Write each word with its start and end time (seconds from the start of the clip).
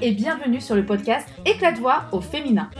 et 0.00 0.12
bienvenue 0.12 0.60
sur 0.60 0.76
le 0.76 0.84
podcast 0.84 1.26
Éclat 1.44 1.72
de 1.72 1.78
voix 1.78 2.04
au 2.12 2.20
féminin. 2.20 2.70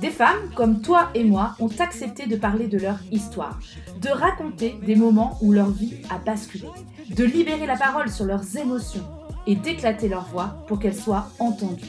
Des 0.00 0.10
femmes 0.10 0.50
comme 0.54 0.82
toi 0.82 1.08
et 1.14 1.24
moi 1.24 1.54
ont 1.60 1.70
accepté 1.78 2.26
de 2.26 2.36
parler 2.36 2.66
de 2.66 2.78
leur 2.78 2.98
histoire, 3.10 3.58
de 4.00 4.10
raconter 4.10 4.76
des 4.84 4.96
moments 4.96 5.38
où 5.40 5.52
leur 5.52 5.70
vie 5.70 5.94
a 6.10 6.18
basculé, 6.18 6.68
de 7.10 7.24
libérer 7.24 7.66
la 7.66 7.76
parole 7.76 8.10
sur 8.10 8.26
leurs 8.26 8.56
émotions 8.56 9.04
et 9.46 9.56
d'éclater 9.56 10.08
leur 10.08 10.26
voix 10.26 10.64
pour 10.66 10.78
qu'elles 10.78 10.96
soient 10.96 11.28
entendues. 11.38 11.84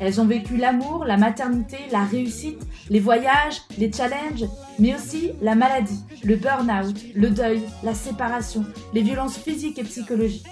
Elles 0.00 0.20
ont 0.20 0.26
vécu 0.26 0.56
l'amour, 0.56 1.04
la 1.04 1.16
maternité, 1.16 1.78
la 1.90 2.04
réussite, 2.04 2.60
les 2.88 3.00
voyages, 3.00 3.62
les 3.78 3.90
challenges, 3.90 4.44
mais 4.78 4.94
aussi 4.94 5.32
la 5.42 5.56
maladie, 5.56 6.04
le 6.22 6.36
burn-out, 6.36 6.96
le 7.16 7.30
deuil, 7.30 7.62
la 7.82 7.94
séparation, 7.94 8.64
les 8.94 9.02
violences 9.02 9.36
physiques 9.36 9.78
et 9.80 9.84
psychologiques. 9.84 10.46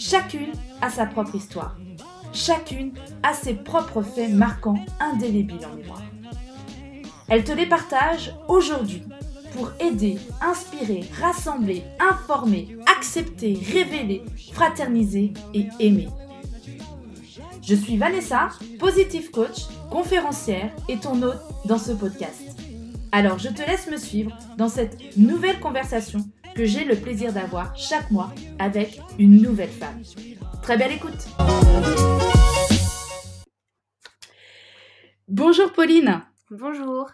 Chacune 0.00 0.52
a 0.80 0.88
sa 0.88 1.04
propre 1.04 1.34
histoire. 1.34 1.76
Chacune 2.32 2.92
a 3.22 3.34
ses 3.34 3.52
propres 3.52 4.00
faits 4.00 4.30
marquants 4.30 4.82
indélébiles 4.98 5.66
en 5.70 5.76
mémoire. 5.76 6.02
Elle 7.28 7.44
te 7.44 7.52
les 7.52 7.66
partage 7.66 8.34
aujourd'hui 8.48 9.02
pour 9.52 9.72
aider, 9.78 10.18
inspirer, 10.40 11.04
rassembler, 11.20 11.84
informer, 12.00 12.78
accepter, 12.96 13.60
révéler, 13.74 14.22
fraterniser 14.54 15.34
et 15.52 15.68
aimer. 15.80 16.08
Je 17.62 17.74
suis 17.74 17.98
Vanessa, 17.98 18.48
positive 18.78 19.30
coach, 19.30 19.66
conférencière 19.90 20.72
et 20.88 20.96
ton 20.96 21.20
hôte 21.20 21.42
dans 21.66 21.78
ce 21.78 21.92
podcast. 21.92 22.40
Alors 23.12 23.38
je 23.38 23.50
te 23.50 23.60
laisse 23.60 23.86
me 23.86 23.98
suivre 23.98 24.32
dans 24.56 24.70
cette 24.70 24.96
nouvelle 25.18 25.60
conversation 25.60 26.20
que 26.54 26.64
j'ai 26.64 26.84
le 26.84 26.96
plaisir 26.96 27.32
d'avoir 27.32 27.76
chaque 27.76 28.10
mois 28.10 28.32
avec 28.58 29.00
une 29.18 29.40
nouvelle 29.40 29.70
femme. 29.70 30.02
Très 30.62 30.76
belle 30.76 30.92
écoute 30.92 31.28
Bonjour 35.28 35.72
Pauline 35.72 36.22
Bonjour 36.50 37.10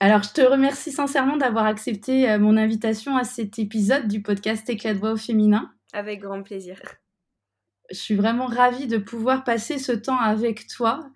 alors, 0.00 0.22
je 0.22 0.32
te 0.32 0.42
remercie 0.42 0.92
sincèrement 0.92 1.38
d'avoir 1.38 1.64
accepté 1.64 2.28
euh, 2.28 2.38
mon 2.38 2.58
invitation 2.58 3.16
à 3.16 3.24
cet 3.24 3.58
épisode 3.58 4.06
du 4.06 4.20
podcast 4.20 4.68
Éclat 4.68 4.92
de 4.92 4.98
voix 4.98 5.12
au 5.12 5.16
féminin. 5.16 5.72
Avec 5.94 6.20
grand 6.20 6.42
plaisir 6.42 6.78
je 7.90 7.96
suis 7.96 8.14
vraiment 8.14 8.46
ravie 8.46 8.86
de 8.86 8.98
pouvoir 8.98 9.44
passer 9.44 9.78
ce 9.78 9.92
temps 9.92 10.18
avec 10.18 10.66
toi. 10.66 11.10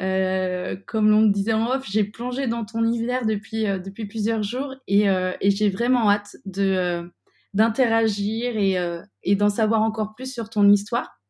Euh, 0.00 0.76
comme 0.86 1.08
l'on 1.08 1.22
disait 1.22 1.52
en 1.52 1.68
off, 1.68 1.84
j'ai 1.88 2.04
plongé 2.04 2.46
dans 2.48 2.64
ton 2.64 2.84
univers 2.84 3.24
depuis, 3.26 3.66
euh, 3.66 3.78
depuis 3.78 4.06
plusieurs 4.06 4.42
jours 4.42 4.74
et, 4.88 5.08
euh, 5.08 5.32
et 5.40 5.50
j'ai 5.50 5.70
vraiment 5.70 6.10
hâte 6.10 6.36
de, 6.46 7.12
d'interagir 7.52 8.56
et, 8.56 8.76
et 9.22 9.36
d'en 9.36 9.48
savoir 9.48 9.82
encore 9.82 10.14
plus 10.16 10.32
sur 10.32 10.50
ton 10.50 10.68
histoire. 10.68 11.20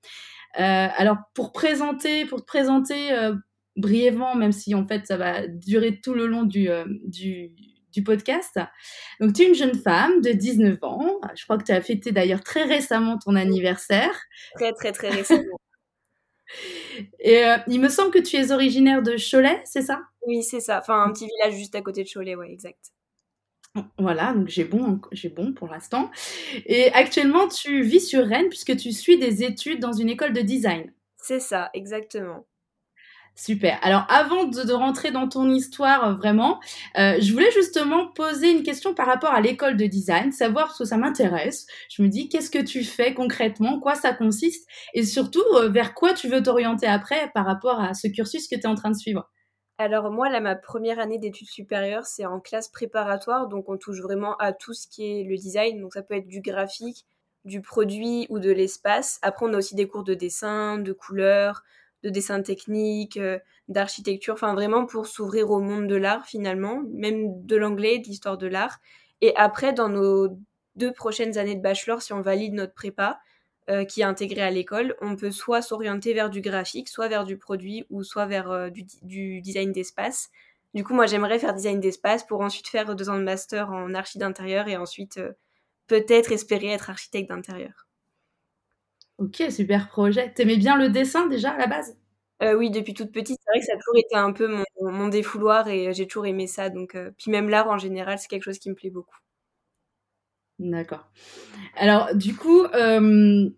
alors, 0.54 1.18
pour 1.34 1.52
présenter, 1.52 2.24
pour 2.24 2.40
te 2.40 2.46
présenter 2.46 3.10
brièvement, 3.76 4.34
même 4.34 4.52
si 4.52 4.74
en 4.74 4.86
fait 4.86 5.06
ça 5.06 5.18
va 5.18 5.46
durer 5.46 6.00
tout 6.00 6.14
le 6.14 6.26
long 6.26 6.44
du, 6.44 6.70
du, 7.04 7.52
du 7.92 8.02
podcast. 8.02 8.58
Donc, 9.20 9.34
tu 9.34 9.42
es 9.42 9.48
une 9.48 9.54
jeune 9.54 9.74
femme 9.74 10.22
de 10.22 10.32
19 10.32 10.78
ans. 10.82 11.20
Je 11.36 11.44
crois 11.44 11.58
que 11.58 11.64
tu 11.64 11.72
as 11.72 11.82
fêté 11.82 12.10
d'ailleurs 12.10 12.42
très 12.42 12.64
récemment 12.64 13.18
ton 13.18 13.36
anniversaire. 13.36 14.18
Très, 14.54 14.72
très, 14.72 14.92
très 14.92 15.10
récemment. 15.10 15.58
Et 17.20 17.44
euh, 17.44 17.56
il 17.66 17.80
me 17.80 17.88
semble 17.88 18.10
que 18.10 18.18
tu 18.18 18.36
es 18.36 18.52
originaire 18.52 19.02
de 19.02 19.16
Cholet, 19.16 19.60
c'est 19.64 19.82
ça? 19.82 20.02
Oui, 20.26 20.42
c'est 20.42 20.60
ça. 20.60 20.78
Enfin, 20.80 21.02
un 21.02 21.12
petit 21.12 21.26
village 21.26 21.58
juste 21.58 21.74
à 21.74 21.82
côté 21.82 22.04
de 22.04 22.08
Cholet, 22.08 22.34
ouais, 22.34 22.50
exact. 22.50 22.92
Voilà, 23.98 24.32
donc 24.32 24.48
j'ai 24.48 24.64
bon, 24.64 25.00
j'ai 25.10 25.28
bon 25.28 25.52
pour 25.52 25.68
l'instant. 25.68 26.10
Et 26.66 26.92
actuellement, 26.92 27.48
tu 27.48 27.82
vis 27.82 28.00
sur 28.00 28.24
Rennes 28.24 28.48
puisque 28.48 28.76
tu 28.76 28.92
suis 28.92 29.18
des 29.18 29.42
études 29.42 29.80
dans 29.80 29.92
une 29.92 30.08
école 30.08 30.32
de 30.32 30.42
design. 30.42 30.92
C'est 31.16 31.40
ça, 31.40 31.70
exactement. 31.74 32.46
Super. 33.36 33.80
Alors 33.82 34.06
avant 34.08 34.44
de, 34.44 34.72
rentrer 34.72 35.10
dans 35.10 35.28
ton 35.28 35.50
histoire 35.50 36.04
euh, 36.04 36.14
vraiment, 36.14 36.60
euh, 36.96 37.16
je 37.20 37.32
voulais 37.32 37.50
justement 37.50 38.06
poser 38.12 38.50
une 38.50 38.62
question 38.62 38.94
par 38.94 39.06
rapport 39.06 39.32
à 39.32 39.40
l'école 39.40 39.76
de 39.76 39.86
design, 39.86 40.30
savoir 40.30 40.66
parce 40.66 40.78
que 40.78 40.84
ça 40.84 40.96
m'intéresse. 40.96 41.66
Je 41.90 42.02
me 42.02 42.08
dis 42.08 42.28
qu'est-ce 42.28 42.50
que 42.50 42.62
tu 42.62 42.84
fais 42.84 43.12
concrètement, 43.12 43.80
quoi 43.80 43.96
ça 43.96 44.12
consiste? 44.12 44.68
Et 44.94 45.02
surtout 45.02 45.42
euh, 45.54 45.68
vers 45.68 45.94
quoi 45.94 46.14
tu 46.14 46.28
veux 46.28 46.42
t'orienter 46.42 46.86
après 46.86 47.30
par 47.34 47.44
rapport 47.44 47.80
à 47.80 47.92
ce 47.92 48.06
cursus 48.06 48.46
que 48.46 48.54
tu 48.54 48.62
es 48.62 48.66
en 48.66 48.76
train 48.76 48.90
de 48.90 48.96
suivre? 48.96 49.28
Alors 49.78 50.12
moi, 50.12 50.30
là, 50.30 50.40
ma 50.40 50.54
première 50.54 51.00
année 51.00 51.18
d'études 51.18 51.48
supérieures, 51.48 52.06
c'est 52.06 52.26
en 52.26 52.38
classe 52.38 52.68
préparatoire, 52.68 53.48
donc 53.48 53.68
on 53.68 53.76
touche 53.76 54.00
vraiment 54.00 54.36
à 54.36 54.52
tout 54.52 54.72
ce 54.72 54.86
qui 54.86 55.04
est 55.04 55.24
le 55.24 55.36
design, 55.36 55.80
donc 55.80 55.94
ça 55.94 56.04
peut 56.04 56.14
être 56.14 56.28
du 56.28 56.40
graphique, 56.40 57.04
du 57.44 57.60
produit 57.60 58.28
ou 58.30 58.38
de 58.38 58.52
l'espace. 58.52 59.18
Après, 59.22 59.44
on 59.44 59.52
a 59.52 59.58
aussi 59.58 59.74
des 59.74 59.88
cours 59.88 60.04
de 60.04 60.14
dessin, 60.14 60.78
de 60.78 60.92
couleurs, 60.92 61.64
de 62.04 62.10
dessin 62.10 62.42
technique, 62.42 63.16
euh, 63.16 63.38
d'architecture, 63.68 64.34
enfin 64.34 64.54
vraiment 64.54 64.84
pour 64.84 65.06
s'ouvrir 65.06 65.50
au 65.50 65.60
monde 65.60 65.88
de 65.88 65.96
l'art 65.96 66.26
finalement, 66.26 66.82
même 66.92 67.44
de 67.46 67.56
l'anglais, 67.56 67.98
de 67.98 68.04
l'histoire 68.04 68.38
de 68.38 68.46
l'art. 68.46 68.78
Et 69.22 69.34
après, 69.36 69.72
dans 69.72 69.88
nos 69.88 70.38
deux 70.76 70.92
prochaines 70.92 71.38
années 71.38 71.56
de 71.56 71.62
bachelor, 71.62 72.02
si 72.02 72.12
on 72.12 72.20
valide 72.20 72.52
notre 72.52 72.74
prépa, 72.74 73.20
euh, 73.70 73.86
qui 73.86 74.02
est 74.02 74.04
intégrée 74.04 74.42
à 74.42 74.50
l'école, 74.50 74.94
on 75.00 75.16
peut 75.16 75.30
soit 75.30 75.62
s'orienter 75.62 76.12
vers 76.12 76.28
du 76.28 76.42
graphique, 76.42 76.90
soit 76.90 77.08
vers 77.08 77.24
du 77.24 77.38
produit, 77.38 77.86
ou 77.88 78.02
soit 78.02 78.26
vers 78.26 78.50
euh, 78.50 78.68
du, 78.68 79.40
design 79.40 79.72
d'espace. 79.72 80.28
Du 80.74 80.84
coup, 80.84 80.92
moi, 80.92 81.06
j'aimerais 81.06 81.38
faire 81.38 81.54
design 81.54 81.80
d'espace 81.80 82.24
pour 82.26 82.42
ensuite 82.42 82.68
faire 82.68 82.94
deux 82.94 83.08
ans 83.08 83.16
de 83.16 83.22
master 83.22 83.70
en 83.70 83.94
archi 83.94 84.18
d'intérieur 84.18 84.68
et 84.68 84.76
ensuite 84.76 85.18
peut-être 85.86 86.32
espérer 86.32 86.68
être 86.68 86.90
architecte 86.90 87.30
d'intérieur. 87.30 87.86
Ok, 89.18 89.42
super 89.50 89.88
projet. 89.88 90.32
T'aimais 90.32 90.56
bien 90.56 90.76
le 90.76 90.88
dessin 90.88 91.26
déjà 91.26 91.50
à 91.50 91.58
la 91.58 91.66
base? 91.66 91.96
Euh, 92.42 92.54
Oui, 92.56 92.70
depuis 92.70 92.94
toute 92.94 93.12
petite. 93.12 93.38
C'est 93.44 93.50
vrai 93.50 93.60
que 93.60 93.66
ça 93.66 93.72
a 93.72 93.76
toujours 93.76 93.98
été 93.98 94.16
un 94.16 94.32
peu 94.32 94.64
mon, 94.80 95.08
défouloir 95.08 95.68
et 95.68 95.92
j'ai 95.94 96.06
toujours 96.06 96.26
aimé 96.26 96.46
ça. 96.46 96.68
Donc, 96.68 96.94
euh, 96.94 97.10
puis 97.16 97.30
même 97.30 97.48
l'art 97.48 97.68
en 97.68 97.78
général, 97.78 98.18
c'est 98.18 98.28
quelque 98.28 98.42
chose 98.42 98.58
qui 98.58 98.70
me 98.70 98.74
plaît 98.74 98.90
beaucoup. 98.90 99.16
D'accord. 100.58 101.08
Alors, 101.76 102.14
du 102.14 102.34
coup, 102.34 102.64
euh, 102.64 103.48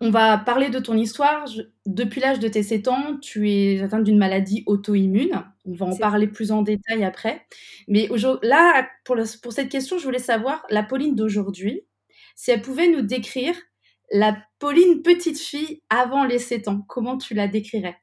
on 0.00 0.10
va 0.10 0.38
parler 0.38 0.70
de 0.70 0.78
ton 0.78 0.96
histoire. 0.96 1.44
depuis 1.86 2.20
l'âge 2.20 2.38
de 2.38 2.48
tes 2.48 2.62
7 2.62 2.88
ans, 2.88 3.16
tu 3.20 3.50
es 3.50 3.82
atteinte 3.82 4.04
d'une 4.04 4.18
maladie 4.18 4.62
auto-immune. 4.66 5.44
On 5.64 5.74
va 5.74 5.86
en 5.86 5.96
parler 5.96 6.28
plus 6.28 6.52
en 6.52 6.62
détail 6.62 7.04
après. 7.04 7.46
Mais 7.88 8.08
là, 8.42 8.88
pour, 9.04 9.16
pour 9.42 9.52
cette 9.52 9.68
question, 9.68 9.98
je 9.98 10.04
voulais 10.04 10.18
savoir, 10.18 10.64
la 10.70 10.82
Pauline 10.82 11.14
d'aujourd'hui, 11.14 11.82
si 12.36 12.50
elle 12.52 12.62
pouvait 12.62 12.88
nous 12.88 13.02
décrire 13.02 13.54
la 14.10 14.36
Pauline 14.58 15.02
petite 15.02 15.38
fille 15.38 15.82
avant 15.90 16.24
les 16.24 16.38
7 16.38 16.68
ans, 16.68 16.84
comment 16.88 17.18
tu 17.18 17.34
la 17.34 17.48
décrirais? 17.48 17.96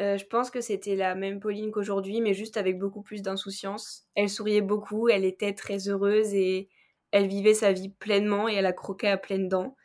Euh, 0.00 0.18
je 0.18 0.24
pense 0.26 0.50
que 0.50 0.60
c'était 0.60 0.96
la 0.96 1.14
même 1.14 1.40
Pauline 1.40 1.70
qu'aujourd'hui, 1.70 2.20
mais 2.20 2.34
juste 2.34 2.56
avec 2.56 2.78
beaucoup 2.78 3.02
plus 3.02 3.22
d'insouciance. 3.22 4.04
Elle 4.14 4.28
souriait 4.28 4.60
beaucoup, 4.60 5.08
elle 5.08 5.24
était 5.24 5.52
très 5.52 5.88
heureuse 5.88 6.34
et 6.34 6.68
elle 7.12 7.28
vivait 7.28 7.54
sa 7.54 7.72
vie 7.72 7.90
pleinement 7.90 8.48
et 8.48 8.54
elle 8.54 8.66
a 8.66 8.72
croqué 8.72 9.08
à 9.08 9.16
pleines 9.16 9.48
dents. 9.48 9.76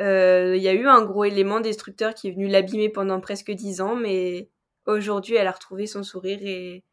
Euh, 0.00 0.56
il 0.56 0.62
y 0.62 0.68
a 0.68 0.72
eu 0.74 0.88
un 0.88 1.04
gros 1.04 1.24
élément 1.24 1.60
destructeur 1.60 2.14
qui 2.14 2.28
est 2.28 2.32
venu 2.32 2.48
l'abîmer 2.48 2.88
pendant 2.88 3.20
presque 3.20 3.52
dix 3.52 3.80
ans, 3.80 3.94
mais 3.94 4.50
aujourd'hui 4.86 5.36
elle 5.36 5.46
a 5.46 5.52
retrouvé 5.52 5.86
son 5.86 6.02
sourire 6.02 6.40
et, 6.42 6.84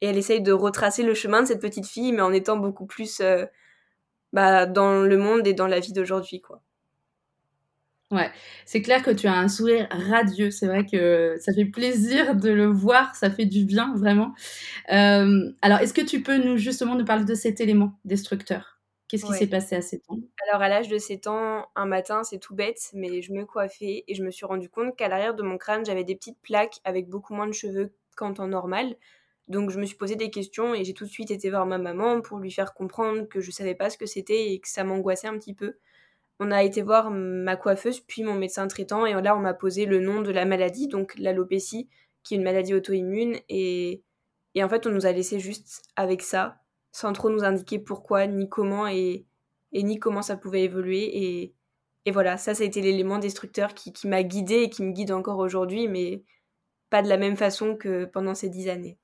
elle 0.00 0.18
essaye 0.18 0.42
de 0.42 0.50
retracer 0.50 1.04
le 1.04 1.14
chemin 1.14 1.42
de 1.42 1.46
cette 1.46 1.62
petite 1.62 1.86
fille, 1.86 2.10
mais 2.12 2.22
en 2.22 2.32
étant 2.32 2.56
beaucoup 2.56 2.86
plus 2.86 3.20
euh, 3.20 3.46
bah, 4.32 4.66
dans 4.66 5.02
le 5.02 5.16
monde 5.16 5.46
et 5.46 5.54
dans 5.54 5.68
la 5.68 5.78
vie 5.78 5.92
d'aujourd'hui, 5.92 6.40
quoi. 6.40 6.60
Ouais, 8.12 8.30
c'est 8.66 8.82
clair 8.82 9.02
que 9.02 9.10
tu 9.10 9.26
as 9.26 9.32
un 9.32 9.48
sourire 9.48 9.88
radieux. 9.90 10.50
C'est 10.50 10.66
vrai 10.66 10.84
que 10.84 11.36
ça 11.40 11.50
fait 11.54 11.64
plaisir 11.64 12.36
de 12.36 12.50
le 12.50 12.66
voir, 12.66 13.16
ça 13.16 13.30
fait 13.30 13.46
du 13.46 13.64
bien 13.64 13.94
vraiment. 13.96 14.34
Euh, 14.92 15.50
alors, 15.62 15.78
est-ce 15.78 15.94
que 15.94 16.02
tu 16.02 16.22
peux 16.22 16.36
nous 16.36 16.58
justement 16.58 16.94
nous 16.94 17.06
parler 17.06 17.24
de 17.24 17.34
cet 17.34 17.62
élément 17.62 17.98
destructeur? 18.04 18.80
Qu'est-ce 19.08 19.24
qui 19.24 19.32
s'est 19.32 19.46
passé 19.46 19.76
à 19.76 19.80
7 19.80 20.02
ans? 20.10 20.18
Alors, 20.46 20.60
à 20.60 20.68
l'âge 20.68 20.88
de 20.88 20.98
7 20.98 21.26
ans, 21.26 21.66
un 21.74 21.86
matin, 21.86 22.22
c'est 22.22 22.38
tout 22.38 22.54
bête, 22.54 22.90
mais 22.92 23.22
je 23.22 23.32
me 23.32 23.46
coiffais 23.46 24.04
et 24.06 24.14
je 24.14 24.22
me 24.22 24.30
suis 24.30 24.44
rendu 24.44 24.68
compte 24.68 24.94
qu'à 24.94 25.08
l'arrière 25.08 25.34
de 25.34 25.42
mon 25.42 25.56
crâne, 25.56 25.86
j'avais 25.86 26.04
des 26.04 26.14
petites 26.14 26.40
plaques 26.42 26.80
avec 26.84 27.08
beaucoup 27.08 27.32
moins 27.32 27.46
de 27.46 27.52
cheveux 27.52 27.94
qu'en 28.14 28.34
temps 28.34 28.46
normal. 28.46 28.94
Donc, 29.48 29.70
je 29.70 29.80
me 29.80 29.86
suis 29.86 29.96
posé 29.96 30.16
des 30.16 30.30
questions 30.30 30.74
et 30.74 30.84
j'ai 30.84 30.92
tout 30.92 31.04
de 31.04 31.10
suite 31.10 31.30
été 31.30 31.48
voir 31.48 31.64
ma 31.64 31.78
maman 31.78 32.20
pour 32.20 32.38
lui 32.40 32.50
faire 32.50 32.74
comprendre 32.74 33.26
que 33.26 33.40
je 33.40 33.50
savais 33.50 33.74
pas 33.74 33.88
ce 33.88 33.96
que 33.96 34.06
c'était 34.06 34.52
et 34.52 34.60
que 34.60 34.68
ça 34.68 34.84
m'angoissait 34.84 35.28
un 35.28 35.38
petit 35.38 35.54
peu 35.54 35.76
on 36.40 36.50
a 36.50 36.62
été 36.62 36.82
voir 36.82 37.10
ma 37.10 37.56
coiffeuse, 37.56 38.00
puis 38.00 38.22
mon 38.24 38.34
médecin 38.34 38.66
traitant, 38.66 39.06
et 39.06 39.12
là, 39.20 39.36
on 39.36 39.40
m'a 39.40 39.54
posé 39.54 39.86
le 39.86 40.00
nom 40.00 40.22
de 40.22 40.30
la 40.30 40.44
maladie, 40.44 40.88
donc 40.88 41.14
l'alopécie, 41.18 41.88
qui 42.22 42.34
est 42.34 42.36
une 42.36 42.44
maladie 42.44 42.74
auto-immune, 42.74 43.38
et, 43.48 44.02
en 44.56 44.68
fait, 44.68 44.86
on 44.86 44.90
nous 44.90 45.06
a 45.06 45.12
laissé 45.12 45.38
juste 45.40 45.82
avec 45.96 46.22
ça, 46.22 46.60
sans 46.90 47.12
trop 47.12 47.30
nous 47.30 47.44
indiquer 47.44 47.78
pourquoi, 47.78 48.26
ni 48.26 48.48
comment, 48.48 48.86
et, 48.86 49.26
ni 49.72 49.98
comment 49.98 50.22
ça 50.22 50.36
pouvait 50.36 50.64
évoluer, 50.64 51.52
et, 52.04 52.10
voilà, 52.10 52.36
ça, 52.36 52.54
ça 52.54 52.64
a 52.64 52.66
été 52.66 52.80
l'élément 52.80 53.18
destructeur 53.18 53.74
qui, 53.74 53.92
qui 53.92 54.08
m'a 54.08 54.22
guidée 54.24 54.62
et 54.62 54.70
qui 54.70 54.82
me 54.82 54.92
guide 54.92 55.12
encore 55.12 55.38
aujourd'hui, 55.38 55.86
mais 55.86 56.24
pas 56.90 57.02
de 57.02 57.08
la 57.08 57.16
même 57.16 57.36
façon 57.36 57.76
que 57.76 58.04
pendant 58.04 58.34
ces 58.34 58.48
dix 58.48 58.68
années. 58.68 58.98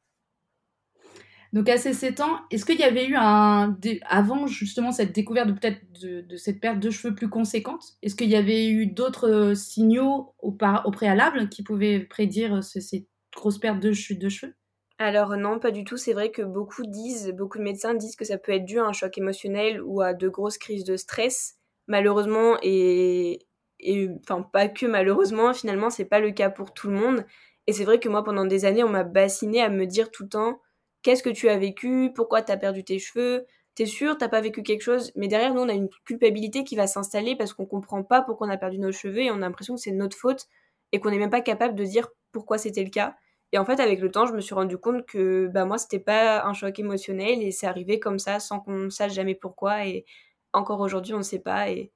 Donc 1.52 1.68
à 1.68 1.78
ces 1.78 1.94
7 1.94 2.20
ans, 2.20 2.40
est-ce 2.50 2.64
qu'il 2.64 2.78
y 2.78 2.84
avait 2.84 3.06
eu 3.06 3.14
un... 3.16 3.76
Avant 4.06 4.46
justement 4.46 4.92
cette 4.92 5.14
découverte 5.14 5.48
peut-être 5.58 5.80
de, 6.00 6.36
cette 6.36 6.60
perte 6.60 6.78
de 6.78 6.90
cheveux 6.90 7.14
plus 7.14 7.28
conséquente, 7.28 7.82
est-ce 8.02 8.14
qu'il 8.14 8.28
y 8.28 8.36
avait 8.36 8.68
eu 8.68 8.86
d'autres 8.86 9.28
euh, 9.28 9.54
signaux 9.54 10.34
au, 10.40 10.52
préalable 10.52 11.48
qui 11.48 11.62
pouvaient 11.62 12.00
prédire 12.00 12.62
ces 12.62 13.06
grosses 13.34 13.58
pertes 13.58 13.80
de, 13.80 13.88
de 14.14 14.28
cheveux? 14.28 14.54
Alors 14.98 15.36
non, 15.36 15.58
pas 15.58 15.70
du 15.70 15.84
tout. 15.84 15.96
C'est 15.96 16.12
vrai 16.12 16.30
que 16.30 16.42
beaucoup 16.42 16.82
disent, 16.84 17.32
beaucoup 17.32 17.58
de 17.58 17.62
médecins 17.62 17.94
disent 17.94 18.16
que 18.16 18.24
ça 18.24 18.36
peut 18.36 18.52
être 18.52 18.64
dû 18.64 18.78
à 18.78 18.84
un 18.84 18.92
choc 18.92 19.16
émotionnel 19.16 19.80
ou 19.82 20.00
à 20.00 20.12
de 20.12 20.28
grosses 20.28 20.58
crises 20.58 20.84
de 20.84 20.96
stress. 20.96 21.54
Malheureusement, 21.86 22.58
et, 22.62 23.46
et 23.78 24.10
enfin 24.20 24.42
pas 24.42 24.68
que 24.68 24.86
malheureusement, 24.86 25.54
finalement, 25.54 25.88
c'est 25.88 26.04
pas 26.04 26.20
le 26.20 26.32
cas 26.32 26.50
pour 26.50 26.74
tout 26.74 26.88
le 26.88 26.96
monde. 26.96 27.24
Et 27.66 27.72
c'est 27.72 27.84
vrai 27.84 28.00
que 28.00 28.08
moi, 28.08 28.24
pendant 28.24 28.44
des 28.44 28.64
années, 28.64 28.82
on 28.82 28.88
m'a 28.88 29.04
bassiné 29.04 29.62
à 29.62 29.68
me 29.68 29.86
dire 29.86 30.10
tout 30.10 30.24
le 30.24 30.28
temps 30.30 30.60
qu'est-ce 31.02 31.22
que 31.22 31.30
tu 31.30 31.48
as 31.48 31.58
vécu, 31.58 32.12
pourquoi 32.14 32.42
tu 32.42 32.52
as 32.52 32.56
perdu 32.56 32.84
tes 32.84 32.98
cheveux, 32.98 33.46
t'es 33.74 33.86
sûr, 33.86 34.18
t'as 34.18 34.28
pas 34.28 34.40
vécu 34.40 34.62
quelque 34.62 34.82
chose. 34.82 35.12
Mais 35.14 35.28
derrière, 35.28 35.54
nous, 35.54 35.60
on 35.60 35.68
a 35.68 35.72
une 35.72 35.88
culpabilité 36.04 36.64
qui 36.64 36.76
va 36.76 36.86
s'installer 36.86 37.36
parce 37.36 37.52
qu'on 37.52 37.66
comprend 37.66 38.02
pas 38.02 38.22
pourquoi 38.22 38.48
on 38.48 38.50
a 38.50 38.56
perdu 38.56 38.78
nos 38.78 38.92
cheveux 38.92 39.20
et 39.20 39.30
on 39.30 39.36
a 39.36 39.38
l'impression 39.38 39.76
que 39.76 39.80
c'est 39.80 39.92
notre 39.92 40.16
faute 40.16 40.48
et 40.92 41.00
qu'on 41.00 41.10
n'est 41.10 41.18
même 41.18 41.30
pas 41.30 41.40
capable 41.40 41.74
de 41.74 41.84
dire 41.84 42.08
pourquoi 42.32 42.58
c'était 42.58 42.82
le 42.82 42.90
cas. 42.90 43.14
Et 43.52 43.58
en 43.58 43.64
fait, 43.64 43.80
avec 43.80 44.00
le 44.00 44.10
temps, 44.10 44.26
je 44.26 44.32
me 44.32 44.40
suis 44.40 44.54
rendu 44.54 44.78
compte 44.78 45.06
que 45.06 45.46
bah, 45.46 45.64
moi, 45.64 45.78
c'était 45.78 45.98
pas 46.00 46.44
un 46.44 46.52
choc 46.52 46.78
émotionnel 46.78 47.42
et 47.42 47.50
c'est 47.50 47.66
arrivé 47.66 47.98
comme 48.00 48.18
ça 48.18 48.40
sans 48.40 48.60
qu'on 48.60 48.90
sache 48.90 49.12
jamais 49.14 49.34
pourquoi. 49.34 49.86
Et 49.86 50.04
encore 50.52 50.80
aujourd'hui, 50.80 51.14
on 51.14 51.18
ne 51.18 51.22
sait 51.22 51.38
pas. 51.38 51.70
Et, 51.70 51.92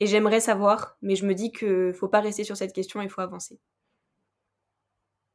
j'aimerais 0.00 0.40
savoir, 0.40 0.96
mais 1.02 1.16
je 1.16 1.26
me 1.26 1.34
dis 1.34 1.50
qu'il 1.52 1.94
faut 1.94 2.08
pas 2.08 2.20
rester 2.20 2.44
sur 2.44 2.56
cette 2.56 2.74
question, 2.74 3.00
il 3.02 3.08
faut 3.10 3.22
avancer. 3.22 3.58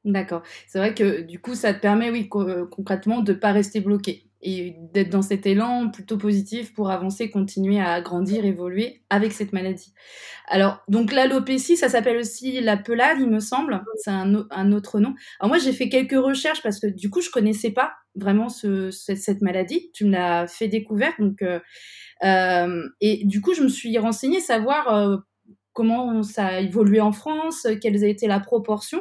D'accord. 0.10 0.42
C'est 0.68 0.80
vrai 0.80 0.96
que 0.96 1.22
du 1.22 1.40
coup, 1.40 1.54
ça 1.54 1.72
te 1.72 1.80
permet, 1.80 2.10
oui, 2.10 2.28
euh, 2.36 2.66
concrètement, 2.66 3.22
de 3.22 3.32
ne 3.32 3.38
pas 3.38 3.52
rester 3.52 3.80
bloqué 3.80 4.26
et 4.42 4.76
d'être 4.94 5.10
dans 5.10 5.22
cet 5.22 5.46
élan 5.46 5.90
plutôt 5.90 6.18
positif 6.18 6.74
pour 6.74 6.90
avancer, 6.90 7.30
continuer 7.30 7.80
à 7.80 8.02
grandir, 8.02 8.46
évoluer 8.46 9.04
avec 9.10 9.34
cette 9.34 9.54
maladie. 9.54 9.94
Alors, 10.48 10.82
donc 10.88 11.12
l'alopécie, 11.12 11.78
ça 11.78 11.90
s'appelle 11.90 12.18
aussi 12.18 12.60
la 12.62 12.78
pelade, 12.78 13.18
il 13.20 13.30
me 13.30 13.40
semble. 13.40 13.84
C'est 13.98 14.10
un, 14.10 14.72
autre 14.72 15.00
nom. 15.00 15.14
Alors 15.40 15.50
moi, 15.50 15.58
j'ai 15.60 15.74
fait 15.74 15.90
quelques 15.90 16.18
recherches 16.20 16.64
parce 16.64 16.80
que 16.80 16.88
du 16.88 17.12
coup, 17.12 17.22
je 17.22 17.30
connaissais 17.30 17.72
pas 17.72 17.92
vraiment 18.16 18.48
cette 18.50 19.42
maladie. 19.42 19.92
Tu 19.94 20.06
me 20.06 20.12
l'as 20.12 20.48
fait 20.48 20.70
découvrir, 20.70 21.12
donc 21.20 21.42
euh, 21.44 21.60
euh, 22.24 22.90
et 23.00 23.26
du 23.26 23.42
coup, 23.42 23.54
je 23.54 23.62
me 23.62 23.70
suis 23.70 23.96
renseignée 24.00 24.40
savoir 24.40 25.22
comment 25.80 26.24
ça 26.24 26.48
a 26.48 26.60
évolué 26.60 27.00
en 27.00 27.14
France, 27.14 27.66
quelles 27.82 28.04
a 28.04 28.08
été 28.10 28.28
la 28.28 28.42
proportion. 28.42 29.00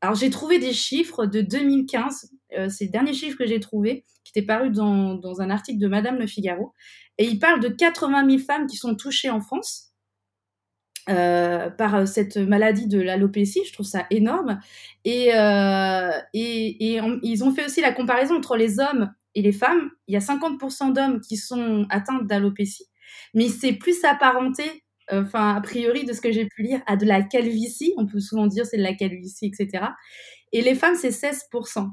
Alors 0.00 0.14
j'ai 0.14 0.30
trouvé 0.30 0.60
des 0.60 0.72
chiffres 0.72 1.26
de 1.26 1.40
2015, 1.40 2.30
euh, 2.56 2.68
c'est 2.68 2.84
le 2.84 2.92
dernier 2.92 3.12
chiffre 3.14 3.36
que 3.36 3.48
j'ai 3.48 3.58
trouvé, 3.58 4.04
qui 4.22 4.30
était 4.30 4.46
paru 4.46 4.70
dans, 4.70 5.40
un 5.40 5.50
article 5.50 5.80
de 5.80 5.88
Madame 5.88 6.18
Le 6.18 6.28
Figaro, 6.28 6.72
et 7.18 7.24
il 7.24 7.40
parle 7.40 7.58
de 7.58 7.66
80 7.66 8.28
000 8.28 8.38
femmes 8.38 8.68
qui 8.68 8.76
sont 8.76 8.94
touchées 8.94 9.28
en 9.28 9.40
France 9.40 9.90
euh, 11.08 11.68
par 11.68 11.96
euh, 11.96 12.06
cette 12.06 12.36
maladie 12.36 12.86
de 12.86 13.00
l'alopécie, 13.00 13.62
je 13.66 13.72
trouve 13.72 13.86
ça 13.86 14.06
énorme. 14.10 14.60
Et, 15.04 15.30
et, 15.30 17.00
ils 17.24 17.42
ont 17.42 17.52
fait 17.52 17.64
aussi 17.64 17.80
la 17.80 17.92
comparaison 17.92 18.36
entre 18.36 18.56
les 18.56 18.78
hommes 18.78 19.12
et 19.34 19.42
les 19.42 19.50
femmes. 19.50 19.90
Il 20.06 20.14
y 20.14 20.16
a 20.16 20.20
50% 20.20 20.92
d'hommes 20.92 21.20
qui 21.20 21.36
sont 21.36 21.86
atteints 21.90 22.22
d'alopécie, 22.22 22.86
mais 23.34 23.48
c'est 23.48 23.72
plus 23.72 24.04
apparenté 24.04 24.84
enfin, 25.12 25.54
a 25.54 25.60
priori, 25.60 26.04
de 26.04 26.12
ce 26.12 26.20
que 26.20 26.32
j'ai 26.32 26.46
pu 26.46 26.62
lire, 26.62 26.80
à 26.86 26.96
de 26.96 27.06
la 27.06 27.22
calvitie. 27.22 27.94
On 27.96 28.06
peut 28.06 28.20
souvent 28.20 28.46
dire 28.46 28.66
c'est 28.66 28.76
de 28.76 28.82
la 28.82 28.94
calvitie, 28.94 29.46
etc. 29.46 29.84
Et 30.52 30.62
les 30.62 30.74
femmes, 30.74 30.96
c'est 30.96 31.10
16%. 31.10 31.88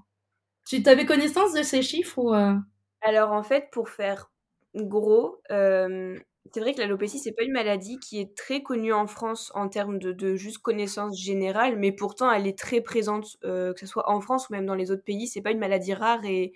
Tu 0.68 0.82
avais 0.86 1.06
connaissance 1.06 1.54
de 1.54 1.64
ces 1.64 1.82
chiffres 1.82 2.18
ou 2.18 2.34
euh? 2.34 2.56
Alors, 3.02 3.32
en 3.32 3.44
fait, 3.44 3.70
pour 3.72 3.90
faire 3.90 4.32
gros, 4.76 5.42
c'est 5.50 6.60
vrai 6.60 6.74
que 6.74 6.80
l'alopécie, 6.80 7.20
c'est 7.20 7.34
pas 7.34 7.44
une 7.44 7.54
maladie 7.54 8.00
qui 8.00 8.20
est 8.20 8.36
très 8.36 8.62
connue 8.62 8.94
en 8.94 9.08
France 9.08 9.52
en 9.56 9.70
termes 9.70 10.00
de, 10.00 10.36
juste 10.36 10.60
connaissance 10.60 11.20
générale, 11.20 11.78
mais 11.78 11.92
pourtant, 11.92 12.32
elle 12.32 12.48
est 12.48 12.58
très 12.58 12.82
présente, 12.82 13.38
que 13.42 13.74
ce 13.78 13.86
soit 13.86 14.10
en 14.10 14.22
France 14.22 14.50
ou 14.50 14.54
même 14.54 14.66
dans 14.66 14.76
les 14.76 14.92
autres 14.92 15.04
pays. 15.04 15.28
C'est 15.28 15.42
pas 15.42 15.52
une 15.52 15.60
maladie 15.60 15.94
rare 15.94 16.26
et 16.26 16.54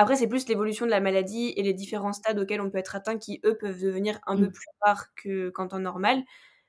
après, 0.00 0.16
c'est 0.16 0.28
plus 0.28 0.48
l'évolution 0.48 0.86
de 0.86 0.90
la 0.90 1.00
maladie 1.00 1.52
et 1.58 1.62
les 1.62 1.74
différents 1.74 2.14
stades 2.14 2.38
auxquels 2.38 2.62
on 2.62 2.70
peut 2.70 2.78
être 2.78 2.96
atteint 2.96 3.18
qui, 3.18 3.38
eux, 3.44 3.58
peuvent 3.58 3.82
devenir 3.82 4.18
un 4.26 4.34
peu 4.34 4.46
mmh. 4.46 4.52
plus 4.52 4.66
rares 4.80 5.06
qu'en 5.52 5.68
temps 5.68 5.78
normal. 5.78 6.22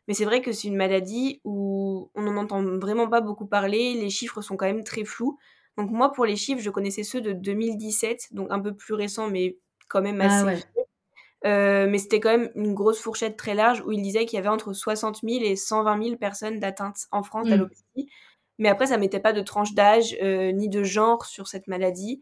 Mais 0.09 0.13
c'est 0.13 0.25
vrai 0.25 0.41
que 0.41 0.51
c'est 0.51 0.67
une 0.67 0.75
maladie 0.75 1.39
où 1.45 2.11
on 2.13 2.23
n'en 2.23 2.35
entend 2.35 2.61
vraiment 2.61 3.07
pas 3.07 3.21
beaucoup 3.21 3.45
parler, 3.45 3.93
les 3.93 4.09
chiffres 4.09 4.41
sont 4.41 4.57
quand 4.57 4.65
même 4.65 4.83
très 4.83 5.05
flous. 5.05 5.37
Donc 5.77 5.91
moi, 5.91 6.11
pour 6.11 6.25
les 6.25 6.35
chiffres, 6.35 6.61
je 6.61 6.69
connaissais 6.69 7.03
ceux 7.03 7.21
de 7.21 7.31
2017, 7.31 8.33
donc 8.33 8.47
un 8.51 8.59
peu 8.59 8.75
plus 8.75 8.95
récents, 8.95 9.29
mais 9.29 9.57
quand 9.87 10.01
même 10.01 10.19
ah 10.19 10.25
assez 10.25 10.65
euh, 11.45 11.87
mais 11.89 11.99
c'était 11.99 12.19
quand 12.19 12.37
même 12.37 12.51
une 12.53 12.73
grosse 12.73 12.99
fourchette 12.99 13.37
très 13.37 13.55
large 13.55 13.81
où 13.85 13.93
il 13.93 14.01
disait 14.01 14.25
qu'il 14.25 14.35
y 14.35 14.39
avait 14.39 14.49
entre 14.49 14.73
60 14.73 15.21
000 15.23 15.41
et 15.43 15.55
120 15.55 16.03
000 16.03 16.17
personnes 16.17 16.59
d'atteintes 16.59 17.07
en 17.11 17.23
France 17.23 17.47
mmh. 17.47 17.49
d'alopécie. 17.49 18.09
Mais 18.59 18.67
après, 18.67 18.87
ça 18.87 18.97
mettait 18.97 19.21
pas 19.21 19.31
de 19.31 19.41
tranche 19.41 19.73
d'âge 19.73 20.17
euh, 20.21 20.51
ni 20.51 20.67
de 20.67 20.83
genre 20.83 21.25
sur 21.25 21.47
cette 21.47 21.67
maladie. 21.67 22.21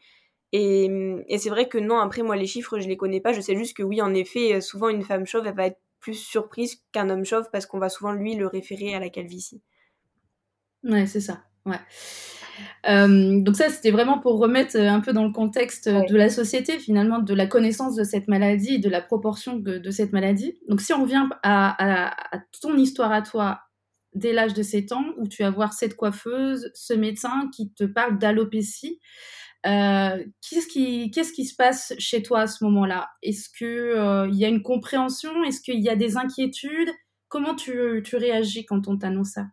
Et, 0.51 1.37
c'est 1.37 1.49
vrai 1.49 1.67
que 1.67 1.77
non, 1.77 1.99
après, 1.99 2.23
moi, 2.23 2.35
les 2.35 2.47
chiffres, 2.47 2.79
je 2.79 2.87
les 2.87 2.97
connais 2.97 3.21
pas. 3.21 3.33
Je 3.33 3.41
sais 3.41 3.55
juste 3.55 3.77
que 3.77 3.83
oui, 3.83 4.01
en 4.01 4.13
effet, 4.13 4.55
euh, 4.55 4.61
souvent, 4.61 4.89
une 4.89 5.03
femme 5.03 5.25
chauve, 5.25 5.45
elle 5.45 5.55
va 5.55 5.67
être 5.67 5.79
plus 5.99 6.15
surprise 6.15 6.81
qu'un 6.91 7.09
homme 7.09 7.25
chauve 7.25 7.49
parce 7.51 7.65
qu'on 7.65 7.79
va 7.79 7.89
souvent, 7.89 8.11
lui, 8.11 8.35
le 8.35 8.47
référer 8.47 8.95
à 8.95 8.99
la 8.99 9.09
calvitie. 9.09 9.61
Ouais, 10.83 11.05
c'est 11.05 11.19
ça. 11.19 11.41
Ouais. 11.65 11.79
Euh, 12.89 13.41
donc 13.41 13.55
ça, 13.55 13.69
c'était 13.69 13.91
vraiment 13.91 14.19
pour 14.19 14.39
remettre 14.39 14.77
euh, 14.77 14.89
un 14.89 15.01
peu 15.01 15.13
dans 15.13 15.25
le 15.25 15.31
contexte 15.31 15.87
de 15.87 16.15
la 16.15 16.29
société, 16.29 16.79
finalement, 16.79 17.19
de 17.19 17.33
la 17.33 17.47
connaissance 17.47 17.95
de 17.95 18.03
cette 18.03 18.27
maladie, 18.27 18.79
de 18.79 18.89
la 18.89 19.01
proportion 19.01 19.57
de, 19.57 19.91
cette 19.91 20.13
maladie. 20.13 20.59
Donc 20.67 20.81
si 20.81 20.93
on 20.93 21.03
revient 21.03 21.27
à, 21.43 22.07
à, 22.35 22.39
ton 22.61 22.75
histoire 22.75 23.11
à 23.11 23.21
toi, 23.21 23.61
dès 24.13 24.33
l'âge 24.33 24.53
de 24.53 24.63
7 24.63 24.91
ans, 24.93 25.05
où 25.17 25.27
tu 25.27 25.43
vas 25.43 25.51
voir 25.51 25.73
cette 25.73 25.95
coiffeuse, 25.95 26.71
ce 26.73 26.93
médecin 26.93 27.49
qui 27.53 27.71
te 27.71 27.83
parle 27.83 28.17
d'alopécie, 28.17 28.99
euh, 29.65 30.23
qu'est-ce 30.41 30.67
qui, 31.33 31.45
se 31.45 31.55
passe 31.55 31.93
chez 31.97 32.23
toi 32.23 32.41
à 32.41 32.47
ce 32.47 32.63
moment-là? 32.63 33.09
Est-ce 33.21 33.49
qu'il 33.49 33.67
euh, 33.67 34.27
il 34.29 34.35
y 34.35 34.45
a 34.45 34.47
une 34.47 34.63
compréhension? 34.63 35.43
Est-ce 35.43 35.61
qu'il 35.61 35.81
y 35.81 35.89
a 35.89 35.95
des 35.95 36.17
inquiétudes? 36.17 36.91
Comment 37.27 37.55
tu, 37.55 38.01
tu 38.05 38.15
réagis 38.15 38.65
quand 38.65 38.87
on 38.87 38.97
t'annonce 38.97 39.31
ça? 39.31 39.45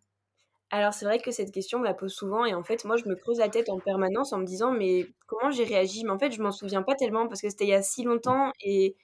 Alors 0.71 0.95
c'est 0.95 1.05
vrai 1.05 1.21
que 1.21 1.31
cette 1.31 1.53
question 1.53 1.79
me 1.79 1.85
la 1.85 1.95
pose 1.95 2.13
souvent 2.13 2.45
et 2.45 2.53
en 2.53 2.65
fait 2.65 2.85
moi 2.85 2.97
je 2.97 3.05
me 3.09 3.15
creuse 3.15 3.39
la 3.39 3.49
tête 3.49 3.69
en 3.69 3.79
permanence 3.79 4.33
en 4.33 4.39
me 4.39 4.45
disant 4.45 4.73
mais 4.73 5.07
comment 5.27 5.51
j'ai 5.51 5.65
réagi? 5.65 6.05
Mais 6.05 6.11
en 6.11 6.19
fait 6.19 6.33
je 6.33 6.43
m'en 6.43 6.51
souviens 6.51 6.83
pas 6.83 6.95
tellement 6.97 7.29
parce 7.29 7.41
que 7.41 7.49
c'était 7.49 7.65
il 7.65 7.71
y 7.71 7.75
a 7.75 7.83
si 7.83 8.03
longtemps 8.03 8.51
et, 8.61 8.97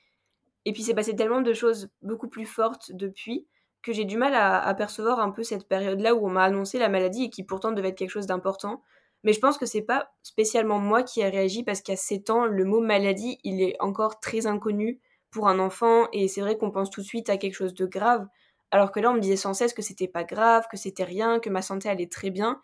et 0.64 0.72
puis 0.72 0.82
c'est 0.82 0.94
passé 0.94 1.14
tellement 1.14 1.40
de 1.40 1.52
choses 1.52 1.88
beaucoup 2.02 2.28
plus 2.28 2.46
fortes 2.46 2.90
depuis 2.92 3.46
que 3.82 3.92
j'ai 3.92 4.04
du 4.04 4.16
mal 4.16 4.34
à, 4.34 4.60
à 4.60 4.74
percevoir 4.74 5.20
un 5.20 5.30
peu 5.30 5.42
cette 5.44 5.68
période-là 5.68 6.14
où 6.14 6.26
on 6.26 6.30
m'a 6.30 6.44
annoncé 6.44 6.78
la 6.78 6.88
maladie 6.88 7.24
et 7.24 7.30
qui 7.30 7.44
pourtant 7.44 7.72
devait 7.72 7.88
être 7.88 7.98
quelque 7.98 8.10
chose 8.10 8.26
d'important. 8.26 8.82
Mais 9.24 9.32
je 9.32 9.40
pense 9.40 9.58
que 9.58 9.66
c'est 9.66 9.82
pas 9.82 10.12
spécialement 10.22 10.78
moi 10.78 11.02
qui 11.02 11.20
ai 11.20 11.28
réagi 11.28 11.62
parce 11.62 11.80
qu'à 11.80 11.96
7 11.96 12.30
ans, 12.30 12.46
le 12.46 12.64
mot 12.64 12.80
maladie, 12.80 13.38
il 13.44 13.62
est 13.62 13.76
encore 13.80 14.20
très 14.20 14.46
inconnu 14.46 15.00
pour 15.30 15.48
un 15.48 15.58
enfant 15.58 16.08
et 16.12 16.28
c'est 16.28 16.40
vrai 16.40 16.58
qu'on 16.58 16.70
pense 16.70 16.90
tout 16.90 17.00
de 17.00 17.06
suite 17.06 17.30
à 17.30 17.36
quelque 17.36 17.54
chose 17.54 17.74
de 17.74 17.86
grave. 17.86 18.26
Alors 18.70 18.90
que 18.90 19.00
là, 19.00 19.10
on 19.10 19.14
me 19.14 19.20
disait 19.20 19.36
sans 19.36 19.54
cesse 19.54 19.74
que 19.74 19.82
c'était 19.82 20.08
pas 20.08 20.24
grave, 20.24 20.66
que 20.70 20.76
c'était 20.76 21.04
rien, 21.04 21.40
que 21.40 21.50
ma 21.50 21.62
santé 21.62 21.88
allait 21.88 22.08
très 22.08 22.30
bien. 22.30 22.60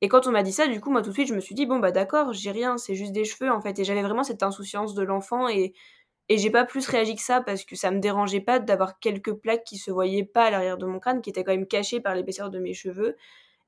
Et 0.00 0.08
quand 0.08 0.26
on 0.26 0.30
m'a 0.30 0.42
dit 0.42 0.52
ça, 0.52 0.66
du 0.66 0.80
coup, 0.80 0.90
moi 0.90 1.02
tout 1.02 1.10
de 1.10 1.14
suite, 1.14 1.28
je 1.28 1.34
me 1.34 1.40
suis 1.40 1.54
dit, 1.54 1.66
bon, 1.66 1.78
bah 1.78 1.92
d'accord, 1.92 2.32
j'ai 2.32 2.50
rien, 2.50 2.78
c'est 2.78 2.94
juste 2.94 3.12
des 3.12 3.24
cheveux 3.24 3.50
en 3.50 3.60
fait. 3.60 3.78
Et 3.78 3.84
j'avais 3.84 4.02
vraiment 4.02 4.22
cette 4.24 4.42
insouciance 4.42 4.94
de 4.94 5.02
l'enfant 5.02 5.48
et, 5.48 5.74
j'ai 6.30 6.50
pas 6.50 6.64
plus 6.64 6.86
réagi 6.86 7.16
que 7.16 7.22
ça 7.22 7.40
parce 7.40 7.64
que 7.64 7.74
ça 7.74 7.90
me 7.90 7.98
dérangeait 7.98 8.40
pas 8.40 8.60
d'avoir 8.60 9.00
quelques 9.00 9.32
plaques 9.32 9.64
qui 9.64 9.78
se 9.78 9.90
voyaient 9.90 10.24
pas 10.24 10.44
à 10.44 10.50
l'arrière 10.52 10.78
de 10.78 10.86
mon 10.86 11.00
crâne, 11.00 11.22
qui 11.22 11.30
étaient 11.30 11.42
quand 11.42 11.50
même 11.50 11.66
cachées 11.66 12.00
par 12.00 12.14
l'épaisseur 12.14 12.50
de 12.50 12.60
mes 12.60 12.72
cheveux. 12.72 13.16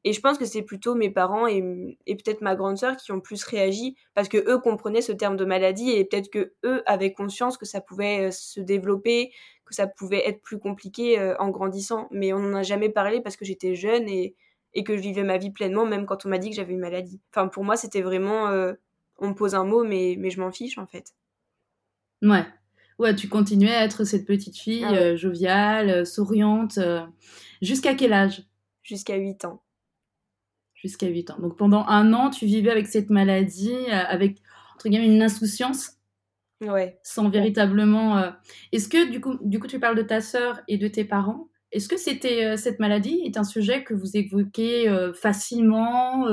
Et 0.04 0.12
je 0.12 0.20
pense 0.20 0.36
que 0.36 0.44
c'est 0.44 0.62
plutôt 0.62 0.94
mes 0.94 1.10
parents 1.10 1.46
et, 1.46 1.62
peut-être 2.06 2.40
ma 2.40 2.56
grande 2.56 2.76
sœur 2.76 2.96
qui 2.96 3.12
ont 3.12 3.20
plus 3.20 3.44
réagi 3.44 3.96
parce 4.14 4.28
que 4.28 4.36
eux 4.36 4.58
comprenaient 4.58 5.02
ce 5.02 5.12
terme 5.12 5.36
de 5.36 5.44
maladie 5.44 5.90
et 5.90 6.04
peut-être 6.04 6.30
que 6.30 6.52
eux 6.64 6.82
avaient 6.86 7.12
conscience 7.12 7.56
que 7.56 7.66
ça 7.66 7.80
pouvait 7.80 8.28
euh, 8.28 8.30
se 8.32 8.60
développer, 8.60 9.32
que 9.64 9.74
ça 9.74 9.86
pouvait 9.86 10.26
être 10.28 10.42
plus 10.42 10.58
compliqué 10.58 11.20
euh, 11.20 11.36
en 11.38 11.50
grandissant. 11.50 12.08
Mais 12.10 12.32
on 12.32 12.40
n'en 12.40 12.58
a 12.58 12.62
jamais 12.62 12.88
parlé 12.88 13.20
parce 13.20 13.36
que 13.36 13.44
j'étais 13.44 13.76
jeune 13.76 14.08
et, 14.08 14.34
et, 14.74 14.82
que 14.82 14.96
je 14.96 15.02
vivais 15.02 15.22
ma 15.22 15.38
vie 15.38 15.50
pleinement, 15.50 15.86
même 15.86 16.04
quand 16.04 16.26
on 16.26 16.28
m'a 16.28 16.38
dit 16.38 16.50
que 16.50 16.56
j'avais 16.56 16.72
une 16.72 16.80
maladie. 16.80 17.20
Enfin, 17.30 17.46
pour 17.46 17.62
moi, 17.62 17.76
c'était 17.76 18.02
vraiment, 18.02 18.48
euh, 18.48 18.72
on 19.18 19.28
me 19.28 19.34
pose 19.34 19.54
un 19.54 19.64
mot, 19.64 19.84
mais, 19.84 20.16
mais 20.18 20.30
je 20.30 20.40
m'en 20.40 20.50
fiche 20.50 20.78
en 20.78 20.86
fait. 20.86 21.14
Ouais. 22.22 22.44
Ouais, 22.98 23.14
tu 23.14 23.28
continuais 23.28 23.74
à 23.74 23.84
être 23.84 24.04
cette 24.04 24.26
petite 24.26 24.56
fille 24.56 24.84
ah 24.84 25.16
joviale, 25.16 26.06
souriante. 26.06 26.78
Jusqu'à 27.62 27.94
quel 27.94 28.12
âge? 28.12 28.44
Jusqu'à 28.82 29.16
8 29.16 29.44
ans 29.44 29.61
jusqu'à 30.82 31.06
8 31.06 31.30
ans. 31.30 31.38
Donc 31.38 31.56
pendant 31.56 31.86
un 31.86 32.12
an, 32.12 32.30
tu 32.30 32.44
vivais 32.44 32.70
avec 32.70 32.86
cette 32.86 33.08
maladie, 33.08 33.72
euh, 33.72 34.04
avec 34.08 34.38
entre 34.74 34.88
guillemets 34.88 35.06
une 35.06 35.22
insouciance. 35.22 35.92
Ouais. 36.60 36.98
Sans 37.02 37.28
véritablement. 37.28 38.18
Euh, 38.18 38.30
est-ce 38.72 38.88
que 38.88 39.10
du 39.10 39.20
coup, 39.20 39.38
du 39.42 39.58
coup, 39.58 39.66
tu 39.66 39.80
parles 39.80 39.96
de 39.96 40.02
ta 40.02 40.20
sœur 40.20 40.60
et 40.68 40.78
de 40.78 40.88
tes 40.88 41.04
parents 41.04 41.48
Est-ce 41.70 41.88
que 41.88 41.96
c'était 41.96 42.44
euh, 42.44 42.56
cette 42.56 42.78
maladie 42.78 43.22
est 43.24 43.36
un 43.36 43.44
sujet 43.44 43.84
que 43.84 43.94
vous 43.94 44.16
évoquez 44.16 44.92
facilement 45.14 46.26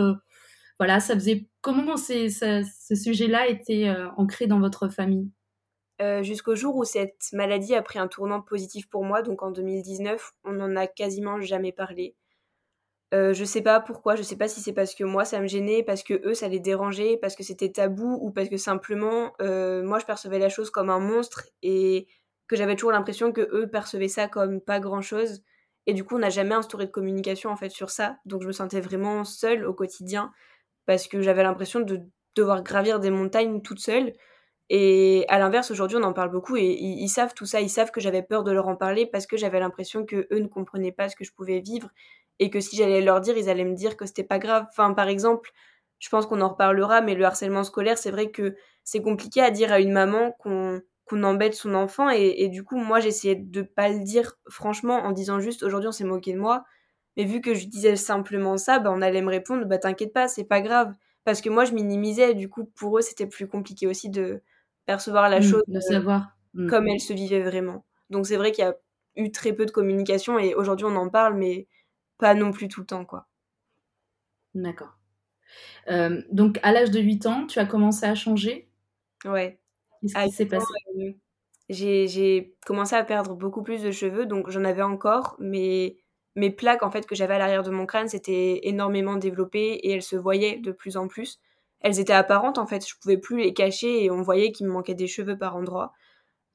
voilà, 0.79 1.01
ça 1.01 1.13
faisait 1.13 1.45
comment 1.59 1.97
ce 1.97 2.63
sujet-là 2.89 3.49
était 3.49 3.93
ancré 4.15 4.47
dans 4.47 4.61
votre 4.61 4.87
famille? 4.87 5.29
Jusqu'au 6.21 6.55
jour 6.55 6.77
où 6.77 6.85
cette 6.85 7.27
maladie 7.33 7.75
a 7.75 7.81
pris 7.81 7.99
un 7.99 8.07
tournant 8.07 8.41
positif 8.41 8.89
pour 8.89 9.03
moi, 9.03 9.21
donc 9.21 9.43
en 9.43 9.51
2019, 9.51 10.31
on 10.45 10.53
n'en 10.53 10.77
a 10.77 10.87
quasiment 10.87 11.41
jamais 11.41 11.73
parlé. 11.73 12.15
Euh, 13.13 13.33
je 13.33 13.43
sais 13.43 13.61
pas 13.63 13.79
pourquoi, 13.79 14.15
je 14.15 14.21
sais 14.21 14.35
pas 14.35 14.47
si 14.47 14.61
c'est 14.61 14.73
parce 14.73 14.93
que 14.93 15.03
moi 15.03 15.25
ça 15.25 15.39
me 15.39 15.47
gênait, 15.47 15.81
parce 15.81 16.03
que 16.03 16.13
eux 16.27 16.35
ça 16.35 16.47
les 16.47 16.59
dérangeait, 16.59 17.17
parce 17.17 17.35
que 17.35 17.43
c'était 17.43 17.71
tabou 17.71 18.19
ou 18.21 18.31
parce 18.31 18.49
que 18.49 18.57
simplement 18.57 19.33
euh, 19.41 19.81
moi 19.83 19.97
je 19.97 20.05
percevais 20.05 20.37
la 20.37 20.49
chose 20.49 20.69
comme 20.69 20.91
un 20.91 20.99
monstre 20.99 21.47
et 21.63 22.07
que 22.47 22.55
j'avais 22.55 22.75
toujours 22.75 22.91
l'impression 22.91 23.31
que 23.31 23.41
eux 23.41 23.67
percevaient 23.67 24.07
ça 24.09 24.27
comme 24.27 24.61
pas 24.61 24.79
grand 24.79 25.01
chose 25.01 25.41
et 25.87 25.93
du 25.93 26.03
coup 26.03 26.17
on 26.17 26.19
n'a 26.19 26.29
jamais 26.29 26.53
instauré 26.53 26.85
de 26.85 26.91
communication 26.91 27.49
en 27.49 27.55
fait 27.55 27.69
sur 27.69 27.89
ça. 27.89 28.17
Donc 28.25 28.43
je 28.43 28.47
me 28.47 28.51
sentais 28.51 28.81
vraiment 28.81 29.23
seule 29.23 29.65
au 29.65 29.73
quotidien 29.73 30.31
parce 30.85 31.07
que 31.07 31.21
j'avais 31.21 31.43
l'impression 31.43 31.79
de 31.79 32.01
devoir 32.35 32.63
gravir 32.63 32.99
des 32.99 33.09
montagnes 33.11 33.61
toute 33.61 33.79
seule. 33.79 34.13
Et 34.69 35.25
à 35.29 35.39
l'inverse 35.39 35.71
aujourd'hui 35.71 35.97
on 35.97 36.03
en 36.03 36.13
parle 36.13 36.29
beaucoup 36.31 36.57
et 36.57 36.77
ils, 36.79 37.01
ils 37.03 37.09
savent 37.09 37.33
tout 37.33 37.47
ça. 37.47 37.59
Ils 37.61 37.69
savent 37.69 37.91
que 37.91 38.01
j'avais 38.01 38.21
peur 38.23 38.43
de 38.43 38.51
leur 38.51 38.67
en 38.67 38.75
parler 38.75 39.07
parce 39.07 39.25
que 39.27 39.37
j'avais 39.37 39.59
l'impression 39.59 40.05
que 40.05 40.27
eux 40.31 40.39
ne 40.39 40.47
comprenaient 40.47 40.91
pas 40.91 41.09
ce 41.09 41.15
que 41.15 41.23
je 41.23 41.33
pouvais 41.33 41.59
vivre 41.59 41.89
et 42.39 42.49
que 42.49 42.59
si 42.59 42.75
j'allais 42.77 43.01
leur 43.01 43.21
dire, 43.21 43.37
ils 43.37 43.49
allaient 43.49 43.65
me 43.65 43.75
dire 43.75 43.97
que 43.97 44.05
c'était 44.05 44.23
pas 44.23 44.39
grave. 44.39 44.65
Enfin, 44.69 44.93
par 44.93 45.07
exemple, 45.07 45.51
je 45.99 46.09
pense 46.09 46.25
qu'on 46.25 46.41
en 46.41 46.49
reparlera, 46.49 47.01
mais 47.01 47.15
le 47.15 47.25
harcèlement 47.25 47.63
scolaire, 47.63 47.97
c'est 47.97 48.11
vrai 48.11 48.31
que 48.31 48.55
c'est 48.83 49.01
compliqué 49.01 49.41
à 49.41 49.51
dire 49.51 49.71
à 49.71 49.79
une 49.79 49.91
maman 49.91 50.31
qu'on 50.39 50.81
qu'on 51.09 51.23
embête 51.23 51.55
son 51.55 51.73
enfant 51.73 52.09
et, 52.09 52.47
du 52.49 52.63
coup 52.63 52.77
moi 52.77 52.99
j'essayais 52.99 53.35
de 53.35 53.63
pas 53.63 53.89
le 53.89 54.03
dire 54.03 54.33
franchement 54.47 54.99
en 54.99 55.11
disant 55.11 55.39
juste 55.39 55.63
aujourd'hui 55.63 55.87
on 55.87 55.91
s'est 55.91 56.03
moqué 56.03 56.33
de 56.33 56.37
moi 56.39 56.63
mais 57.17 57.25
vu 57.25 57.41
que 57.41 57.55
je 57.55 57.65
disais 57.65 57.95
simplement 57.95 58.57
ça 58.57 58.77
bah, 58.77 58.91
on 58.93 59.01
allait 59.01 59.23
me 59.23 59.29
répondre 59.29 59.65
bah 59.65 59.79
t'inquiète 59.79 60.13
pas 60.13 60.27
c'est 60.27 60.43
pas 60.43 60.61
grave 60.61 60.93
parce 61.23 61.41
que 61.41 61.49
moi 61.49 61.65
je 61.65 61.73
minimisais 61.73 62.35
du 62.35 62.47
coup 62.47 62.65
pour 62.75 62.99
eux 62.99 63.01
c'était 63.01 63.25
plus 63.25 63.47
compliqué 63.47 63.87
aussi 63.87 64.09
de 64.09 64.43
percevoir 64.85 65.29
la 65.29 65.39
mmh, 65.39 65.43
chose 65.43 65.63
de 65.67 65.79
savoir 65.79 66.37
mmh. 66.53 66.69
comme 66.69 66.87
elle 66.87 66.99
se 66.99 67.13
vivait 67.13 67.41
vraiment 67.41 67.85
donc 68.11 68.27
c'est 68.27 68.37
vrai 68.37 68.51
qu'il 68.51 68.63
y 68.63 68.67
a 68.67 68.75
eu 69.15 69.31
très 69.31 69.53
peu 69.53 69.65
de 69.65 69.71
communication 69.71 70.37
et 70.37 70.53
aujourd'hui 70.53 70.85
on 70.85 70.95
en 70.95 71.09
parle 71.09 71.33
mais 71.33 71.67
pas 72.19 72.35
non 72.35 72.51
plus 72.51 72.69
tout 72.69 72.81
le 72.81 72.87
temps, 72.87 73.05
quoi. 73.05 73.27
D'accord. 74.53 74.93
Euh, 75.89 76.21
donc, 76.31 76.59
à 76.63 76.71
l'âge 76.73 76.91
de 76.91 76.99
8 77.01 77.25
ans, 77.27 77.47
tu 77.47 77.59
as 77.59 77.65
commencé 77.65 78.05
à 78.05 78.15
changer? 78.15 78.69
Ouais. 79.25 79.59
Qu'est-ce 80.01 80.17
qui 80.17 80.29
s'est 80.29 80.45
passé? 80.47 80.73
euh, 80.97 81.13
J'ai 81.69 82.55
commencé 82.65 82.95
à 82.95 83.03
perdre 83.03 83.35
beaucoup 83.35 83.63
plus 83.63 83.83
de 83.83 83.91
cheveux, 83.91 84.25
donc 84.25 84.49
j'en 84.49 84.63
avais 84.65 84.81
encore, 84.81 85.35
mais 85.39 85.97
mes 86.35 86.49
plaques 86.51 86.83
en 86.83 86.91
fait 86.91 87.05
que 87.05 87.15
j'avais 87.15 87.35
à 87.35 87.37
l'arrière 87.39 87.63
de 87.63 87.71
mon 87.71 87.85
crâne 87.85 88.07
s'étaient 88.07 88.61
énormément 88.67 89.17
développées 89.17 89.73
et 89.75 89.91
elles 89.91 90.01
se 90.03 90.15
voyaient 90.15 90.57
de 90.57 90.71
plus 90.71 90.97
en 90.97 91.07
plus. 91.07 91.39
Elles 91.81 91.99
étaient 91.99 92.13
apparentes 92.13 92.57
en 92.57 92.65
fait, 92.67 92.87
je 92.87 92.95
pouvais 93.01 93.17
plus 93.17 93.37
les 93.39 93.53
cacher 93.53 94.03
et 94.03 94.11
on 94.11 94.21
voyait 94.21 94.51
qu'il 94.51 94.67
me 94.67 94.71
manquait 94.73 94.95
des 94.95 95.07
cheveux 95.07 95.37
par 95.37 95.55
endroits. 95.55 95.93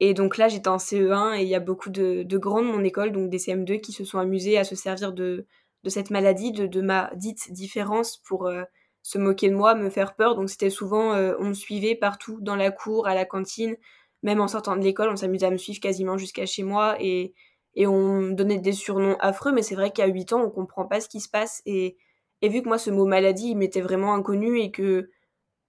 Et 0.00 0.14
donc 0.14 0.36
là, 0.38 0.48
j'étais 0.48 0.68
en 0.68 0.78
CE1 0.78 1.38
et 1.38 1.42
il 1.42 1.48
y 1.48 1.54
a 1.54 1.60
beaucoup 1.60 1.90
de, 1.90 2.24
de, 2.24 2.38
grands 2.38 2.62
de 2.62 2.66
mon 2.66 2.82
école, 2.82 3.12
donc 3.12 3.30
des 3.30 3.38
CM2, 3.38 3.80
qui 3.80 3.92
se 3.92 4.04
sont 4.04 4.18
amusés 4.18 4.58
à 4.58 4.64
se 4.64 4.74
servir 4.74 5.12
de, 5.12 5.46
de 5.84 5.88
cette 5.88 6.10
maladie, 6.10 6.52
de, 6.52 6.66
de, 6.66 6.80
ma 6.80 7.10
dite 7.14 7.52
différence 7.52 8.18
pour 8.18 8.46
euh, 8.46 8.64
se 9.02 9.18
moquer 9.18 9.50
de 9.50 9.54
moi, 9.54 9.74
me 9.74 9.90
faire 9.90 10.16
peur. 10.16 10.34
Donc 10.34 10.50
c'était 10.50 10.70
souvent, 10.70 11.12
euh, 11.14 11.34
on 11.38 11.46
me 11.46 11.54
suivait 11.54 11.94
partout, 11.94 12.38
dans 12.40 12.56
la 12.56 12.70
cour, 12.70 13.06
à 13.06 13.14
la 13.14 13.24
cantine, 13.24 13.76
même 14.22 14.40
en 14.40 14.48
sortant 14.48 14.76
de 14.76 14.82
l'école, 14.82 15.10
on 15.10 15.16
s'amusait 15.16 15.46
à 15.46 15.50
me 15.50 15.58
suivre 15.58 15.80
quasiment 15.80 16.16
jusqu'à 16.18 16.46
chez 16.46 16.62
moi 16.62 16.96
et, 16.98 17.34
et 17.74 17.86
on 17.86 18.20
me 18.20 18.32
donnait 18.32 18.58
des 18.58 18.72
surnoms 18.72 19.16
affreux, 19.20 19.52
mais 19.52 19.62
c'est 19.62 19.74
vrai 19.74 19.92
qu'à 19.92 20.06
8 20.06 20.32
ans, 20.32 20.42
on 20.42 20.50
comprend 20.50 20.86
pas 20.86 21.00
ce 21.00 21.08
qui 21.08 21.20
se 21.20 21.28
passe. 21.28 21.62
Et, 21.66 21.96
et 22.42 22.48
vu 22.48 22.62
que 22.62 22.68
moi, 22.68 22.78
ce 22.78 22.90
mot 22.90 23.06
maladie, 23.06 23.50
il 23.50 23.56
m'était 23.56 23.80
vraiment 23.80 24.14
inconnu 24.14 24.60
et 24.60 24.70
que, 24.70 25.10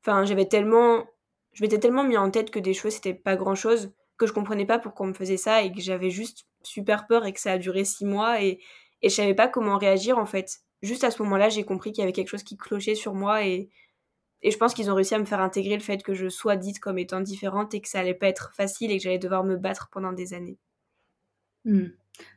enfin, 0.02 0.26
j'avais 0.26 0.46
tellement, 0.46 1.06
je 1.54 1.64
m'étais 1.64 1.80
tellement 1.80 2.04
mis 2.04 2.18
en 2.18 2.32
tête 2.32 2.52
que 2.52 2.60
des 2.60 2.74
cheveux, 2.74 2.90
c'était 2.90 3.14
pas 3.14 3.36
grand 3.36 3.56
chose 3.56 3.92
que 4.18 4.28
je 4.28 4.34
comprenais 4.34 4.66
pas 4.66 4.80
pourquoi 4.80 5.06
on 5.06 5.10
me 5.10 5.14
faisait 5.14 5.38
ça 5.38 5.62
et 5.62 5.72
que 5.72 5.82
j'avais 5.82 6.10
juste 6.10 6.46
super 6.64 7.08
peur 7.08 7.26
et 7.26 7.34
que 7.34 7.40
ça 7.40 7.54
a 7.54 7.58
duré 7.58 7.84
six 7.84 8.06
mois 8.06 8.42
et, 8.42 8.60
et 9.02 9.10
je 9.10 9.16
savais 9.16 9.34
pas 9.34 9.48
comment 9.48 9.78
réagir 9.78 10.18
en 10.18 10.26
fait. 10.26 10.60
Juste 10.82 11.04
à 11.04 11.12
ce 11.12 11.22
moment-là, 11.24 11.50
j'ai 11.50 11.64
compris 11.64 11.92
qu'il 11.92 12.02
y 12.02 12.04
avait 12.04 12.14
quelque 12.14 12.30
chose 12.30 12.44
qui 12.44 12.58
clochait 12.58 12.96
sur 12.96 13.14
moi 13.14 13.46
et, 13.46 13.70
et 14.42 14.52
je 14.52 14.58
pense 14.58 14.74
qu'ils 14.74 14.92
ont 14.92 14.96
réussi 14.96 15.16
à 15.16 15.20
me 15.20 15.26
faire 15.26 15.42
intégrer 15.42 15.76
le 15.76 15.82
fait 15.82 16.04
que 16.04 16.14
je 16.14 16.30
sois 16.30 16.56
dite 16.56 16.80
comme 16.80 16.98
étant 16.98 17.22
différente 17.22 17.74
et 17.74 17.82
que 17.82 17.90
ça 17.90 18.00
allait 18.00 18.14
pas 18.14 18.28
être 18.28 18.54
facile 18.54 18.92
et 18.92 18.98
que 18.98 19.04
j'allais 19.04 19.20
devoir 19.20 19.44
me 19.44 19.58
battre 19.58 19.90
pendant 19.92 20.14
des 20.14 20.34
années. 20.34 20.60
Hmm. 21.66 21.88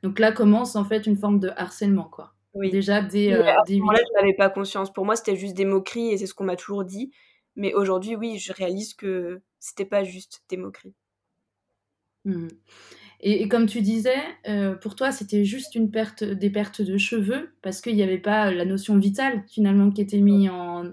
Donc 0.02 0.18
là 0.18 0.32
commence 0.32 0.74
en 0.74 0.84
fait 0.84 1.06
une 1.06 1.16
forme 1.16 1.38
de 1.38 1.50
harcèlement 1.56 2.08
quoi. 2.08 2.34
Oui. 2.54 2.70
Déjà 2.70 3.02
des, 3.02 3.32
euh, 3.32 3.44
à 3.46 3.62
ce 3.66 3.72
moment-là, 3.74 4.00
je 4.00 4.20
n'avais 4.20 4.34
pas 4.34 4.48
conscience. 4.48 4.92
Pour 4.92 5.04
moi, 5.04 5.16
c'était 5.16 5.36
juste 5.36 5.54
des 5.54 5.64
moqueries 5.64 6.10
et 6.10 6.18
c'est 6.18 6.26
ce 6.26 6.34
qu'on 6.34 6.44
m'a 6.44 6.56
toujours 6.56 6.84
dit. 6.84 7.12
Mais 7.56 7.74
aujourd'hui, 7.74 8.16
oui, 8.16 8.38
je 8.38 8.52
réalise 8.52 8.94
que 8.94 9.42
c'était 9.60 9.84
pas 9.84 10.02
juste 10.02 10.42
des 10.48 10.56
moqueries. 10.56 10.94
Mmh. 12.28 12.48
Et, 13.20 13.48
comme 13.48 13.66
tu 13.66 13.80
disais, 13.80 14.20
euh, 14.48 14.76
pour 14.76 14.94
toi, 14.94 15.10
c'était 15.10 15.44
juste 15.44 15.74
une 15.74 15.90
perte, 15.90 16.22
des 16.22 16.50
pertes 16.50 16.82
de 16.82 16.98
cheveux, 16.98 17.52
parce 17.62 17.80
qu'il 17.80 17.96
n'y 17.96 18.02
avait 18.02 18.18
pas 18.18 18.52
la 18.52 18.64
notion 18.64 18.96
vitale, 18.96 19.44
finalement, 19.48 19.90
qui 19.90 20.02
était 20.02 20.20
mise 20.20 20.48
en, 20.50 20.84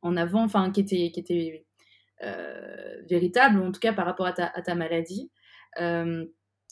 en 0.00 0.16
avant, 0.16 0.44
enfin, 0.44 0.70
qui 0.70 0.80
était, 0.80 1.10
qui 1.10 1.20
était 1.20 1.66
euh, 2.22 3.02
véritable, 3.10 3.60
en 3.60 3.70
tout 3.70 3.80
cas 3.80 3.92
par 3.92 4.06
rapport 4.06 4.26
à 4.26 4.32
ta, 4.32 4.46
à 4.46 4.62
ta 4.62 4.74
maladie. 4.74 5.30
Euh, 5.78 6.24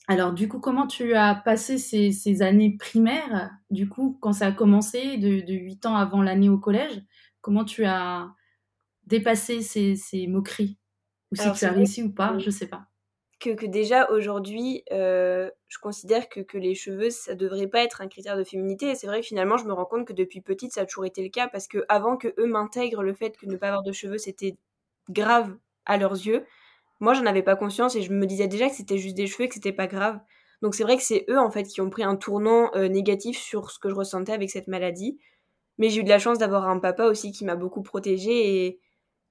alors, 0.09 0.33
du 0.33 0.49
coup, 0.49 0.61
comment 0.61 0.87
tu 0.87 1.15
as 1.15 1.35
passé 1.35 1.77
ces, 1.77 2.11
ces, 2.11 2.41
années 2.41 2.77
primaires, 2.79 3.51
du 3.71 3.89
coup, 3.89 4.19
quand 4.23 4.33
ça 4.33 4.47
a 4.47 4.53
commencé, 4.53 5.19
de, 5.19 5.45
de 5.45 5.53
8 5.53 5.85
ans 5.85 5.97
avant 5.97 6.23
l'année 6.23 6.49
au 6.49 6.59
collège? 6.59 7.03
Comment 7.43 7.65
tu 7.67 7.85
as 7.85 8.33
dépassé 9.07 9.61
ces, 9.61 9.95
ces 9.95 10.27
moqueries? 10.27 10.79
Ou 11.33 11.37
si 11.37 11.53
tu 11.53 11.65
as 11.67 11.73
réussi 11.73 12.03
ou 12.03 12.13
pas, 12.13 12.39
je 12.39 12.51
sais 12.51 12.67
pas 12.67 12.92
que, 13.43 13.67
déjà 13.67 14.11
aujourd'hui, 14.11 14.85
euh, 14.93 15.51
je 15.69 15.79
considère 15.79 16.29
que, 16.29 16.41
que, 16.41 16.59
les 16.59 16.75
cheveux, 16.75 17.11
ça 17.11 17.35
devrait 17.35 17.67
pas 17.67 17.83
être 17.83 18.01
un 18.01 18.09
critère 18.09 18.37
de 18.37 18.45
féminité. 18.45 18.91
Et 18.91 18.95
c'est 18.95 19.07
vrai 19.07 19.21
que 19.21 19.27
finalement, 19.27 19.57
je 19.57 19.65
me 19.65 19.73
rends 19.73 19.85
compte 19.85 20.07
que 20.07 20.13
depuis 20.13 20.41
petite, 20.41 20.73
ça 20.73 20.83
a 20.83 20.87
toujours 20.87 21.05
été 21.05 21.23
le 21.23 21.29
cas 21.29 21.49
parce 21.49 21.69
que 21.69 21.85
avant 21.89 22.17
que 22.17 22.29
eux 22.39 22.47
m'intègrent 22.47 23.03
le 23.03 23.15
fait 23.15 23.37
que 23.37 23.47
ne 23.47 23.57
pas 23.57 23.69
avoir 23.69 23.83
de 23.83 23.93
cheveux, 23.93 24.19
c'était 24.19 24.57
grave 25.11 25.57
à 25.85 25.97
leurs 25.97 26.15
yeux, 26.15 26.45
moi, 27.01 27.15
j'en 27.15 27.27
avais 27.27 27.43
pas 27.43 27.57
conscience 27.57 27.97
et 27.97 28.03
je 28.03 28.13
me 28.13 28.27
disais 28.27 28.47
déjà 28.47 28.69
que 28.69 28.77
c'était 28.77 28.99
juste 28.99 29.17
des 29.17 29.27
cheveux 29.27 29.45
et 29.45 29.49
que 29.49 29.55
c'était 29.55 29.73
pas 29.73 29.89
grave. 29.89 30.21
Donc 30.63 30.77
c'est 30.77 30.85
vrai 30.85 30.97
que 30.97 31.03
c'est 31.03 31.25
eux 31.29 31.39
en 31.39 31.51
fait 31.51 31.65
qui 31.65 31.81
ont 31.81 31.91
pris 31.91 32.05
un 32.05 32.15
tournant 32.15 32.71
euh, 32.77 32.89
négatif 32.89 33.37
sur 33.37 33.73
ce 33.73 33.81
que 33.81 33.91
je 33.91 33.95
ressentais 33.97 34.33
avec 34.33 34.51
cette 34.51 34.69
maladie. 34.69 35.19
Mais 35.79 35.89
j'ai 35.89 36.01
eu 36.01 36.05
de 36.05 36.09
la 36.09 36.21
chance 36.21 36.39
d'avoir 36.39 36.69
un 36.69 36.79
papa 36.79 37.07
aussi 37.07 37.33
qui 37.33 37.45
m'a 37.45 37.57
beaucoup 37.57 37.83
protégée 37.83 38.67
et, 38.67 38.81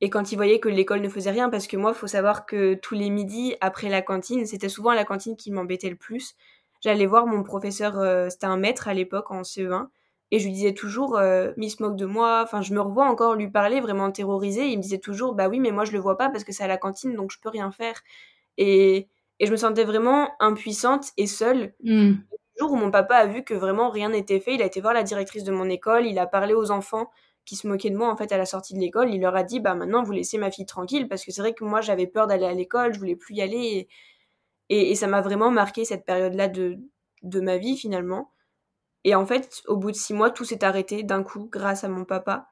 et 0.01 0.09
quand 0.09 0.31
ils 0.31 0.35
voyaient 0.35 0.59
que 0.59 0.67
l'école 0.67 1.01
ne 1.01 1.09
faisait 1.09 1.29
rien, 1.29 1.49
parce 1.49 1.67
que 1.67 1.77
moi, 1.77 1.91
il 1.91 1.97
faut 1.97 2.07
savoir 2.07 2.47
que 2.47 2.73
tous 2.73 2.95
les 2.95 3.11
midis, 3.11 3.55
après 3.61 3.87
la 3.87 4.01
cantine, 4.01 4.47
c'était 4.47 4.69
souvent 4.69 4.93
la 4.93 5.05
cantine 5.05 5.37
qui 5.37 5.51
m'embêtait 5.51 5.91
le 5.91 5.95
plus. 5.95 6.35
J'allais 6.81 7.05
voir 7.05 7.27
mon 7.27 7.43
professeur, 7.43 7.99
euh, 7.99 8.27
c'était 8.29 8.47
un 8.47 8.57
maître 8.57 8.87
à 8.87 8.95
l'époque 8.95 9.29
en 9.29 9.43
CE1, 9.43 9.89
et 10.31 10.39
je 10.39 10.45
lui 10.45 10.53
disais 10.53 10.73
toujours, 10.73 11.17
euh, 11.17 11.51
mais 11.55 11.67
il 11.67 11.69
se 11.69 11.83
moque 11.83 11.95
de 11.97 12.05
moi. 12.07 12.41
Enfin, 12.43 12.61
je 12.61 12.73
me 12.73 12.81
revois 12.81 13.05
encore 13.05 13.35
lui 13.35 13.49
parler, 13.49 13.79
vraiment 13.79 14.11
terrorisé. 14.11 14.69
Il 14.69 14.77
me 14.77 14.81
disait 14.81 14.97
toujours, 14.97 15.35
bah 15.35 15.47
oui, 15.49 15.59
mais 15.59 15.71
moi 15.71 15.85
je 15.85 15.91
le 15.91 15.99
vois 15.99 16.17
pas 16.17 16.29
parce 16.29 16.43
que 16.43 16.51
c'est 16.51 16.63
à 16.63 16.67
la 16.67 16.77
cantine, 16.77 17.15
donc 17.15 17.31
je 17.31 17.39
peux 17.39 17.49
rien 17.49 17.69
faire. 17.71 18.01
Et, 18.57 19.07
et 19.39 19.45
je 19.45 19.51
me 19.51 19.57
sentais 19.57 19.83
vraiment 19.83 20.29
impuissante 20.39 21.11
et 21.17 21.27
seule. 21.27 21.73
Mm. 21.83 22.11
Le 22.11 22.59
jour 22.59 22.71
où 22.71 22.75
mon 22.75 22.91
papa 22.91 23.15
a 23.17 23.27
vu 23.27 23.43
que 23.43 23.53
vraiment 23.53 23.89
rien 23.89 24.09
n'était 24.09 24.39
fait, 24.39 24.55
il 24.55 24.61
a 24.61 24.65
été 24.65 24.81
voir 24.81 24.93
la 24.93 25.03
directrice 25.03 25.43
de 25.43 25.51
mon 25.51 25.69
école, 25.69 26.05
il 26.05 26.17
a 26.17 26.25
parlé 26.25 26.53
aux 26.53 26.71
enfants 26.71 27.11
qui 27.45 27.55
se 27.55 27.67
moquait 27.67 27.89
de 27.89 27.97
moi 27.97 28.11
en 28.11 28.17
fait 28.17 28.31
à 28.31 28.37
la 28.37 28.45
sortie 28.45 28.73
de 28.73 28.79
l'école, 28.79 29.13
il 29.13 29.21
leur 29.21 29.35
a 29.35 29.43
dit 29.43 29.59
bah 29.59 29.75
maintenant 29.75 30.03
vous 30.03 30.11
laissez 30.11 30.37
ma 30.37 30.51
fille 30.51 30.65
tranquille 30.65 31.07
parce 31.07 31.25
que 31.25 31.31
c'est 31.31 31.41
vrai 31.41 31.53
que 31.53 31.63
moi 31.63 31.81
j'avais 31.81 32.07
peur 32.07 32.27
d'aller 32.27 32.45
à 32.45 32.53
l'école, 32.53 32.93
je 32.93 32.99
voulais 32.99 33.15
plus 33.15 33.35
y 33.35 33.41
aller 33.41 33.87
et, 34.69 34.95
ça 34.95 35.07
m'a 35.07 35.21
vraiment 35.21 35.51
marqué 35.51 35.83
cette 35.83 36.05
période-là 36.05 36.47
de, 36.47 36.77
de 37.23 37.41
ma 37.41 37.57
vie 37.57 37.75
finalement. 37.75 38.31
Et 39.03 39.15
en 39.15 39.25
fait, 39.25 39.61
au 39.67 39.77
bout 39.77 39.91
de 39.91 39.95
six 39.95 40.13
mois, 40.13 40.29
tout 40.31 40.45
s'est 40.45 40.63
arrêté 40.63 41.03
d'un 41.03 41.23
coup 41.23 41.49
grâce 41.51 41.83
à 41.83 41.89
mon 41.89 42.05
papa. 42.05 42.47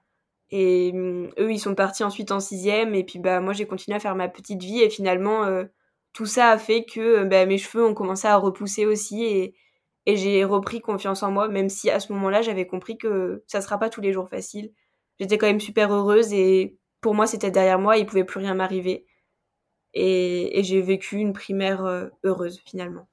Et 0.52 0.92
hum, 0.94 1.30
eux, 1.40 1.52
ils 1.52 1.60
sont 1.60 1.76
partis 1.76 2.04
ensuite 2.04 2.32
en 2.32 2.40
sixième. 2.40 2.96
Et 2.96 3.04
puis, 3.04 3.20
bah, 3.20 3.40
moi, 3.40 3.54
j'ai 3.54 3.68
continué 3.68 3.96
à 3.96 4.00
faire 4.00 4.16
ma 4.16 4.28
petite 4.28 4.62
vie. 4.62 4.82
Et 4.82 4.90
finalement, 4.90 5.46
euh, 5.46 5.66
tout 6.14 6.26
ça 6.26 6.50
a 6.50 6.58
fait 6.58 6.86
que 6.86 7.24
bah, 7.24 7.46
mes 7.46 7.58
cheveux 7.58 7.86
ont 7.86 7.94
commencé 7.94 8.28
à 8.28 8.38
repousser 8.38 8.86
aussi. 8.86 9.24
Et, 9.26 9.56
et 10.06 10.16
j'ai 10.16 10.44
repris 10.44 10.82
confiance 10.82 11.24
en 11.24 11.32
moi, 11.32 11.48
même 11.48 11.70
si 11.70 11.90
à 11.90 12.00
ce 12.00 12.12
moment-là, 12.14 12.42
j'avais 12.42 12.66
compris 12.66 12.98
que 12.98 13.44
ça 13.48 13.62
sera 13.62 13.78
pas 13.78 13.90
tous 13.90 14.02
les 14.02 14.14
jours 14.14 14.30
facile. 14.30 14.72
J'étais 15.20 15.38
quand 15.38 15.48
même 15.48 15.60
super 15.60 15.94
heureuse 15.94 16.34
et 16.34 16.78
pour 17.02 17.16
moi, 17.16 17.28
c'était 17.28 17.52
derrière 17.52 17.80
moi, 17.80 17.98
il 17.98 18.06
pouvait 18.06 18.24
plus 18.24 18.40
rien 18.40 18.54
m'arriver. 18.54 19.06
Et, 19.94 20.62
j'ai 20.64 20.82
vécu 20.82 21.18
une 21.18 21.34
primaire 21.34 21.86
euh, 21.86 22.08
heureuse 22.24 22.62
finalement. 22.66 23.08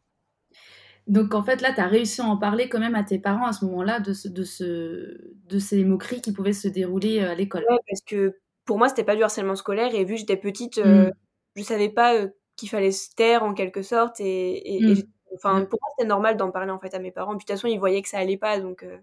Donc 1.07 1.35
en 1.35 1.43
fait, 1.43 1.61
là, 1.61 1.73
tu 1.73 1.81
as 1.81 1.87
réussi 1.87 2.21
à 2.21 2.25
en 2.25 2.37
parler 2.37 2.69
quand 2.69 2.81
même 2.81 2.97
à 2.97 3.05
tes 3.05 3.19
parents 3.19 3.47
à 3.47 3.52
ce 3.52 3.64
moment-là 3.64 4.00
de, 4.00 4.12
ce, 4.12 4.28
de, 4.28 4.43
ce, 4.43 5.16
de 5.45 5.59
ces 5.59 5.85
moqueries 5.85 6.21
qui 6.21 6.33
pouvaient 6.33 6.52
se 6.52 6.69
dérouler 6.69 7.21
euh, 7.21 7.31
à 7.31 7.35
l'école. 7.35 7.64
Ouais, 7.69 7.78
parce 7.88 8.02
que 8.02 8.38
pour 8.64 8.78
moi, 8.78 8.88
c'était 8.88 9.05
pas 9.05 9.16
du 9.16 9.23
harcèlement 9.23 9.55
scolaire 9.55 9.95
et 9.95 10.05
vu 10.05 10.14
que 10.14 10.21
j'étais 10.21 10.37
petite, 10.37 10.78
euh, 10.78 11.07
mm. 11.07 11.12
je 11.57 11.62
savais 11.62 11.88
pas 11.88 12.26
qu'il 12.57 12.69
fallait 12.69 12.90
se 12.90 13.14
taire 13.14 13.45
en 13.45 13.55
quelque 13.55 13.83
sorte 13.83 14.21
et, 14.21 14.76
et, 14.76 14.81
mm. 14.81 15.02
Enfin, 15.37 15.64
pour 15.64 15.78
moi, 15.81 15.90
c'était 15.97 16.09
normal 16.09 16.37
d'en 16.37 16.50
parler 16.50 16.73
en 16.73 16.78
fait 16.78 16.95
à 16.95 16.99
mes 16.99 17.12
parents. 17.12 17.37
Puis 17.37 17.45
de 17.45 17.52
toute 17.52 17.57
façon, 17.57 17.69
ils 17.69 17.78
voyaient 17.78 18.02
que 18.02 18.09
ça 18.09 18.19
allait 18.19 18.37
pas, 18.37 18.61
donc. 18.61 18.83
Euh, 18.83 18.99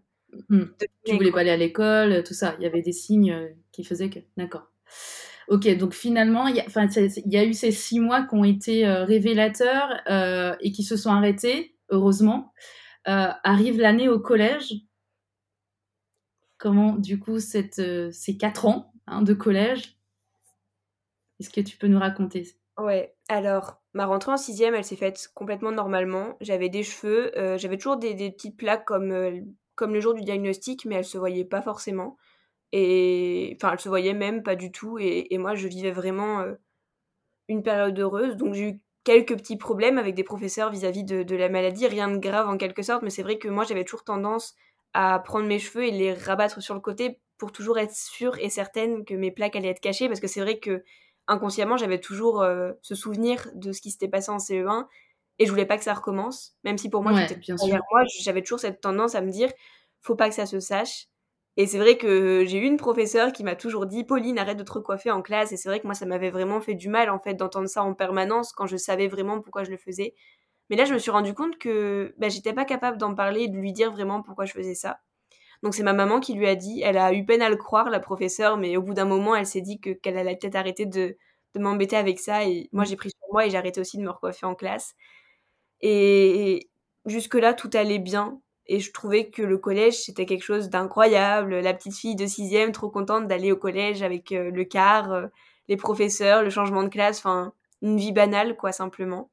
Mmh. 0.49 0.63
Tu 1.05 1.15
voulais 1.15 1.31
pas 1.31 1.41
aller 1.41 1.51
à 1.51 1.57
l'école, 1.57 2.23
tout 2.23 2.33
ça. 2.33 2.55
Il 2.59 2.63
y 2.63 2.65
avait 2.65 2.81
des 2.81 2.91
signes 2.91 3.55
qui 3.71 3.83
faisaient 3.83 4.09
que. 4.09 4.19
D'accord. 4.37 4.71
Ok, 5.49 5.67
donc 5.77 5.93
finalement, 5.93 6.47
il 6.47 6.55
y, 6.55 7.37
a 7.37 7.43
eu 7.43 7.53
ces 7.53 7.71
six 7.71 7.99
mois 7.99 8.23
qui 8.23 8.35
ont 8.35 8.45
été 8.45 8.87
révélateurs 8.87 10.01
et 10.61 10.71
qui 10.71 10.83
se 10.83 10.95
sont 10.95 11.11
arrêtés, 11.11 11.75
heureusement. 11.89 12.53
arrive 13.05 13.79
l'année 13.79 14.07
au 14.07 14.19
collège. 14.19 14.73
Comment, 16.57 16.93
du 16.93 17.19
coup, 17.19 17.39
cette, 17.39 17.81
ces 18.13 18.37
quatre 18.37 18.65
ans 18.65 18.93
hein, 19.05 19.21
de 19.21 19.33
collège, 19.33 19.97
est-ce 21.39 21.49
que 21.49 21.59
tu 21.59 21.75
peux 21.75 21.87
nous 21.87 21.99
raconter? 21.99 22.47
Ouais, 22.77 23.13
alors 23.27 23.82
ma 23.93 24.05
rentrée 24.05 24.31
en 24.31 24.37
sixième, 24.37 24.75
elle 24.75 24.83
s'est 24.83 24.95
faite 24.95 25.29
complètement 25.33 25.71
normalement. 25.71 26.35
J'avais 26.41 26.69
des 26.69 26.83
cheveux, 26.83 27.37
euh, 27.37 27.57
j'avais 27.57 27.77
toujours 27.77 27.97
des, 27.97 28.15
petites 28.31 28.57
plaques 28.57 28.85
comme, 28.85 29.11
euh, 29.11 29.41
comme 29.75 29.93
le 29.93 29.99
jour 29.99 30.13
du 30.13 30.21
diagnostic, 30.21 30.85
mais 30.85 30.95
elles 30.95 31.05
se 31.05 31.17
voyaient 31.17 31.45
pas 31.45 31.61
forcément. 31.61 32.17
Et 32.71 33.55
enfin, 33.55 33.73
elles 33.73 33.79
se 33.79 33.89
voyaient 33.89 34.13
même 34.13 34.41
pas 34.43 34.55
du 34.55 34.71
tout. 34.71 34.97
Et, 34.99 35.37
moi, 35.37 35.53
je 35.55 35.67
vivais 35.67 35.91
vraiment 35.91 36.39
euh, 36.41 36.55
une 37.47 37.63
période 37.63 37.97
heureuse. 37.99 38.35
Donc 38.35 38.55
j'ai 38.55 38.69
eu 38.69 38.81
quelques 39.03 39.35
petits 39.37 39.57
problèmes 39.57 39.97
avec 39.97 40.15
des 40.15 40.23
professeurs 40.23 40.71
vis-à-vis 40.71 41.03
de, 41.03 41.23
de 41.23 41.35
la 41.35 41.49
maladie, 41.49 41.87
rien 41.87 42.09
de 42.09 42.17
grave 42.17 42.47
en 42.47 42.57
quelque 42.57 42.81
sorte, 42.81 43.03
mais 43.03 43.09
c'est 43.09 43.23
vrai 43.23 43.37
que 43.37 43.47
moi, 43.47 43.63
j'avais 43.63 43.83
toujours 43.83 44.03
tendance 44.03 44.55
à 44.93 45.19
prendre 45.19 45.47
mes 45.47 45.59
cheveux 45.59 45.85
et 45.85 45.91
les 45.91 46.13
rabattre 46.13 46.61
sur 46.61 46.73
le 46.73 46.79
côté 46.79 47.19
pour 47.37 47.51
toujours 47.51 47.77
être 47.79 47.93
sûre 47.93 48.37
et 48.39 48.49
certaine 48.49 49.05
que 49.05 49.13
mes 49.13 49.31
plaques 49.31 49.55
allaient 49.55 49.69
être 49.69 49.81
cachées, 49.81 50.07
parce 50.07 50.19
que 50.19 50.27
c'est 50.27 50.41
vrai 50.41 50.59
que 50.59 50.83
inconsciemment, 51.27 51.77
j'avais 51.77 51.99
toujours 51.99 52.41
euh, 52.41 52.73
ce 52.81 52.95
souvenir 52.95 53.47
de 53.55 53.71
ce 53.71 53.81
qui 53.81 53.91
s'était 53.91 54.07
passé 54.07 54.31
en 54.31 54.39
CE1 54.39 54.87
et 55.39 55.45
je 55.45 55.51
voulais 55.51 55.65
pas 55.65 55.77
que 55.77 55.83
ça 55.83 55.93
recommence, 55.93 56.55
même 56.63 56.77
si 56.77 56.89
pour 56.89 57.01
moi, 57.03 57.13
bien 57.13 57.55
moi, 57.91 58.03
j'avais 58.21 58.41
toujours 58.41 58.59
cette 58.59 58.81
tendance 58.81 59.15
à 59.15 59.21
me 59.21 59.31
dire, 59.31 59.51
faut 60.01 60.15
pas 60.15 60.29
que 60.29 60.35
ça 60.35 60.45
se 60.45 60.59
sache. 60.59 61.07
Et 61.57 61.67
c'est 61.67 61.77
vrai 61.77 61.97
que 61.97 62.43
j'ai 62.45 62.57
eu 62.57 62.65
une 62.65 62.77
professeure 62.77 63.31
qui 63.31 63.43
m'a 63.43 63.55
toujours 63.55 63.85
dit, 63.85 64.03
Pauline, 64.03 64.39
arrête 64.39 64.57
de 64.57 64.63
te 64.63 64.71
recoiffer 64.71 65.11
en 65.11 65.21
classe. 65.21 65.51
Et 65.51 65.57
c'est 65.57 65.69
vrai 65.69 65.79
que 65.79 65.85
moi, 65.85 65.93
ça 65.93 66.05
m'avait 66.05 66.31
vraiment 66.31 66.61
fait 66.61 66.73
du 66.75 66.89
mal, 66.89 67.09
en 67.11 67.19
fait, 67.19 67.35
d'entendre 67.35 67.67
ça 67.67 67.83
en 67.83 67.93
permanence 67.93 68.53
quand 68.53 68.65
je 68.65 68.77
savais 68.77 69.07
vraiment 69.07 69.39
pourquoi 69.39 69.63
je 69.63 69.69
le 69.71 69.77
faisais. 69.77 70.15
Mais 70.69 70.75
là, 70.75 70.85
je 70.85 70.93
me 70.93 70.99
suis 70.99 71.11
rendu 71.11 71.33
compte 71.35 71.57
que 71.59 72.15
bah, 72.17 72.29
j'étais 72.29 72.53
pas 72.53 72.65
capable 72.65 72.97
d'en 72.97 73.13
parler 73.15 73.43
et 73.43 73.47
de 73.49 73.57
lui 73.57 73.73
dire 73.73 73.91
vraiment 73.91 74.23
pourquoi 74.23 74.45
je 74.45 74.53
faisais 74.53 74.75
ça. 74.75 74.99
Donc 75.63 75.75
c'est 75.75 75.83
ma 75.83 75.93
maman 75.93 76.19
qui 76.19 76.35
lui 76.35 76.47
a 76.47 76.55
dit, 76.55 76.81
elle 76.83 76.97
a 76.97 77.13
eu 77.13 77.25
peine 77.25 77.41
à 77.41 77.49
le 77.49 77.57
croire, 77.57 77.89
la 77.89 77.99
professeure, 78.01 78.57
mais 78.57 78.77
au 78.77 78.83
bout 78.83 78.93
d'un 78.93 79.05
moment, 79.05 79.35
elle 79.35 79.47
s'est 79.47 79.61
dit 79.61 79.79
que 79.79 79.91
qu'elle 79.91 80.17
allait 80.17 80.35
peut-être 80.37 80.55
arrêter 80.55 80.85
de, 80.85 81.17
de 81.55 81.59
m'embêter 81.61 81.95
avec 81.97 82.19
ça. 82.19 82.45
Et 82.45 82.69
moi, 82.73 82.83
j'ai 82.85 82.97
pris 82.97 83.09
sur 83.11 83.19
moi 83.31 83.45
et 83.45 83.49
j'ai 83.49 83.57
arrêté 83.57 83.81
aussi 83.81 83.97
de 83.97 84.03
me 84.03 84.09
recoiffer 84.11 84.45
en 84.45 84.55
classe. 84.55 84.95
Et 85.81 86.69
jusque-là, 87.05 87.53
tout 87.53 87.69
allait 87.73 87.99
bien. 87.99 88.41
Et 88.67 88.79
je 88.79 88.91
trouvais 88.93 89.29
que 89.29 89.41
le 89.43 89.57
collège, 89.57 89.95
c'était 90.03 90.25
quelque 90.25 90.43
chose 90.43 90.69
d'incroyable. 90.69 91.59
La 91.59 91.73
petite 91.73 91.95
fille 91.97 92.15
de 92.15 92.25
sixième, 92.27 92.71
trop 92.71 92.89
contente 92.89 93.27
d'aller 93.27 93.51
au 93.51 93.57
collège 93.57 94.03
avec 94.03 94.31
euh, 94.31 94.51
le 94.51 94.63
car, 94.65 95.11
euh, 95.11 95.27
les 95.67 95.77
professeurs, 95.77 96.43
le 96.43 96.49
changement 96.49 96.83
de 96.83 96.89
classe, 96.89 97.19
enfin, 97.19 97.53
une 97.81 97.97
vie 97.97 98.13
banale, 98.13 98.55
quoi, 98.57 98.71
simplement. 98.71 99.29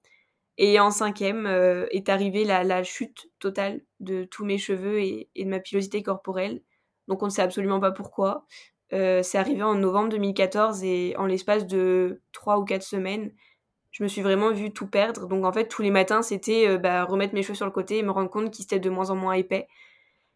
Et 0.63 0.79
en 0.79 0.91
cinquième 0.91 1.47
euh, 1.47 1.87
est 1.91 2.11
arrivée 2.11 2.45
la, 2.45 2.83
chute 2.85 3.31
totale 3.39 3.81
de 3.99 4.25
tous 4.25 4.45
mes 4.45 4.59
cheveux 4.59 5.01
et, 5.01 5.31
de 5.35 5.49
ma 5.49 5.59
pilosité 5.59 6.03
corporelle. 6.03 6.61
Donc 7.09 7.23
on 7.23 7.27
ne 7.27 7.31
sait 7.31 7.41
absolument 7.41 7.81
pas 7.81 7.93
pourquoi. 7.93 8.45
Euh, 8.93 9.23
c'est 9.23 9.39
arrivé 9.39 9.63
en 9.63 9.75
novembre 9.75 10.11
2014 10.11 10.85
et 10.85 11.15
en 11.17 11.25
l'espace 11.25 11.67
de 11.67 12.21
trois 12.33 12.59
ou 12.59 12.67
quatre 12.67 12.83
semaines, 12.83 13.33
je 13.91 14.03
me 14.03 14.09
suis 14.09 14.21
vraiment 14.21 14.53
vue 14.53 14.71
tout 14.71 14.87
perdre. 14.87 15.27
Donc 15.29 15.47
en 15.47 15.53
fait, 15.53 15.67
tous 15.67 15.81
les 15.81 15.91
matins, 15.91 16.21
c'était 16.21 16.69
euh, 16.69 16.77
bah, 16.77 17.05
remettre 17.05 17.33
mes 17.33 17.43
cheveux 17.43 17.55
sur 17.55 17.65
le 17.65 17.73
côté 17.73 17.97
et 17.97 18.03
me 18.03 18.11
rendre 18.11 18.29
compte 18.29 18.51
qu'ils 18.51 18.67
étaient 18.67 18.79
de 18.79 18.91
moins 18.91 19.09
en 19.09 19.17
moins 19.17 19.33
épais. 19.33 19.67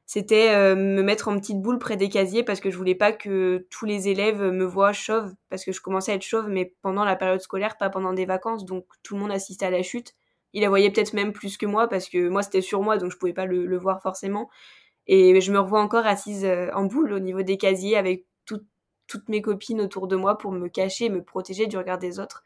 C'était 0.07 0.75
me 0.75 1.03
mettre 1.03 1.29
en 1.29 1.39
petite 1.39 1.63
boule 1.63 1.79
près 1.79 1.97
des 1.97 2.11
casiers 2.11 2.43
parce 2.43 2.61
que 2.61 2.71
je 2.71 2.77
voulais 2.77 2.95
pas 2.95 3.13
que 3.13 3.67
tous 3.71 3.87
les 3.87 4.09
élèves 4.09 4.43
me 4.43 4.65
voient 4.65 4.93
chauve 4.93 5.33
parce 5.49 5.65
que 5.65 5.73
je 5.73 5.81
commençais 5.81 6.13
à 6.13 6.17
être 6.17 6.23
chauve 6.23 6.49
mais 6.49 6.75
pendant 6.83 7.05
la 7.05 7.17
période 7.17 7.41
scolaire, 7.41 7.79
pas 7.79 7.89
pendant 7.89 8.13
des 8.13 8.27
vacances. 8.27 8.67
Donc 8.67 8.85
tout 9.03 9.15
le 9.15 9.21
monde 9.21 9.33
assistait 9.33 9.67
à 9.67 9.71
la 9.71 9.83
chute. 9.83 10.15
Il 10.53 10.63
la 10.63 10.69
voyait 10.69 10.91
peut-être 10.91 11.15
même 11.15 11.33
plus 11.33 11.57
que 11.57 11.65
moi 11.65 11.89
parce 11.89 12.09
que 12.09 12.29
moi 12.29 12.43
c'était 12.43 12.61
sur 12.61 12.83
moi 12.83 12.99
donc 12.99 13.11
je 13.11 13.17
pouvais 13.17 13.33
pas 13.33 13.47
le, 13.47 13.79
voir 13.79 14.03
forcément. 14.03 14.51
Et 15.07 15.41
je 15.41 15.53
me 15.53 15.59
revois 15.59 15.81
encore 15.81 16.07
assise 16.07 16.45
euh, 16.45 16.71
en 16.75 16.85
boule 16.85 17.13
au 17.13 17.19
niveau 17.19 17.43
des 17.43 17.57
casiers 17.57 17.97
avec 17.97 18.27
toutes 19.07 19.29
mes 19.29 19.43
copines 19.43 19.81
autour 19.83 20.09
de 20.09 20.17
moi 20.17 20.39
pour 20.39 20.51
me 20.51 20.69
cacher, 20.69 21.11
me 21.11 21.23
protéger 21.23 21.67
du 21.67 21.77
regard 21.77 21.99
des 21.99 22.19
autres. 22.21 22.43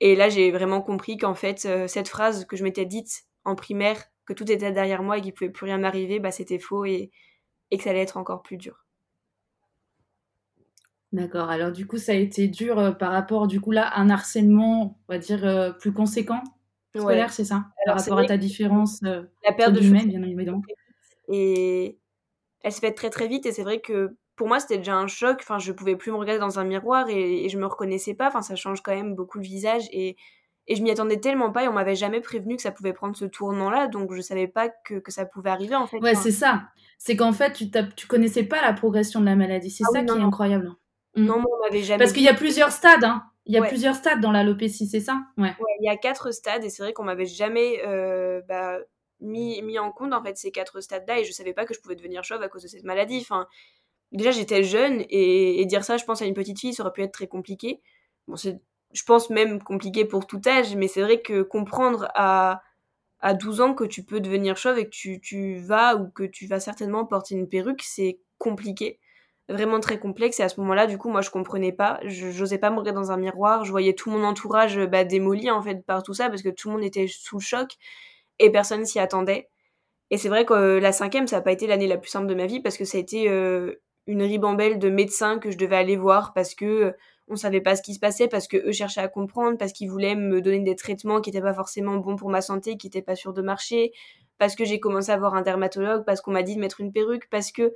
Et 0.00 0.16
là 0.16 0.28
j'ai 0.28 0.50
vraiment 0.50 0.82
compris 0.82 1.16
qu'en 1.16 1.34
fait 1.34 1.64
euh, 1.66 1.86
cette 1.86 2.08
phrase 2.08 2.44
que 2.46 2.56
je 2.56 2.64
m'étais 2.64 2.86
dite 2.86 3.24
en 3.44 3.54
primaire 3.54 4.04
que 4.28 4.34
tout 4.34 4.52
était 4.52 4.72
derrière 4.72 5.02
moi 5.02 5.16
et 5.16 5.22
qu'il 5.22 5.32
pouvait 5.32 5.48
plus 5.48 5.64
rien 5.64 5.78
m'arriver, 5.78 6.20
bah, 6.20 6.30
c'était 6.30 6.58
faux 6.58 6.84
et, 6.84 7.10
et 7.70 7.78
que 7.78 7.82
ça 7.82 7.90
allait 7.90 8.02
être 8.02 8.18
encore 8.18 8.42
plus 8.42 8.58
dur. 8.58 8.84
D'accord. 11.12 11.48
Alors 11.48 11.72
du 11.72 11.86
coup, 11.86 11.96
ça 11.96 12.12
a 12.12 12.16
été 12.16 12.48
dur 12.48 12.78
euh, 12.78 12.90
par 12.90 13.12
rapport 13.12 13.46
du 13.46 13.58
coup 13.62 13.70
là 13.70 13.88
à 13.88 14.00
un 14.02 14.10
harcèlement, 14.10 15.00
on 15.08 15.12
va 15.14 15.18
dire 15.18 15.46
euh, 15.46 15.72
plus 15.72 15.94
conséquent 15.94 16.42
scolaire, 16.94 17.32
c'est 17.32 17.46
ça? 17.46 17.64
Par 17.86 17.98
rapport 17.98 18.18
à 18.18 18.26
ta 18.26 18.36
différence 18.36 19.00
euh, 19.04 19.22
la 19.44 19.52
perte 19.54 19.72
de 19.72 19.80
bien 19.80 20.22
évidemment. 20.22 20.60
Et 21.28 21.98
elle 22.60 22.72
se 22.72 22.80
fait 22.80 22.92
très 22.92 23.08
très 23.08 23.28
vite 23.28 23.46
et 23.46 23.52
c'est 23.52 23.62
vrai 23.62 23.80
que 23.80 24.16
pour 24.36 24.48
moi 24.48 24.60
c'était 24.60 24.76
déjà 24.76 24.96
un 24.96 25.06
choc. 25.06 25.38
Enfin, 25.40 25.58
je 25.58 25.72
pouvais 25.72 25.96
plus 25.96 26.12
me 26.12 26.18
regarder 26.18 26.40
dans 26.40 26.58
un 26.58 26.64
miroir 26.64 27.08
et, 27.08 27.46
et 27.46 27.48
je 27.48 27.56
me 27.56 27.64
reconnaissais 27.64 28.14
pas. 28.14 28.28
Enfin, 28.28 28.42
ça 28.42 28.56
change 28.56 28.82
quand 28.82 28.94
même 28.94 29.14
beaucoup 29.14 29.38
le 29.38 29.44
visage 29.44 29.88
et 29.90 30.16
et 30.68 30.76
je 30.76 30.82
m'y 30.82 30.90
attendais 30.90 31.18
tellement 31.18 31.50
pas 31.50 31.64
et 31.64 31.68
on 31.68 31.72
m'avait 31.72 31.96
jamais 31.96 32.20
prévenu 32.20 32.56
que 32.56 32.62
ça 32.62 32.70
pouvait 32.70 32.92
prendre 32.92 33.16
ce 33.16 33.24
tournant-là, 33.24 33.88
donc 33.88 34.12
je 34.12 34.20
savais 34.20 34.46
pas 34.46 34.68
que, 34.68 34.98
que 34.98 35.10
ça 35.10 35.24
pouvait 35.24 35.50
arriver 35.50 35.74
en 35.74 35.86
fait. 35.86 35.98
Ouais, 35.98 36.14
c'est 36.14 36.30
ça. 36.30 36.68
C'est 36.98 37.16
qu'en 37.16 37.32
fait, 37.32 37.52
tu, 37.54 37.70
tu 37.96 38.06
connaissais 38.06 38.44
pas 38.44 38.60
la 38.60 38.74
progression 38.74 39.20
de 39.20 39.24
la 39.24 39.34
maladie. 39.34 39.70
C'est 39.70 39.84
ah 39.88 39.92
ça 39.92 40.02
qui 40.04 40.12
est 40.12 40.22
incroyable. 40.22 40.72
Mm. 41.16 41.24
Non, 41.24 41.38
moi, 41.40 41.50
on 41.56 41.64
m'avait 41.64 41.82
jamais. 41.82 41.98
Parce 41.98 42.12
qu'il 42.12 42.22
y 42.22 42.28
a 42.28 42.34
plusieurs 42.34 42.70
stades, 42.70 43.04
hein. 43.04 43.24
Il 43.46 43.54
y 43.54 43.56
a 43.56 43.62
plusieurs 43.62 43.94
stades 43.94 44.20
dans 44.20 44.30
l'alopécie, 44.30 44.86
c'est 44.86 45.00
ça? 45.00 45.22
Ouais. 45.38 45.56
Il 45.80 45.86
y 45.86 45.88
a 45.88 45.96
quatre 45.96 46.32
stades 46.32 46.64
et 46.64 46.68
c'est 46.68 46.82
vrai 46.82 46.92
qu'on 46.92 47.04
m'avait 47.04 47.24
jamais 47.24 47.80
euh, 47.86 48.42
bah, 48.46 48.76
mis, 49.20 49.62
mis 49.62 49.78
en 49.78 49.90
compte 49.90 50.12
en 50.12 50.22
fait 50.22 50.36
ces 50.36 50.50
quatre 50.50 50.82
stades-là 50.82 51.20
et 51.20 51.24
je 51.24 51.32
savais 51.32 51.54
pas 51.54 51.64
que 51.64 51.72
je 51.72 51.80
pouvais 51.80 51.96
devenir 51.96 52.22
chauve 52.24 52.42
à 52.42 52.50
cause 52.50 52.64
de 52.64 52.68
cette 52.68 52.84
maladie. 52.84 53.20
Enfin, 53.22 53.46
déjà 54.12 54.32
j'étais 54.32 54.64
jeune 54.64 55.02
et, 55.08 55.62
et, 55.62 55.64
dire 55.64 55.82
ça, 55.82 55.96
je 55.96 56.04
pense 56.04 56.20
à 56.20 56.26
une 56.26 56.34
petite 56.34 56.60
fille, 56.60 56.74
ça 56.74 56.82
aurait 56.82 56.92
pu 56.92 57.02
être 57.02 57.12
très 57.12 57.26
compliqué. 57.26 57.80
Bon, 58.26 58.36
c'est 58.36 58.60
je 58.92 59.02
pense 59.04 59.30
même 59.30 59.62
compliqué 59.62 60.04
pour 60.04 60.26
tout 60.26 60.40
âge, 60.46 60.74
mais 60.76 60.88
c'est 60.88 61.02
vrai 61.02 61.20
que 61.20 61.42
comprendre 61.42 62.08
à, 62.14 62.62
à 63.20 63.34
12 63.34 63.60
ans 63.60 63.74
que 63.74 63.84
tu 63.84 64.04
peux 64.04 64.20
devenir 64.20 64.56
chauve 64.56 64.78
et 64.78 64.84
que 64.84 64.90
tu, 64.90 65.20
tu 65.20 65.58
vas 65.58 65.96
ou 65.96 66.08
que 66.10 66.24
tu 66.24 66.46
vas 66.46 66.60
certainement 66.60 67.04
porter 67.04 67.34
une 67.34 67.48
perruque, 67.48 67.82
c'est 67.82 68.20
compliqué. 68.38 69.00
Vraiment 69.48 69.80
très 69.80 69.98
complexe. 69.98 70.40
Et 70.40 70.42
à 70.42 70.48
ce 70.50 70.60
moment-là, 70.60 70.86
du 70.86 70.98
coup, 70.98 71.08
moi, 71.10 71.22
je 71.22 71.30
comprenais 71.30 71.72
pas. 71.72 72.00
Je 72.04 72.26
n'osais 72.38 72.58
pas 72.58 72.70
me 72.70 72.78
regarder 72.78 73.00
dans 73.00 73.12
un 73.12 73.16
miroir. 73.16 73.64
Je 73.64 73.70
voyais 73.70 73.94
tout 73.94 74.10
mon 74.10 74.22
entourage 74.24 74.78
bah, 74.86 75.04
démoli, 75.04 75.50
en 75.50 75.62
fait, 75.62 75.84
par 75.86 76.02
tout 76.02 76.12
ça, 76.12 76.28
parce 76.28 76.42
que 76.42 76.50
tout 76.50 76.68
le 76.68 76.74
monde 76.74 76.84
était 76.84 77.06
sous 77.08 77.38
le 77.38 77.42
choc 77.42 77.76
et 78.38 78.50
personne 78.50 78.84
s'y 78.84 78.98
attendait. 78.98 79.48
Et 80.10 80.18
c'est 80.18 80.28
vrai 80.28 80.44
que 80.44 80.54
euh, 80.54 80.80
la 80.80 80.92
cinquième, 80.92 81.26
ça 81.26 81.36
n'a 81.36 81.42
pas 81.42 81.52
été 81.52 81.66
l'année 81.66 81.86
la 81.86 81.98
plus 81.98 82.10
simple 82.10 82.26
de 82.26 82.34
ma 82.34 82.46
vie 82.46 82.60
parce 82.60 82.76
que 82.78 82.84
ça 82.84 82.98
a 82.98 83.00
été 83.00 83.28
euh, 83.28 83.82
une 84.06 84.22
ribambelle 84.22 84.78
de 84.78 84.90
médecins 84.90 85.38
que 85.38 85.50
je 85.50 85.58
devais 85.58 85.76
aller 85.76 85.96
voir 85.96 86.32
parce 86.34 86.54
que 86.54 86.94
on 87.30 87.36
savait 87.36 87.60
pas 87.60 87.76
ce 87.76 87.82
qui 87.82 87.94
se 87.94 88.00
passait 88.00 88.28
parce 88.28 88.48
que 88.48 88.56
eux 88.56 88.72
cherchaient 88.72 89.00
à 89.00 89.08
comprendre, 89.08 89.58
parce 89.58 89.72
qu'ils 89.72 89.90
voulaient 89.90 90.14
me 90.14 90.40
donner 90.40 90.60
des 90.60 90.76
traitements 90.76 91.20
qui 91.20 91.30
n'étaient 91.30 91.42
pas 91.42 91.54
forcément 91.54 91.96
bons 91.96 92.16
pour 92.16 92.30
ma 92.30 92.40
santé, 92.40 92.76
qui 92.76 92.86
n'étaient 92.86 93.02
pas 93.02 93.16
sûrs 93.16 93.32
de 93.32 93.42
marcher, 93.42 93.92
parce 94.38 94.54
que 94.54 94.64
j'ai 94.64 94.80
commencé 94.80 95.10
à 95.10 95.16
voir 95.16 95.34
un 95.34 95.42
dermatologue, 95.42 96.04
parce 96.04 96.20
qu'on 96.20 96.32
m'a 96.32 96.42
dit 96.42 96.54
de 96.56 96.60
mettre 96.60 96.80
une 96.80 96.92
perruque, 96.92 97.28
parce 97.30 97.52
que 97.52 97.74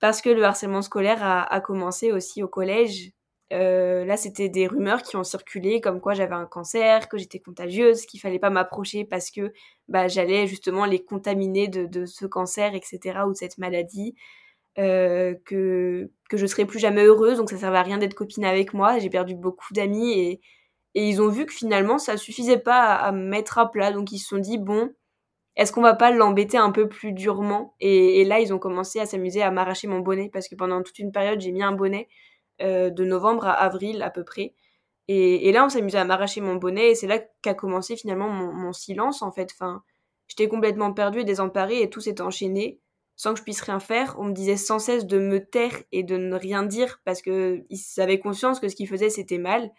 parce 0.00 0.20
que 0.20 0.28
le 0.28 0.44
harcèlement 0.44 0.82
scolaire 0.82 1.22
a, 1.22 1.60
commencé 1.62 2.12
aussi 2.12 2.42
au 2.42 2.48
collège. 2.48 3.12
Euh, 3.52 4.04
là, 4.04 4.16
c'était 4.18 4.48
des 4.50 4.66
rumeurs 4.66 5.02
qui 5.02 5.16
ont 5.16 5.24
circulé, 5.24 5.80
comme 5.80 6.00
quoi 6.00 6.12
j'avais 6.14 6.34
un 6.34 6.46
cancer, 6.46 7.08
que 7.08 7.16
j'étais 7.16 7.38
contagieuse, 7.38 8.04
qu'il 8.04 8.20
fallait 8.20 8.38
pas 8.38 8.50
m'approcher 8.50 9.04
parce 9.04 9.30
que 9.30 9.52
bah, 9.88 10.08
j'allais 10.08 10.46
justement 10.46 10.84
les 10.84 11.02
contaminer 11.02 11.68
de, 11.68 11.86
de, 11.86 12.04
ce 12.04 12.26
cancer, 12.26 12.74
etc., 12.74 13.20
ou 13.26 13.30
de 13.32 13.36
cette 13.36 13.56
maladie. 13.56 14.14
Euh, 14.78 15.34
que, 15.44 16.10
que 16.28 16.36
je 16.36 16.46
serais 16.46 16.64
plus 16.64 16.80
jamais 16.80 17.04
heureuse, 17.04 17.38
donc 17.38 17.48
ça 17.48 17.56
servait 17.58 17.78
à 17.78 17.82
rien 17.82 17.98
d'être 17.98 18.14
copine 18.14 18.44
avec 18.44 18.74
moi. 18.74 18.98
J'ai 18.98 19.08
perdu 19.08 19.36
beaucoup 19.36 19.72
d'amis 19.72 20.12
et, 20.12 20.40
et 20.94 21.08
ils 21.08 21.22
ont 21.22 21.28
vu 21.28 21.46
que 21.46 21.52
finalement 21.52 21.98
ça 21.98 22.16
suffisait 22.16 22.58
pas 22.58 22.94
à, 22.94 23.12
me 23.12 23.24
mettre 23.24 23.58
à 23.58 23.70
plat, 23.70 23.92
donc 23.92 24.10
ils 24.12 24.18
se 24.18 24.28
sont 24.28 24.38
dit 24.38 24.58
bon, 24.58 24.92
est-ce 25.56 25.72
qu'on 25.72 25.82
va 25.82 25.94
pas 25.94 26.10
l'embêter 26.10 26.58
un 26.58 26.72
peu 26.72 26.88
plus 26.88 27.12
durement? 27.12 27.74
Et, 27.80 28.24
là 28.24 28.40
ils 28.40 28.52
ont 28.52 28.58
commencé 28.58 29.00
à 29.00 29.06
s'amuser 29.06 29.42
à 29.42 29.50
m'arracher 29.52 29.86
mon 29.88 30.00
bonnet 30.00 30.30
parce 30.32 30.48
que 30.48 30.56
pendant 30.56 30.82
toute 30.82 30.98
une 30.98 31.12
période 31.12 31.40
j'ai 31.40 31.52
mis 31.52 31.62
un 31.62 31.72
bonnet 31.72 32.08
euh, 32.62 32.90
de 32.90 33.04
novembre 33.04 33.46
à 33.46 33.52
avril 33.52 34.02
à 34.02 34.10
peu 34.10 34.24
près. 34.24 34.54
Et, 35.08 35.48
et 35.48 35.52
là 35.52 35.64
on 35.64 35.68
s'amusait 35.68 35.98
à 35.98 36.04
m'arracher 36.04 36.40
mon 36.40 36.56
bonnet 36.56 36.90
et 36.90 36.94
c'est 36.96 37.06
là 37.06 37.20
qu'a 37.42 37.54
commencé 37.54 37.96
finalement 37.96 38.28
mon, 38.28 38.52
mon, 38.52 38.72
silence 38.72 39.22
en 39.22 39.30
fait. 39.32 39.50
Enfin, 39.54 39.84
j'étais 40.28 40.48
complètement 40.48 40.92
perdue 40.92 41.20
et 41.20 41.24
désemparée 41.24 41.82
et 41.82 41.90
tout 41.90 42.00
s'est 42.00 42.20
enchaîné 42.20 42.80
sans 43.16 43.32
que 43.32 43.38
je 43.38 43.44
puisse 43.44 43.60
rien 43.60 43.80
faire. 43.80 44.16
On 44.18 44.24
me 44.24 44.32
disait 44.32 44.56
sans 44.56 44.78
cesse 44.78 45.06
de 45.06 45.18
me 45.18 45.44
taire 45.44 45.76
et 45.92 46.02
de 46.02 46.16
ne 46.16 46.34
rien 46.34 46.62
dire 46.62 47.00
parce 47.04 47.22
qu'ils 47.22 47.66
avaient 47.98 48.18
conscience 48.18 48.60
que 48.60 48.68
ce 48.68 48.76
qu'ils 48.76 48.88
faisaient 48.88 49.10
c'était 49.10 49.38
mal. 49.38 49.70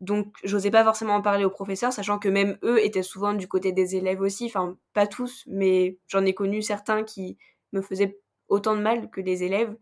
Donc 0.00 0.34
j'osais 0.44 0.70
pas 0.70 0.84
forcément 0.84 1.14
en 1.14 1.22
parler 1.22 1.44
aux 1.44 1.50
professeurs, 1.50 1.92
sachant 1.92 2.18
que 2.18 2.28
même 2.28 2.58
eux 2.62 2.84
étaient 2.84 3.02
souvent 3.02 3.32
du 3.32 3.48
côté 3.48 3.72
des 3.72 3.96
élèves 3.96 4.20
aussi, 4.20 4.46
enfin 4.46 4.76
pas 4.92 5.06
tous, 5.06 5.44
mais 5.46 5.98
j'en 6.08 6.24
ai 6.24 6.34
connu 6.34 6.62
certains 6.62 7.04
qui 7.04 7.38
me 7.72 7.80
faisaient 7.80 8.18
autant 8.48 8.76
de 8.76 8.82
mal 8.82 9.10
que 9.10 9.20
les 9.20 9.44
élèves. 9.44 9.74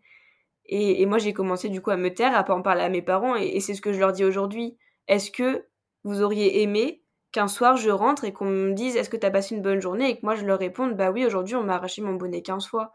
Et, 0.67 1.05
moi, 1.07 1.19
j'ai 1.19 1.33
commencé 1.33 1.69
du 1.69 1.83
coup 1.83 1.91
à 1.91 1.97
me 1.97 2.15
taire, 2.15 2.37
à 2.37 2.45
pas 2.45 2.55
en 2.55 2.63
parler 2.63 2.83
à 2.83 2.89
mes 2.89 3.03
parents, 3.03 3.35
et, 3.37 3.59
c'est 3.61 3.75
ce 3.75 3.83
que 3.83 3.93
je 3.93 3.99
leur 3.99 4.13
dis 4.13 4.25
aujourd'hui. 4.25 4.79
Est-ce 5.09 5.31
que 5.31 5.67
vous 6.05 6.23
auriez 6.23 6.63
aimé 6.63 7.02
qu'un 7.33 7.49
soir 7.49 7.77
je 7.77 7.91
rentre 7.91 8.25
et 8.25 8.33
qu'on 8.33 8.47
me 8.47 8.73
dise 8.73 8.97
est-ce 8.97 9.11
que 9.11 9.17
tu 9.17 9.27
as 9.27 9.31
passé 9.31 9.55
une 9.55 9.63
bonne 9.63 9.81
journée? 9.81 10.11
Et 10.11 10.17
que 10.17 10.21
moi 10.23 10.35
je 10.35 10.45
leur 10.45 10.59
réponde 10.59 10.97
bah 10.97 11.11
oui, 11.11 11.25
aujourd'hui 11.25 11.57
on 11.57 11.65
m'a 11.65 11.75
arraché 11.75 12.03
mon 12.03 12.15
bonnet 12.15 12.43
15 12.43 12.67
fois. 12.67 12.93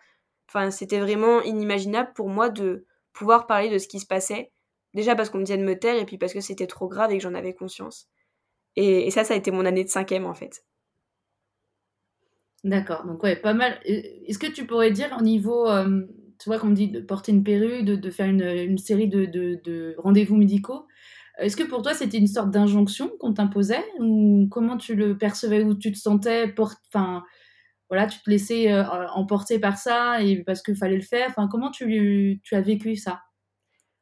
Enfin, 0.50 0.72
c'était 0.72 1.00
vraiment 1.00 1.42
inimaginable 1.42 2.12
pour 2.16 2.30
moi 2.30 2.50
de 2.50 2.86
pouvoir 3.12 3.48
parler 3.48 3.70
de 3.70 3.78
ce 3.78 3.88
qui 3.88 4.00
se 4.00 4.06
passait. 4.06 4.52
Déjà 4.94 5.16
parce 5.16 5.30
qu'on 5.30 5.40
me 5.40 5.44
disait 5.44 5.58
de 5.58 5.64
me 5.64 5.78
taire 5.78 5.96
et 5.96 6.06
puis 6.06 6.18
parce 6.18 6.34
que 6.34 6.40
c'était 6.40 6.68
trop 6.68 6.88
grave 6.88 7.12
et 7.12 7.18
que 7.18 7.24
j'en 7.24 7.34
avais 7.34 7.54
conscience. 7.54 8.08
Et, 8.76 9.10
ça, 9.10 9.24
ça 9.24 9.34
a 9.34 9.38
été 9.38 9.50
mon 9.50 9.66
année 9.66 9.84
de 9.84 9.90
cinquième 9.90 10.26
en 10.26 10.36
fait. 10.36 10.64
D'accord, 12.64 13.06
donc 13.06 13.24
ouais, 13.24 13.36
pas 13.36 13.54
mal. 13.54 13.80
Est-ce 13.86 14.38
que 14.38 14.52
tu 14.52 14.66
pourrais 14.66 14.92
dire 14.92 15.16
au 15.20 15.24
niveau, 15.24 15.68
euh, 15.68 16.04
tu 16.40 16.50
vois, 16.50 16.60
comme 16.60 16.74
dit, 16.74 16.88
de 16.88 17.00
porter 17.00 17.32
une 17.32 17.44
perruque, 17.44 17.86
de, 17.86 18.10
faire 18.12 18.28
une, 18.28 18.78
série 18.78 19.08
de, 19.08 19.96
rendez-vous 19.98 20.36
médicaux, 20.36 20.86
est-ce 21.38 21.56
que 21.56 21.64
pour 21.64 21.82
toi 21.82 21.94
c'était 21.94 22.18
une 22.18 22.28
sorte 22.28 22.50
d'injonction 22.52 23.12
qu'on 23.20 23.34
t'imposait 23.34 23.86
ou 24.00 24.48
comment 24.50 24.78
tu 24.78 24.96
le 24.96 25.18
percevais 25.18 25.64
ou 25.64 25.76
tu 25.76 25.92
te 25.92 25.98
sentais, 25.98 26.54
enfin, 26.94 27.24
voilà, 27.90 28.08
tu 28.08 28.20
te 28.20 28.30
laissais 28.30 28.72
euh, 28.72 28.84
emporter 29.10 29.60
par 29.60 29.78
ça 29.78 30.22
et 30.22 30.44
parce 30.44 30.62
qu'il 30.62 30.76
fallait 30.76 30.98
le 30.98 31.02
faire? 31.02 31.28
Enfin, 31.30 31.48
comment 31.50 31.72
tu, 31.72 32.42
tu 32.44 32.56
as 32.56 32.62
vécu 32.62 32.96
ça? 32.96 33.22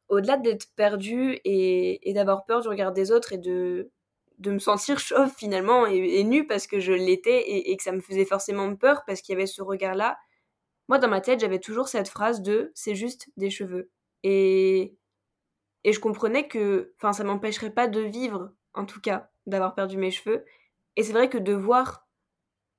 Au-delà 0.08 0.38
d'être 0.38 0.68
perdu 0.76 1.40
et, 1.46 2.12
d'avoir 2.14 2.46
peur 2.46 2.62
du 2.62 2.68
regard 2.68 2.94
des 2.94 3.12
autres 3.12 3.34
et 3.34 3.38
de, 3.38 3.92
de 4.40 4.52
me 4.52 4.60
sentir 4.60 5.00
chauve 5.00 5.32
finalement 5.38 5.86
et, 5.88 6.24
nue 6.24 6.48
parce 6.48 6.68
que 6.68 6.80
je 6.80 6.94
l'étais 6.94 7.42
et, 7.42 7.72
et, 7.72 7.78
que 7.78 7.84
ça 7.84 7.92
me 7.92 8.02
faisait 8.02 8.26
forcément 8.26 8.76
peur 8.76 9.04
parce 9.06 9.22
qu'il 9.22 9.34
y 9.34 9.36
avait 9.36 9.48
ce 9.48 9.62
regard-là. 9.62 10.18
Moi, 10.88 11.00
dans 11.00 11.08
ma 11.08 11.22
tête, 11.22 11.40
j'avais 11.40 11.60
toujours 11.60 11.88
cette 11.88 12.10
phrase 12.10 12.42
de 12.42 12.72
c'est 12.76 12.96
juste 12.96 13.30
des 13.38 13.50
cheveux. 13.50 13.92
Et, 14.24 14.96
et 15.86 15.94
je 15.94 16.00
comprenais 16.00 16.48
que 16.48 16.94
enfin, 16.98 17.14
ça 17.14 17.24
m'empêcherait 17.24 17.70
pas 17.70 17.88
de 17.88 18.02
vivre, 18.02 18.52
en 18.74 18.86
tout 18.86 19.00
cas, 19.00 19.30
d'avoir 19.46 19.76
perdu 19.76 19.98
mes 19.98 20.10
cheveux. 20.10 20.44
Et 20.98 21.04
c'est 21.04 21.14
vrai 21.14 21.30
que 21.30 21.38
de 21.38 21.54
voir 21.54 22.08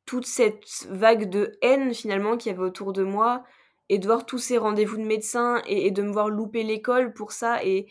toute 0.07 0.27
cette 0.27 0.65
vague 0.91 1.31
de 1.31 1.57
haine 1.63 1.95
finalement 1.95 2.37
qu'il 2.37 2.51
y 2.51 2.55
avait 2.55 2.65
autour 2.65 2.93
de 2.93 3.05
moi, 3.05 3.45
et 3.89 4.01
de 4.01 4.07
voir 4.07 4.27
tous 4.27 4.39
ces 4.39 4.59
rendez-vous 4.59 4.97
de 4.97 5.05
médecins, 5.05 5.63
et, 5.69 5.93
de 5.93 6.03
me 6.03 6.13
voir 6.13 6.29
louper 6.29 6.65
l'école 6.65 7.15
pour 7.15 7.31
ça, 7.31 7.65
et, 7.65 7.87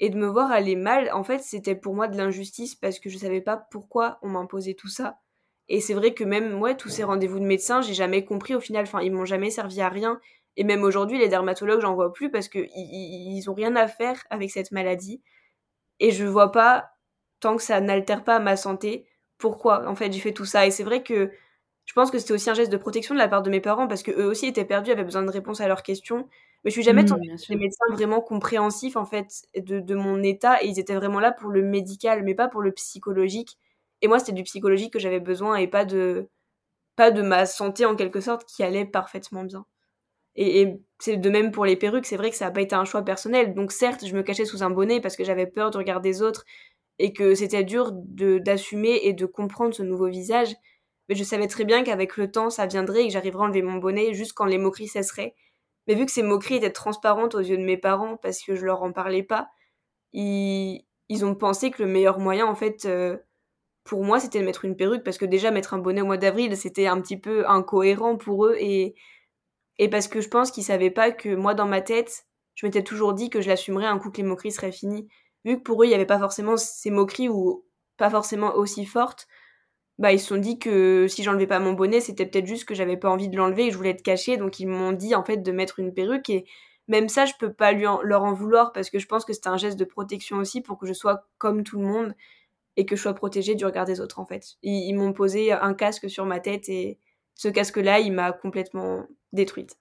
et 0.00 0.10
de 0.10 0.18
me 0.18 0.26
voir 0.26 0.50
aller 0.50 0.74
mal, 0.74 1.12
en 1.12 1.22
fait, 1.22 1.38
c'était 1.38 1.76
pour 1.76 1.94
moi 1.94 2.08
de 2.08 2.16
l'injustice 2.16 2.74
parce 2.74 2.98
que 2.98 3.08
je 3.08 3.18
savais 3.18 3.40
pas 3.40 3.56
pourquoi 3.70 4.18
on 4.22 4.30
m'imposait 4.30 4.74
tout 4.74 4.88
ça. 4.88 5.20
Et 5.68 5.80
c'est 5.80 5.94
vrai 5.94 6.12
que 6.12 6.24
même, 6.24 6.60
ouais, 6.60 6.76
tous 6.76 6.88
ces 6.88 7.04
rendez-vous 7.04 7.38
de 7.38 7.46
médecins, 7.46 7.82
j'ai 7.82 7.94
jamais 7.94 8.24
compris 8.24 8.56
au 8.56 8.60
final, 8.60 8.82
enfin, 8.82 9.00
ils 9.00 9.12
m'ont 9.12 9.24
jamais 9.24 9.50
servi 9.50 9.80
à 9.80 9.88
rien. 9.88 10.20
Et 10.56 10.64
même 10.64 10.82
aujourd'hui, 10.82 11.18
les 11.18 11.28
dermatologues, 11.28 11.80
j'en 11.80 11.94
vois 11.94 12.12
plus 12.12 12.30
parce 12.30 12.48
qu'ils 12.48 12.68
ils 12.74 13.50
ont 13.50 13.54
rien 13.54 13.76
à 13.76 13.88
faire 13.88 14.24
avec 14.30 14.50
cette 14.50 14.72
maladie. 14.72 15.22
Et 16.00 16.10
je 16.12 16.24
vois 16.24 16.52
pas, 16.52 16.90
tant 17.40 17.56
que 17.56 17.62
ça 17.62 17.80
n'altère 17.80 18.24
pas 18.24 18.38
ma 18.38 18.56
santé, 18.56 19.06
pourquoi? 19.38 19.88
En 19.88 19.94
fait 19.94 20.12
j'ai 20.12 20.20
fait 20.20 20.32
tout 20.32 20.44
ça. 20.44 20.66
Et 20.66 20.70
c'est 20.70 20.84
vrai 20.84 21.02
que 21.02 21.30
je 21.86 21.92
pense 21.94 22.10
que 22.10 22.18
c'était 22.18 22.32
aussi 22.34 22.50
un 22.50 22.54
geste 22.54 22.72
de 22.72 22.76
protection 22.76 23.14
de 23.14 23.20
la 23.20 23.28
part 23.28 23.42
de 23.42 23.50
mes 23.50 23.60
parents 23.60 23.88
parce 23.88 24.02
qu'eux 24.02 24.26
aussi 24.26 24.46
étaient 24.46 24.64
perdus, 24.64 24.90
avaient 24.90 25.04
besoin 25.04 25.22
de 25.22 25.30
réponses 25.30 25.60
à 25.60 25.68
leurs 25.68 25.82
questions. 25.82 26.28
Mais 26.64 26.70
je 26.70 26.72
suis 26.72 26.82
jamais 26.82 27.04
mmh, 27.04 27.06
tombée 27.06 27.36
sur 27.36 27.54
des 27.54 27.60
médecins 27.60 27.84
vraiment 27.92 28.20
compréhensifs 28.20 28.96
en 28.96 29.04
fait 29.04 29.44
de, 29.56 29.80
de, 29.80 29.94
mon 29.94 30.22
état 30.22 30.62
et 30.62 30.66
ils 30.66 30.80
étaient 30.80 30.96
vraiment 30.96 31.20
là 31.20 31.30
pour 31.32 31.50
le 31.50 31.62
médical 31.62 32.24
mais 32.24 32.34
pas 32.34 32.48
pour 32.48 32.62
le 32.62 32.72
psychologique. 32.72 33.58
Et 34.02 34.08
moi 34.08 34.18
c'était 34.18 34.32
du 34.32 34.42
psychologique 34.42 34.92
que 34.92 34.98
j'avais 34.98 35.20
besoin 35.20 35.56
et 35.56 35.68
pas 35.68 35.84
de 35.84 36.28
pas 36.96 37.10
de 37.10 37.22
ma 37.22 37.46
santé 37.46 37.84
en 37.86 37.96
quelque 37.96 38.20
sorte 38.20 38.44
qui 38.46 38.62
allait 38.64 38.86
parfaitement 38.86 39.44
bien. 39.44 39.66
Et, 40.36 40.78
c'est 40.98 41.18
de 41.18 41.28
même 41.28 41.50
pour 41.50 41.66
les 41.66 41.76
perruques, 41.76 42.06
c'est 42.06 42.16
vrai 42.16 42.30
que 42.30 42.36
ça 42.36 42.46
n'a 42.46 42.50
pas 42.50 42.62
été 42.62 42.74
un 42.74 42.86
choix 42.86 43.02
personnel. 43.02 43.54
Donc 43.54 43.70
certes, 43.70 44.06
je 44.06 44.14
me 44.14 44.22
cachais 44.22 44.46
sous 44.46 44.62
un 44.62 44.70
bonnet 44.70 45.00
parce 45.00 45.14
que 45.14 45.24
j'avais 45.24 45.46
peur 45.46 45.70
de 45.70 45.76
regarder 45.76 46.08
les 46.08 46.22
autres 46.22 46.46
et 46.98 47.12
que 47.12 47.34
c'était 47.34 47.64
dur 47.64 47.90
d'assumer 47.92 49.00
et 49.02 49.12
de 49.12 49.26
comprendre 49.26 49.74
ce 49.74 49.82
nouveau 49.82 50.08
visage. 50.08 50.54
Mais 51.08 51.14
je 51.14 51.22
savais 51.22 51.48
très 51.48 51.64
bien 51.64 51.84
qu'avec 51.84 52.16
le 52.16 52.30
temps, 52.30 52.48
ça 52.48 52.66
viendrait 52.66 53.04
et 53.04 53.06
que 53.08 53.12
j'arriverais 53.12 53.42
à 53.42 53.46
enlever 53.46 53.60
mon 53.60 53.74
bonnet 53.74 54.14
juste 54.14 54.32
quand 54.32 54.46
les 54.46 54.56
moqueries 54.56 54.88
cesseraient. 54.88 55.34
Mais 55.86 55.94
vu 55.94 56.06
que 56.06 56.12
ces 56.12 56.22
moqueries 56.22 56.56
étaient 56.56 56.72
transparentes 56.72 57.34
aux 57.34 57.40
yeux 57.40 57.58
de 57.58 57.62
mes 57.62 57.76
parents 57.76 58.16
parce 58.16 58.42
que 58.42 58.54
je 58.54 58.64
leur 58.64 58.82
en 58.82 58.92
parlais 58.92 59.22
pas, 59.22 59.48
ils, 60.14 60.84
ils 61.08 61.24
ont 61.24 61.34
pensé 61.34 61.70
que 61.70 61.82
le 61.82 61.88
meilleur 61.88 62.18
moyen, 62.18 62.46
en 62.46 62.54
fait, 62.54 62.86
euh, 62.86 63.18
pour 63.84 64.04
moi, 64.04 64.18
c'était 64.18 64.40
de 64.40 64.44
mettre 64.44 64.64
une 64.64 64.76
perruque 64.76 65.04
parce 65.04 65.18
que 65.18 65.24
déjà 65.24 65.50
mettre 65.50 65.74
un 65.74 65.78
bonnet 65.78 66.00
au 66.00 66.06
mois 66.06 66.16
d'avril, 66.16 66.56
c'était 66.56 66.86
un 66.86 67.00
petit 67.00 67.18
peu 67.18 67.48
incohérent 67.48 68.16
pour 68.16 68.46
eux 68.46 68.56
et 68.58 68.96
et 69.78 69.88
parce 69.88 70.08
que 70.08 70.20
je 70.20 70.28
pense 70.28 70.50
qu'ils 70.50 70.64
savaient 70.64 70.90
pas 70.90 71.10
que 71.12 71.34
moi, 71.34 71.54
dans 71.54 71.66
ma 71.66 71.80
tête, 71.80 72.26
je 72.54 72.66
m'étais 72.66 72.82
toujours 72.82 73.14
dit 73.14 73.30
que 73.30 73.40
je 73.40 73.48
l'assumerais 73.48 73.86
un 73.86 73.98
coup 73.98 74.10
que 74.10 74.18
les 74.18 74.22
moqueries 74.22 74.52
seraient 74.52 74.72
finies. 74.72 75.08
Vu 75.44 75.58
que 75.58 75.62
pour 75.62 75.82
eux, 75.82 75.86
il 75.86 75.90
n'y 75.90 75.94
avait 75.94 76.06
pas 76.06 76.18
forcément 76.18 76.56
ces 76.56 76.90
moqueries 76.90 77.28
ou 77.28 77.64
pas 77.96 78.10
forcément 78.10 78.54
aussi 78.54 78.84
fortes, 78.86 79.26
bah 79.98 80.12
ils 80.12 80.20
se 80.20 80.26
sont 80.28 80.36
dit 80.36 80.58
que 80.58 81.06
si 81.08 81.22
j'enlevais 81.22 81.46
pas 81.46 81.58
mon 81.58 81.72
bonnet, 81.72 82.00
c'était 82.00 82.26
peut-être 82.26 82.46
juste 82.46 82.66
que 82.66 82.74
j'avais 82.74 82.96
pas 82.96 83.10
envie 83.10 83.28
de 83.28 83.36
l'enlever 83.36 83.66
et 83.66 83.70
je 83.70 83.76
voulais 83.76 83.90
être 83.90 84.02
cachée, 84.02 84.36
donc 84.36 84.60
ils 84.60 84.66
m'ont 84.66 84.92
dit 84.92 85.14
en 85.14 85.24
fait 85.24 85.38
de 85.38 85.52
mettre 85.52 85.78
une 85.78 85.94
perruque 85.94 86.28
et 86.30 86.46
même 86.88 87.08
ça, 87.08 87.24
je 87.24 87.32
peux 87.38 87.52
pas 87.52 87.72
lui 87.72 87.86
leur 88.02 88.22
en 88.22 88.32
vouloir 88.32 88.72
parce 88.72 88.90
que 88.90 88.98
je 88.98 89.06
pense 89.06 89.24
que 89.24 89.32
c'était 89.32 89.48
un 89.48 89.56
geste 89.56 89.78
de 89.78 89.84
protection 89.84 90.36
aussi 90.36 90.60
pour 90.60 90.78
que 90.78 90.86
je 90.86 90.92
sois 90.92 91.26
comme 91.38 91.64
tout 91.64 91.78
le 91.78 91.86
monde 91.86 92.14
et 92.76 92.86
que 92.86 92.96
je 92.96 93.02
sois 93.02 93.14
protégée 93.14 93.54
du 93.54 93.64
regard 93.64 93.86
des 93.86 94.00
autres 94.00 94.18
en 94.20 94.26
fait. 94.26 94.56
ils 94.62 94.94
m'ont 94.94 95.12
posé 95.12 95.52
un 95.52 95.74
casque 95.74 96.10
sur 96.10 96.26
ma 96.26 96.40
tête 96.40 96.68
et 96.68 96.98
ce 97.36 97.48
casque-là, 97.48 98.00
il 98.00 98.12
m'a 98.12 98.32
complètement 98.32 99.06
détruite. 99.32 99.76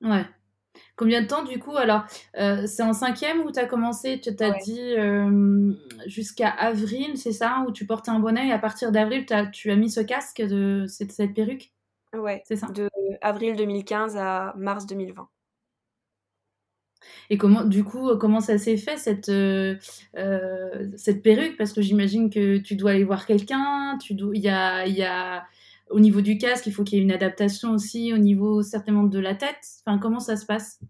Ouais. 0.00 0.24
Combien 0.96 1.22
de 1.22 1.26
temps 1.26 1.42
du 1.42 1.58
coup 1.58 1.76
Alors, 1.76 2.04
euh, 2.38 2.66
c'est 2.66 2.82
en 2.82 2.92
cinquième 2.92 3.40
où 3.40 3.50
tu 3.50 3.58
as 3.58 3.66
commencé, 3.66 4.20
tu 4.20 4.34
t'as 4.34 4.56
dit 4.58 4.94
euh, 4.96 5.72
jusqu'à 6.06 6.48
avril, 6.48 7.18
c'est 7.18 7.32
ça 7.32 7.64
Où 7.66 7.72
tu 7.72 7.86
portais 7.86 8.10
un 8.10 8.20
bonnet 8.20 8.48
et 8.48 8.52
à 8.52 8.58
partir 8.58 8.92
d'avril, 8.92 9.26
tu 9.52 9.70
as 9.70 9.76
mis 9.76 9.90
ce 9.90 10.00
casque 10.00 10.40
de 10.40 10.86
cette, 10.86 11.12
cette 11.12 11.34
perruque? 11.34 11.72
Ouais, 12.14 12.42
c'est 12.46 12.56
ça. 12.56 12.68
De 12.68 12.88
avril 13.20 13.56
2015 13.56 14.16
à 14.16 14.54
mars 14.56 14.86
2020. 14.86 15.28
Et 17.30 17.38
comment, 17.38 17.64
du 17.64 17.82
coup, 17.82 18.16
comment 18.18 18.40
ça 18.40 18.58
s'est 18.58 18.76
fait 18.76 18.96
cette, 18.96 19.28
euh, 19.28 19.76
cette 20.96 21.22
perruque? 21.22 21.56
Parce 21.56 21.72
que 21.72 21.80
j'imagine 21.80 22.30
que 22.30 22.58
tu 22.58 22.76
dois 22.76 22.92
aller 22.92 23.04
voir 23.04 23.26
quelqu'un, 23.26 23.98
il 24.08 24.40
y 24.40 24.48
a, 24.48 24.86
y 24.86 25.02
a 25.02 25.44
au 25.90 26.00
niveau 26.00 26.20
du 26.20 26.38
casque, 26.38 26.66
il 26.66 26.72
faut 26.72 26.84
qu'il 26.84 26.98
y 26.98 27.00
ait 27.00 27.04
une 27.04 27.12
adaptation 27.12 27.72
aussi 27.72 28.12
au 28.12 28.18
niveau 28.18 28.62
certainement 28.62 29.02
de 29.02 29.18
la 29.18 29.34
tête. 29.34 29.58
Enfin, 29.84 29.98
comment 29.98 30.20
ça 30.20 30.36
se 30.36 30.46
passe? 30.46 30.80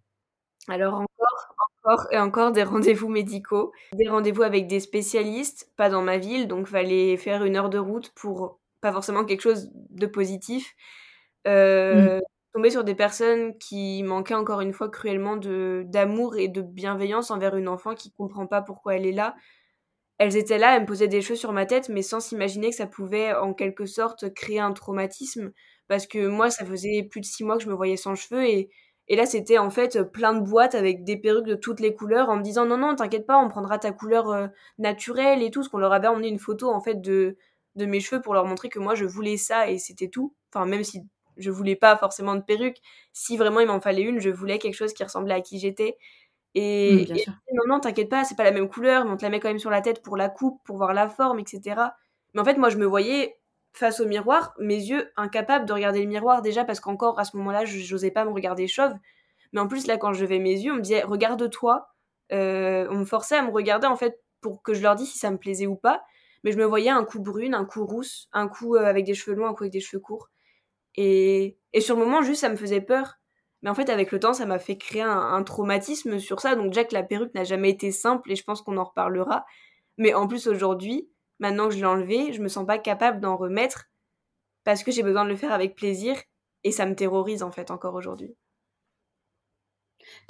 Alors 0.68 0.94
encore, 0.94 1.54
encore 1.82 2.06
et 2.12 2.18
encore 2.18 2.52
des 2.52 2.62
rendez-vous 2.62 3.08
médicaux, 3.08 3.72
des 3.94 4.08
rendez-vous 4.08 4.42
avec 4.42 4.66
des 4.66 4.80
spécialistes, 4.80 5.72
pas 5.76 5.88
dans 5.88 6.02
ma 6.02 6.18
ville, 6.18 6.46
donc 6.46 6.66
fallait 6.66 7.16
faire 7.16 7.44
une 7.44 7.56
heure 7.56 7.70
de 7.70 7.78
route 7.78 8.12
pour 8.14 8.60
pas 8.80 8.92
forcément 8.92 9.24
quelque 9.24 9.40
chose 9.42 9.70
de 9.74 10.06
positif. 10.06 10.74
Euh, 11.46 12.18
mm. 12.18 12.20
Tomber 12.52 12.70
sur 12.70 12.84
des 12.84 12.96
personnes 12.96 13.56
qui 13.58 14.02
manquaient 14.02 14.34
encore 14.34 14.60
une 14.60 14.72
fois 14.72 14.90
cruellement 14.90 15.36
de 15.36 15.84
d'amour 15.86 16.36
et 16.36 16.48
de 16.48 16.62
bienveillance 16.62 17.30
envers 17.30 17.56
une 17.56 17.68
enfant 17.68 17.94
qui 17.94 18.12
comprend 18.12 18.46
pas 18.46 18.60
pourquoi 18.60 18.96
elle 18.96 19.06
est 19.06 19.12
là 19.12 19.36
elles 20.20 20.36
étaient 20.36 20.58
là, 20.58 20.76
elles 20.76 20.82
me 20.82 20.86
posaient 20.86 21.08
des 21.08 21.22
choses 21.22 21.38
sur 21.40 21.52
ma 21.52 21.66
tête, 21.66 21.88
mais 21.88 22.02
sans 22.02 22.20
s'imaginer 22.20 22.70
que 22.70 22.76
ça 22.76 22.86
pouvait 22.86 23.34
en 23.34 23.54
quelque 23.54 23.86
sorte 23.86 24.32
créer 24.34 24.60
un 24.60 24.72
traumatisme. 24.72 25.52
Parce 25.88 26.06
que 26.06 26.28
moi, 26.28 26.50
ça 26.50 26.64
faisait 26.66 27.02
plus 27.10 27.20
de 27.20 27.26
six 27.26 27.44
mois 27.44 27.56
que 27.58 27.64
je 27.64 27.68
me 27.68 27.74
voyais 27.74 27.96
sans 27.96 28.14
cheveux 28.14 28.44
et, 28.46 28.70
et 29.08 29.16
là, 29.16 29.26
c'était 29.26 29.58
en 29.58 29.70
fait 29.70 30.02
plein 30.12 30.34
de 30.34 30.40
boîtes 30.40 30.74
avec 30.76 31.04
des 31.04 31.16
perruques 31.16 31.46
de 31.46 31.56
toutes 31.56 31.80
les 31.80 31.94
couleurs 31.94 32.28
en 32.28 32.36
me 32.36 32.42
disant 32.42 32.64
non, 32.66 32.76
non, 32.78 32.94
t'inquiète 32.94 33.26
pas, 33.26 33.38
on 33.38 33.48
prendra 33.48 33.78
ta 33.78 33.90
couleur 33.92 34.28
euh, 34.30 34.46
naturelle 34.78 35.42
et 35.42 35.50
tout. 35.50 35.62
Ce 35.64 35.68
qu'on 35.68 35.78
leur 35.78 35.92
avait 35.92 36.06
emmené 36.08 36.28
une 36.28 36.38
photo 36.38 36.70
en 36.70 36.80
fait 36.80 37.00
de, 37.00 37.36
de 37.76 37.86
mes 37.86 38.00
cheveux 38.00 38.20
pour 38.22 38.34
leur 38.34 38.46
montrer 38.46 38.68
que 38.68 38.78
moi 38.78 38.94
je 38.94 39.04
voulais 39.06 39.36
ça 39.36 39.68
et 39.70 39.78
c'était 39.78 40.08
tout. 40.08 40.34
Enfin, 40.54 40.66
même 40.66 40.84
si 40.84 41.02
je 41.38 41.50
voulais 41.50 41.76
pas 41.76 41.96
forcément 41.96 42.34
de 42.36 42.42
perruque, 42.42 42.78
si 43.12 43.36
vraiment 43.36 43.60
il 43.60 43.66
m'en 43.66 43.80
fallait 43.80 44.02
une, 44.02 44.20
je 44.20 44.30
voulais 44.30 44.58
quelque 44.58 44.74
chose 44.74 44.92
qui 44.92 45.02
ressemblait 45.04 45.34
à 45.34 45.40
qui 45.40 45.58
j'étais. 45.58 45.96
Et, 46.54 47.06
non, 47.52 47.62
non, 47.68 47.80
t'inquiète 47.80 48.08
pas, 48.08 48.24
c'est 48.24 48.36
pas 48.36 48.44
la 48.44 48.50
même 48.50 48.68
couleur, 48.68 49.04
mais 49.04 49.12
on 49.12 49.16
te 49.16 49.22
la 49.22 49.30
met 49.30 49.40
quand 49.40 49.48
même 49.48 49.58
sur 49.58 49.70
la 49.70 49.80
tête 49.80 50.02
pour 50.02 50.16
la 50.16 50.28
coupe, 50.28 50.60
pour 50.64 50.76
voir 50.76 50.92
la 50.92 51.08
forme, 51.08 51.38
etc. 51.38 51.80
Mais 52.34 52.40
en 52.40 52.44
fait, 52.44 52.56
moi, 52.56 52.70
je 52.70 52.76
me 52.76 52.86
voyais 52.86 53.36
face 53.72 54.00
au 54.00 54.06
miroir, 54.06 54.54
mes 54.58 54.76
yeux 54.76 55.12
incapables 55.16 55.64
de 55.64 55.72
regarder 55.72 56.00
le 56.02 56.08
miroir 56.08 56.42
déjà 56.42 56.64
parce 56.64 56.80
qu'encore 56.80 57.18
à 57.20 57.24
ce 57.24 57.36
moment-là, 57.36 57.64
je 57.64 57.92
n'osais 57.92 58.10
pas 58.10 58.24
me 58.24 58.30
regarder 58.30 58.66
chauve. 58.66 58.92
Mais 59.52 59.60
en 59.60 59.68
plus, 59.68 59.86
là, 59.86 59.96
quand 59.96 60.12
je 60.12 60.22
levais 60.22 60.38
mes 60.38 60.58
yeux, 60.58 60.72
on 60.72 60.76
me 60.76 60.80
disait 60.80 61.02
regarde-toi. 61.02 61.88
Euh, 62.32 62.86
on 62.90 62.98
me 62.98 63.04
forçait 63.04 63.36
à 63.36 63.42
me 63.42 63.50
regarder 63.50 63.88
en 63.88 63.96
fait 63.96 64.20
pour 64.40 64.62
que 64.62 64.74
je 64.74 64.82
leur 64.82 64.94
dise 64.94 65.10
si 65.10 65.18
ça 65.18 65.30
me 65.30 65.38
plaisait 65.38 65.66
ou 65.66 65.76
pas. 65.76 66.02
Mais 66.44 66.52
je 66.52 66.58
me 66.58 66.64
voyais 66.64 66.90
un 66.90 67.04
coup 67.04 67.20
brune, 67.20 67.54
un 67.54 67.64
coup 67.64 67.84
rousse, 67.84 68.28
un 68.32 68.48
coup 68.48 68.76
euh, 68.76 68.84
avec 68.84 69.04
des 69.04 69.14
cheveux 69.14 69.36
longs, 69.36 69.46
un 69.46 69.54
coup 69.54 69.64
avec 69.64 69.72
des 69.72 69.80
cheveux 69.80 70.00
courts. 70.00 70.30
Et, 70.96 71.58
et 71.72 71.80
sur 71.80 71.96
le 71.96 72.04
moment, 72.04 72.22
juste, 72.22 72.40
ça 72.40 72.48
me 72.48 72.56
faisait 72.56 72.80
peur. 72.80 73.19
Mais 73.62 73.70
en 73.70 73.74
fait, 73.74 73.90
avec 73.90 74.10
le 74.12 74.20
temps, 74.20 74.32
ça 74.32 74.46
m'a 74.46 74.58
fait 74.58 74.78
créer 74.78 75.02
un, 75.02 75.42
traumatisme 75.42 76.18
sur 76.18 76.40
ça. 76.40 76.54
Donc, 76.54 76.68
déjà 76.68 76.84
que 76.84 76.94
la 76.94 77.02
perruque 77.02 77.34
n'a 77.34 77.44
jamais 77.44 77.70
été 77.70 77.92
simple 77.92 78.32
et 78.32 78.36
je 78.36 78.44
pense 78.44 78.62
qu'on 78.62 78.78
en 78.78 78.84
reparlera. 78.84 79.44
Mais 79.98 80.14
en 80.14 80.26
plus, 80.26 80.46
aujourd'hui, 80.46 81.10
maintenant 81.40 81.68
que 81.68 81.74
je 81.74 81.80
l'ai 81.80 81.84
enlevée, 81.84 82.32
je 82.32 82.40
me 82.40 82.48
sens 82.48 82.66
pas 82.66 82.78
capable 82.78 83.20
d'en 83.20 83.36
remettre 83.36 83.90
parce 84.64 84.82
que 84.82 84.90
j'ai 84.90 85.02
besoin 85.02 85.24
de 85.24 85.30
le 85.30 85.36
faire 85.36 85.52
avec 85.52 85.74
plaisir 85.74 86.16
et 86.64 86.72
ça 86.72 86.86
me 86.86 86.94
terrorise 86.94 87.42
en 87.42 87.50
fait 87.50 87.70
encore 87.70 87.94
aujourd'hui. 87.94 88.34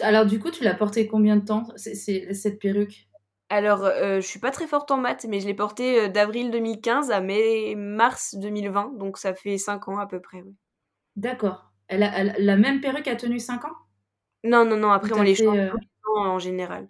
Alors 0.01 0.27
du 0.27 0.39
coup, 0.41 0.51
tu 0.51 0.65
l'as 0.65 0.75
portée 0.75 1.07
combien 1.07 1.37
de 1.37 1.45
temps, 1.45 1.67
c'est, 1.77 1.95
cette 2.35 2.59
perruque? 2.59 3.09
Alors, 3.49 3.85
euh, 3.85 4.21
je 4.21 4.27
suis 4.27 4.39
pas 4.39 4.53
très 4.53 4.69
forte 4.69 4.91
en 4.93 4.97
maths, 4.97 5.27
mais 5.29 5.41
je 5.41 5.47
l'ai 5.47 5.55
portée 5.55 6.03
euh, 6.03 6.09
d'avril 6.09 6.53
2015 6.53 7.11
à 7.11 7.21
mai 7.21 7.75
mars 7.75 8.37
2020, 8.37 8.97
donc 8.97 9.19
ça 9.19 9.35
fait 9.35 9.59
5 9.59 9.89
ans 9.89 9.99
à 9.99 10.07
peu 10.07 10.21
près. 10.21 10.45
D'accord. 11.17 11.70
Elle 11.91 12.03
a, 12.03 12.39
la 12.39 12.57
même 12.57 12.81
perruque 12.81 13.09
a 13.09 13.17
tenu 13.17 13.39
5 13.39 13.65
ans? 13.65 13.77
Non, 14.45 14.65
non, 14.65 14.77
non, 14.77 14.91
après 14.91 15.13
on 15.13 15.23
les 15.23 15.35
change 15.35 15.59
euh, 15.59 15.71
en 16.17 16.39
général. 16.39 16.89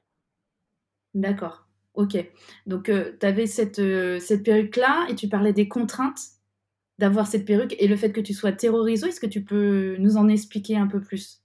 D'accord, 1.14 1.66
ok. 1.94 2.16
Donc 2.66 2.84
tu 2.84 3.26
avais 3.26 3.46
cette, 3.46 3.80
cette 4.20 4.44
perruque-là 4.44 5.06
et 5.08 5.14
tu 5.14 5.28
parlais 5.28 5.52
des 5.52 5.66
contraintes 5.66 6.20
d'avoir 6.98 7.26
cette 7.26 7.46
perruque 7.46 7.74
et 7.78 7.88
le 7.88 7.96
fait 7.96 8.12
que 8.12 8.20
tu 8.20 8.34
sois 8.34 8.52
terrorisée. 8.52 9.08
Est-ce 9.08 9.20
que 9.20 9.26
tu 9.26 9.42
peux 9.42 9.96
nous 9.98 10.16
en 10.16 10.28
expliquer 10.28 10.76
un 10.76 10.86
peu 10.86 11.00
plus? 11.00 11.42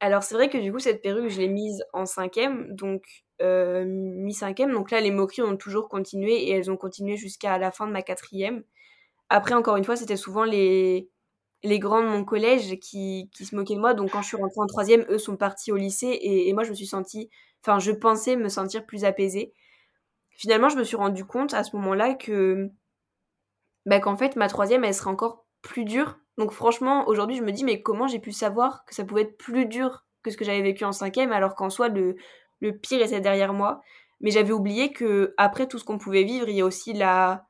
Alors 0.00 0.22
c'est 0.22 0.34
vrai 0.34 0.50
que 0.50 0.58
du 0.58 0.72
coup 0.72 0.78
cette 0.78 1.02
perruque 1.02 1.30
je 1.30 1.38
l'ai 1.38 1.48
mise 1.48 1.84
en 1.92 2.04
cinquième, 2.04 2.74
donc 2.74 3.24
euh, 3.40 3.84
mi-cinquième, 3.86 4.72
donc 4.72 4.90
là 4.90 5.00
les 5.00 5.10
moqueries 5.10 5.42
ont 5.42 5.56
toujours 5.56 5.88
continué 5.88 6.34
et 6.34 6.50
elles 6.50 6.70
ont 6.70 6.76
continué 6.76 7.16
jusqu'à 7.16 7.56
la 7.58 7.70
fin 7.70 7.86
de 7.86 7.92
ma 7.92 8.02
quatrième. 8.02 8.62
Après 9.30 9.54
encore 9.54 9.76
une 9.76 9.84
fois 9.84 9.96
c'était 9.96 10.16
souvent 10.16 10.44
les, 10.44 11.08
les 11.62 11.78
grands 11.78 12.02
de 12.02 12.08
mon 12.08 12.24
collège 12.24 12.78
qui, 12.80 13.30
qui, 13.34 13.44
se 13.46 13.56
moquaient 13.56 13.74
de 13.74 13.80
moi, 13.80 13.94
donc 13.94 14.10
quand 14.10 14.22
je 14.22 14.28
suis 14.28 14.36
rentrée 14.36 14.60
en 14.60 14.66
troisième, 14.66 15.04
eux 15.08 15.18
sont 15.18 15.36
partis 15.36 15.72
au 15.72 15.76
lycée 15.76 16.18
et, 16.22 16.52
moi 16.52 16.64
je 16.64 16.70
me 16.70 16.74
suis 16.74 16.86
sentie, 16.86 17.30
enfin 17.62 17.78
je 17.78 17.92
pensais 17.92 18.36
me 18.36 18.48
sentir 18.48 18.86
plus 18.86 19.04
apaisée. 19.04 19.52
Finalement 20.30 20.68
je 20.68 20.76
me 20.76 20.84
suis 20.84 20.96
rendu 20.96 21.24
compte 21.24 21.54
à 21.54 21.64
ce 21.64 21.74
moment-là 21.76 22.14
que 22.14 22.70
bah, 23.86 24.00
qu'en 24.00 24.16
fait 24.16 24.36
ma 24.36 24.48
troisième 24.48 24.84
elle 24.84 24.94
serait 24.94 25.10
encore 25.10 25.46
plus 25.62 25.84
dure 25.84 26.18
donc 26.38 26.52
franchement, 26.52 27.08
aujourd'hui, 27.08 27.36
je 27.36 27.42
me 27.42 27.52
dis, 27.52 27.64
mais 27.64 27.82
comment 27.82 28.06
j'ai 28.08 28.18
pu 28.18 28.32
savoir 28.32 28.84
que 28.84 28.94
ça 28.94 29.04
pouvait 29.04 29.22
être 29.22 29.38
plus 29.38 29.66
dur 29.66 30.04
que 30.22 30.30
ce 30.30 30.36
que 30.36 30.44
j'avais 30.44 30.62
vécu 30.62 30.84
en 30.84 30.92
cinquième, 30.92 31.32
alors 31.32 31.54
qu'en 31.54 31.70
soi, 31.70 31.88
le, 31.88 32.16
le 32.60 32.76
pire 32.76 33.02
était 33.02 33.20
derrière 33.20 33.52
moi. 33.52 33.80
Mais 34.20 34.30
j'avais 34.30 34.52
oublié 34.52 34.92
que 34.92 35.34
après 35.36 35.66
tout 35.66 35.78
ce 35.78 35.84
qu'on 35.84 35.98
pouvait 35.98 36.24
vivre, 36.24 36.48
il 36.48 36.56
y 36.56 36.60
a 36.60 36.64
aussi 36.64 36.92
la, 36.92 37.46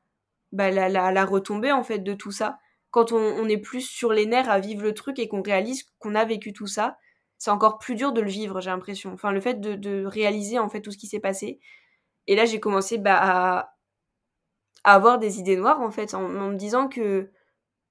bah, 0.51 0.71
la, 0.71 0.89
la, 0.89 1.25
retombée 1.25 1.71
en 1.71 1.83
fait 1.83 1.99
de 1.99 2.13
tout 2.13 2.31
ça. 2.31 2.59
Quand 2.91 3.11
on, 3.11 3.47
est 3.49 3.57
plus 3.57 3.81
sur 3.81 4.13
les 4.13 4.25
nerfs 4.25 4.49
à 4.49 4.59
vivre 4.59 4.81
le 4.81 4.93
truc 4.93 5.19
et 5.19 5.27
qu'on 5.27 5.41
réalise 5.41 5.83
qu'on 5.99 6.15
a 6.15 6.25
vécu 6.25 6.53
tout 6.53 6.67
ça, 6.67 6.97
c'est 7.37 7.51
encore 7.51 7.77
plus 7.77 7.95
dur 7.95 8.13
de 8.13 8.21
le 8.21 8.29
vivre, 8.29 8.61
j'ai 8.61 8.69
l'impression. 8.69 9.13
Enfin, 9.13 9.31
le 9.31 9.41
fait 9.41 9.59
de, 9.59 10.05
réaliser 10.05 10.57
en 10.57 10.69
fait 10.69 10.81
tout 10.81 10.91
ce 10.91 10.97
qui 10.97 11.07
s'est 11.07 11.19
passé. 11.19 11.59
Et 12.27 12.35
là, 12.35 12.45
j'ai 12.45 12.59
commencé 12.59 12.97
bah, 12.97 13.17
à, 13.21 13.73
avoir 14.83 15.19
des 15.19 15.39
idées 15.39 15.57
noires 15.57 15.81
en 15.81 15.91
fait, 15.91 16.13
en, 16.13 16.27
me 16.27 16.55
disant 16.55 16.87
que 16.87 17.31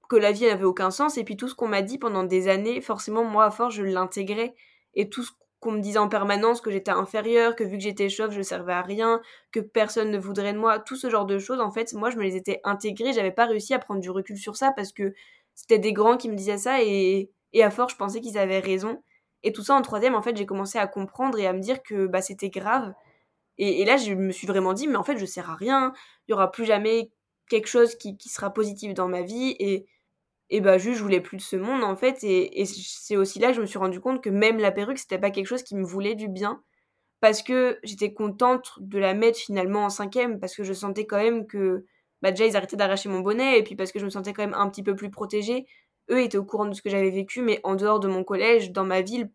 que 0.09 0.15
la 0.15 0.31
vie 0.31 0.45
n'avait 0.45 0.63
aucun 0.63 0.91
sens. 0.91 1.17
Et 1.17 1.23
puis 1.23 1.37
tout 1.37 1.47
ce 1.47 1.55
qu'on 1.55 1.67
m'a 1.67 1.81
dit 1.81 1.97
pendant 1.97 2.23
des 2.23 2.47
années, 2.47 2.81
forcément, 2.81 3.23
moi, 3.23 3.45
à 3.45 3.51
force, 3.51 3.75
je 3.75 3.83
l'intégrais. 3.83 4.55
Et 4.93 5.09
tout 5.09 5.23
qu'on 5.59 5.71
me 5.71 5.79
disait 5.79 5.99
en 5.99 6.09
permanence, 6.09 6.61
que 6.61 6.71
j'étais 6.71 6.91
inférieure, 6.91 7.55
que 7.55 7.63
vu 7.63 7.77
que 7.77 7.83
j'étais 7.83 8.09
chauve, 8.09 8.31
je 8.31 8.41
servais 8.41 8.73
à 8.73 8.81
rien, 8.81 9.21
que 9.51 9.59
personne 9.59 10.11
ne 10.11 10.19
voudrait 10.19 10.53
de 10.53 10.59
moi, 10.59 10.79
tout 10.79 10.95
ce 10.95 11.09
genre 11.09 11.25
de 11.25 11.39
choses, 11.39 11.59
en 11.59 11.71
fait, 11.71 11.93
moi, 11.93 12.09
je 12.09 12.17
me 12.17 12.23
les 12.23 12.35
étais 12.35 12.61
intégrées. 12.63 13.13
J'avais 13.13 13.31
pas 13.31 13.45
réussi 13.45 13.73
à 13.73 13.79
prendre 13.79 13.99
du 13.99 14.11
recul 14.11 14.37
sur 14.37 14.55
ça 14.55 14.71
parce 14.71 14.91
que 14.91 15.13
c'était 15.55 15.79
des 15.79 15.93
grands 15.93 16.17
qui 16.17 16.29
me 16.29 16.35
disaient 16.35 16.59
ça 16.59 16.83
et, 16.83 17.31
et 17.53 17.63
à 17.63 17.71
force, 17.71 17.93
je 17.93 17.97
pensais 17.97 18.21
qu'ils 18.21 18.37
avaient 18.37 18.59
raison. 18.59 19.01
Et 19.43 19.51
tout 19.51 19.63
ça 19.63 19.75
en 19.75 19.81
troisième, 19.81 20.15
en 20.15 20.21
fait, 20.21 20.35
j'ai 20.35 20.45
commencé 20.45 20.77
à 20.77 20.87
comprendre 20.87 21.39
et 21.39 21.47
à 21.47 21.53
me 21.53 21.59
dire 21.59 21.81
que 21.83 22.07
bah, 22.07 22.21
c'était 22.21 22.49
grave. 22.49 22.93
Et, 23.57 23.85
là, 23.85 23.97
je 23.97 24.13
me 24.13 24.31
suis 24.31 24.45
vraiment 24.45 24.73
dit, 24.73 24.87
mais 24.87 24.97
en 24.97 25.03
fait, 25.03 25.17
je 25.17 25.25
sers 25.25 25.49
à 25.49 25.55
rien. 25.55 25.93
Il 26.27 26.31
y 26.31 26.33
aura 26.33 26.51
plus 26.51 26.65
jamais 26.65 27.11
quelque 27.49 27.67
chose 27.67 27.95
qui, 27.95 28.15
qui 28.17 28.29
sera 28.29 28.53
positif 28.53 28.93
dans 28.93 29.07
ma 29.07 29.23
vie. 29.23 29.55
Et, 29.59 29.87
et 30.49 30.61
bah 30.61 30.77
juste 30.77 30.97
je 30.97 31.03
voulais 31.03 31.21
plus 31.21 31.37
de 31.37 31.41
ce 31.41 31.55
monde 31.55 31.83
en 31.83 31.95
fait 31.95 32.23
et, 32.23 32.65
c'est 32.65 33.17
aussi 33.17 33.39
là 33.39 33.49
que 33.49 33.53
je 33.55 33.61
me 33.61 33.65
suis 33.65 33.79
rendu 33.79 33.99
compte 33.99 34.23
que 34.23 34.29
même 34.29 34.59
la 34.59 34.71
perruque 34.71 34.97
c'était 34.97 35.17
pas 35.17 35.31
quelque 35.31 35.47
chose 35.47 35.63
qui 35.63 35.75
me 35.75 35.83
voulait 35.83 36.15
du 36.15 36.27
bien 36.29 36.61
parce 37.19 37.41
que 37.41 37.79
j'étais 37.83 38.13
contente 38.13 38.73
de 38.79 38.99
la 38.99 39.13
mettre 39.13 39.39
finalement 39.39 39.85
en 39.85 39.89
cinquième 39.89 40.39
parce 40.39 40.55
que 40.55 40.63
je 40.63 40.73
sentais 40.73 41.05
quand 41.05 41.17
même 41.17 41.47
que 41.47 41.85
bah 42.21 42.31
déjà 42.31 42.45
ils 42.45 42.55
arrêtaient 42.57 42.77
d'arracher 42.77 43.09
mon 43.09 43.19
bonnet 43.19 43.59
et 43.59 43.63
puis 43.63 43.75
parce 43.75 43.91
que 43.91 43.99
je 43.99 44.05
me 44.05 44.09
sentais 44.09 44.33
quand 44.33 44.43
même 44.43 44.55
un 44.55 44.69
petit 44.69 44.83
peu 44.83 44.95
plus 44.95 45.11
protégée. 45.11 45.65
Eux 46.09 46.21
étaient 46.21 46.37
au 46.37 46.45
courant 46.45 46.65
de 46.65 46.73
ce 46.73 46.81
que 46.81 46.89
j'avais 46.89 47.09
vécu 47.09 47.41
mais 47.41 47.59
en 47.63 47.75
dehors 47.75 47.99
de 47.99 48.07
mon 48.07 48.23
collège 48.23 48.71
dans 48.71 48.85
ma 48.85 49.01
ville 49.01 49.31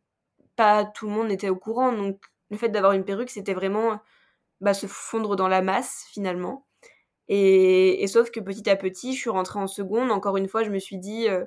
pas 0.56 0.84
tout 0.84 1.06
le 1.06 1.12
monde 1.12 1.30
était 1.30 1.48
au 1.48 1.56
courant 1.56 1.92
donc 1.92 2.20
le 2.50 2.56
fait 2.56 2.68
d'avoir 2.68 2.92
une 2.92 3.04
perruque 3.04 3.30
c'était 3.30 3.54
vraiment 3.54 4.00
bah, 4.60 4.74
se 4.74 4.86
fondre 4.86 5.36
dans 5.36 5.48
la 5.48 5.62
masse 5.62 6.06
finalement 6.12 6.66
et, 7.34 8.06
sauf 8.08 8.30
que 8.30 8.40
petit 8.40 8.68
à 8.68 8.76
petit, 8.76 9.14
je 9.14 9.20
suis 9.20 9.30
rentrée 9.30 9.58
en 9.58 9.66
seconde. 9.66 10.12
Encore 10.12 10.36
une 10.36 10.48
fois, 10.48 10.64
je 10.64 10.70
me 10.70 10.78
suis 10.78 10.98
dit, 10.98 11.30
euh, 11.30 11.46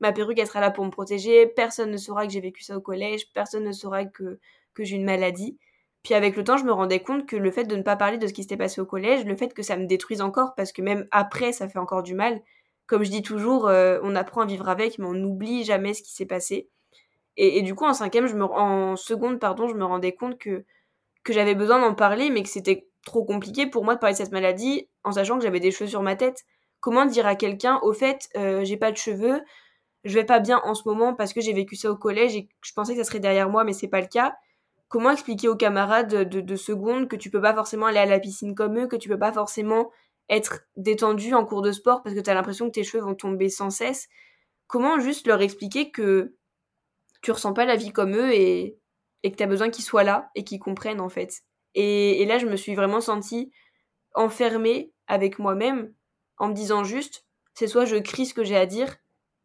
ma 0.00 0.12
perruque, 0.12 0.38
elle 0.38 0.46
sera 0.46 0.60
là 0.60 0.70
pour 0.70 0.84
me 0.84 0.90
protéger. 0.90 1.46
Personne 1.46 1.90
ne 1.90 1.96
saura 1.96 2.26
que 2.26 2.32
j'ai 2.32 2.40
vécu 2.40 2.62
ça 2.62 2.76
au 2.76 2.82
collège. 2.82 3.32
Personne 3.32 3.64
ne 3.64 3.72
saura 3.72 4.04
que, 4.04 4.38
j'ai 4.78 4.96
une 4.96 5.04
maladie. 5.06 5.56
Puis 6.02 6.12
avec 6.12 6.36
le 6.36 6.44
temps, 6.44 6.58
je 6.58 6.64
me 6.64 6.72
rendais 6.72 7.00
compte 7.00 7.26
que 7.26 7.36
le 7.36 7.50
fait 7.50 7.64
de 7.64 7.74
ne 7.74 7.80
pas 7.82 7.96
parler 7.96 8.18
de 8.18 8.26
ce 8.26 8.34
qui 8.34 8.42
s'était 8.42 8.58
passé 8.58 8.82
au 8.82 8.84
collège, 8.84 9.24
le 9.24 9.34
fait 9.34 9.54
que 9.54 9.62
ça 9.62 9.78
me 9.78 9.86
détruise 9.86 10.20
encore, 10.20 10.54
parce 10.56 10.72
que 10.72 10.82
même 10.82 11.08
après, 11.10 11.52
ça 11.52 11.70
fait 11.70 11.78
encore 11.78 12.02
du 12.02 12.14
mal. 12.14 12.42
Comme 12.86 13.02
je 13.02 13.10
dis 13.10 13.22
toujours, 13.22 13.66
euh, 13.66 13.98
on 14.02 14.14
apprend 14.16 14.42
à 14.42 14.46
vivre 14.46 14.68
avec, 14.68 14.98
mais 14.98 15.06
on 15.06 15.14
n'oublie 15.14 15.64
jamais 15.64 15.94
ce 15.94 16.02
qui 16.02 16.12
s'est 16.12 16.26
passé. 16.26 16.68
Et, 17.38 17.62
du 17.62 17.74
coup, 17.74 17.86
en 17.86 17.94
cinquième, 17.94 18.26
je 18.26 18.36
me, 18.36 18.44
en 18.44 18.94
seconde, 18.96 19.40
pardon, 19.40 19.68
je 19.68 19.74
me 19.74 19.84
rendais 19.84 20.12
compte 20.12 20.38
que, 20.38 20.64
que 21.24 21.32
j'avais 21.32 21.54
besoin 21.54 21.80
d'en 21.80 21.94
parler, 21.94 22.28
mais 22.30 22.42
que 22.42 22.48
c'était 22.50 22.86
trop 23.04 23.24
compliqué 23.24 23.66
pour 23.66 23.84
moi 23.84 23.94
de 23.94 24.00
parler 24.00 24.14
de 24.14 24.18
cette 24.18 24.32
maladie 24.32 24.88
en 25.04 25.12
sachant 25.12 25.38
que 25.38 25.44
j'avais 25.44 25.60
des 25.60 25.70
cheveux 25.70 25.88
sur 25.88 26.02
ma 26.02 26.16
tête. 26.16 26.44
Comment 26.80 27.06
dire 27.06 27.26
à 27.26 27.36
quelqu'un, 27.36 27.78
au 27.82 27.92
fait, 27.92 28.28
euh, 28.36 28.64
j'ai 28.64 28.76
pas 28.76 28.92
de 28.92 28.96
cheveux, 28.96 29.42
je 30.04 30.14
vais 30.14 30.24
pas 30.24 30.40
bien 30.40 30.60
en 30.64 30.74
ce 30.74 30.86
moment 30.86 31.14
parce 31.14 31.32
que 31.32 31.40
j'ai 31.40 31.52
vécu 31.52 31.76
ça 31.76 31.90
au 31.90 31.96
collège 31.96 32.36
et 32.36 32.48
je 32.62 32.72
pensais 32.72 32.94
que 32.94 32.98
ça 33.02 33.04
serait 33.04 33.20
derrière 33.20 33.48
moi, 33.48 33.64
mais 33.64 33.72
c'est 33.72 33.88
pas 33.88 34.00
le 34.00 34.06
cas. 34.06 34.34
Comment 34.88 35.10
expliquer 35.10 35.48
aux 35.48 35.56
camarades 35.56 36.28
de, 36.28 36.40
de 36.40 36.56
seconde 36.56 37.08
que 37.08 37.16
tu 37.16 37.30
peux 37.30 37.40
pas 37.40 37.54
forcément 37.54 37.86
aller 37.86 37.98
à 37.98 38.06
la 38.06 38.20
piscine 38.20 38.54
comme 38.54 38.78
eux, 38.78 38.86
que 38.86 38.96
tu 38.96 39.08
peux 39.08 39.18
pas 39.18 39.32
forcément 39.32 39.90
être 40.28 40.60
détendu 40.76 41.34
en 41.34 41.44
cours 41.44 41.62
de 41.62 41.72
sport 41.72 42.02
parce 42.02 42.14
que 42.14 42.20
tu 42.20 42.30
as 42.30 42.34
l'impression 42.34 42.66
que 42.66 42.72
tes 42.72 42.84
cheveux 42.84 43.02
vont 43.02 43.14
tomber 43.14 43.48
sans 43.48 43.70
cesse? 43.70 44.08
Comment 44.66 44.98
juste 45.00 45.26
leur 45.26 45.40
expliquer 45.42 45.90
que 45.90 46.34
tu 47.22 47.32
ressens 47.32 47.54
pas 47.54 47.64
la 47.64 47.76
vie 47.76 47.92
comme 47.92 48.14
eux 48.16 48.34
et, 48.34 48.78
et 49.22 49.30
que 49.32 49.36
tu 49.36 49.42
as 49.42 49.46
besoin 49.46 49.70
qu'ils 49.70 49.84
soient 49.84 50.04
là 50.04 50.30
et 50.34 50.44
qu'ils 50.44 50.60
comprennent 50.60 51.00
en 51.00 51.08
fait? 51.08 51.42
Et, 51.74 52.24
là, 52.26 52.38
je 52.38 52.46
me 52.46 52.56
suis 52.56 52.74
vraiment 52.74 53.00
sentie 53.00 53.50
enfermée 54.14 54.92
avec 55.06 55.38
moi-même 55.38 55.92
en 56.38 56.48
me 56.48 56.54
disant 56.54 56.84
juste, 56.84 57.26
c'est 57.54 57.66
soit 57.66 57.84
je 57.84 57.96
crie 57.96 58.26
ce 58.26 58.34
que 58.34 58.44
j'ai 58.44 58.56
à 58.56 58.66
dire, 58.66 58.96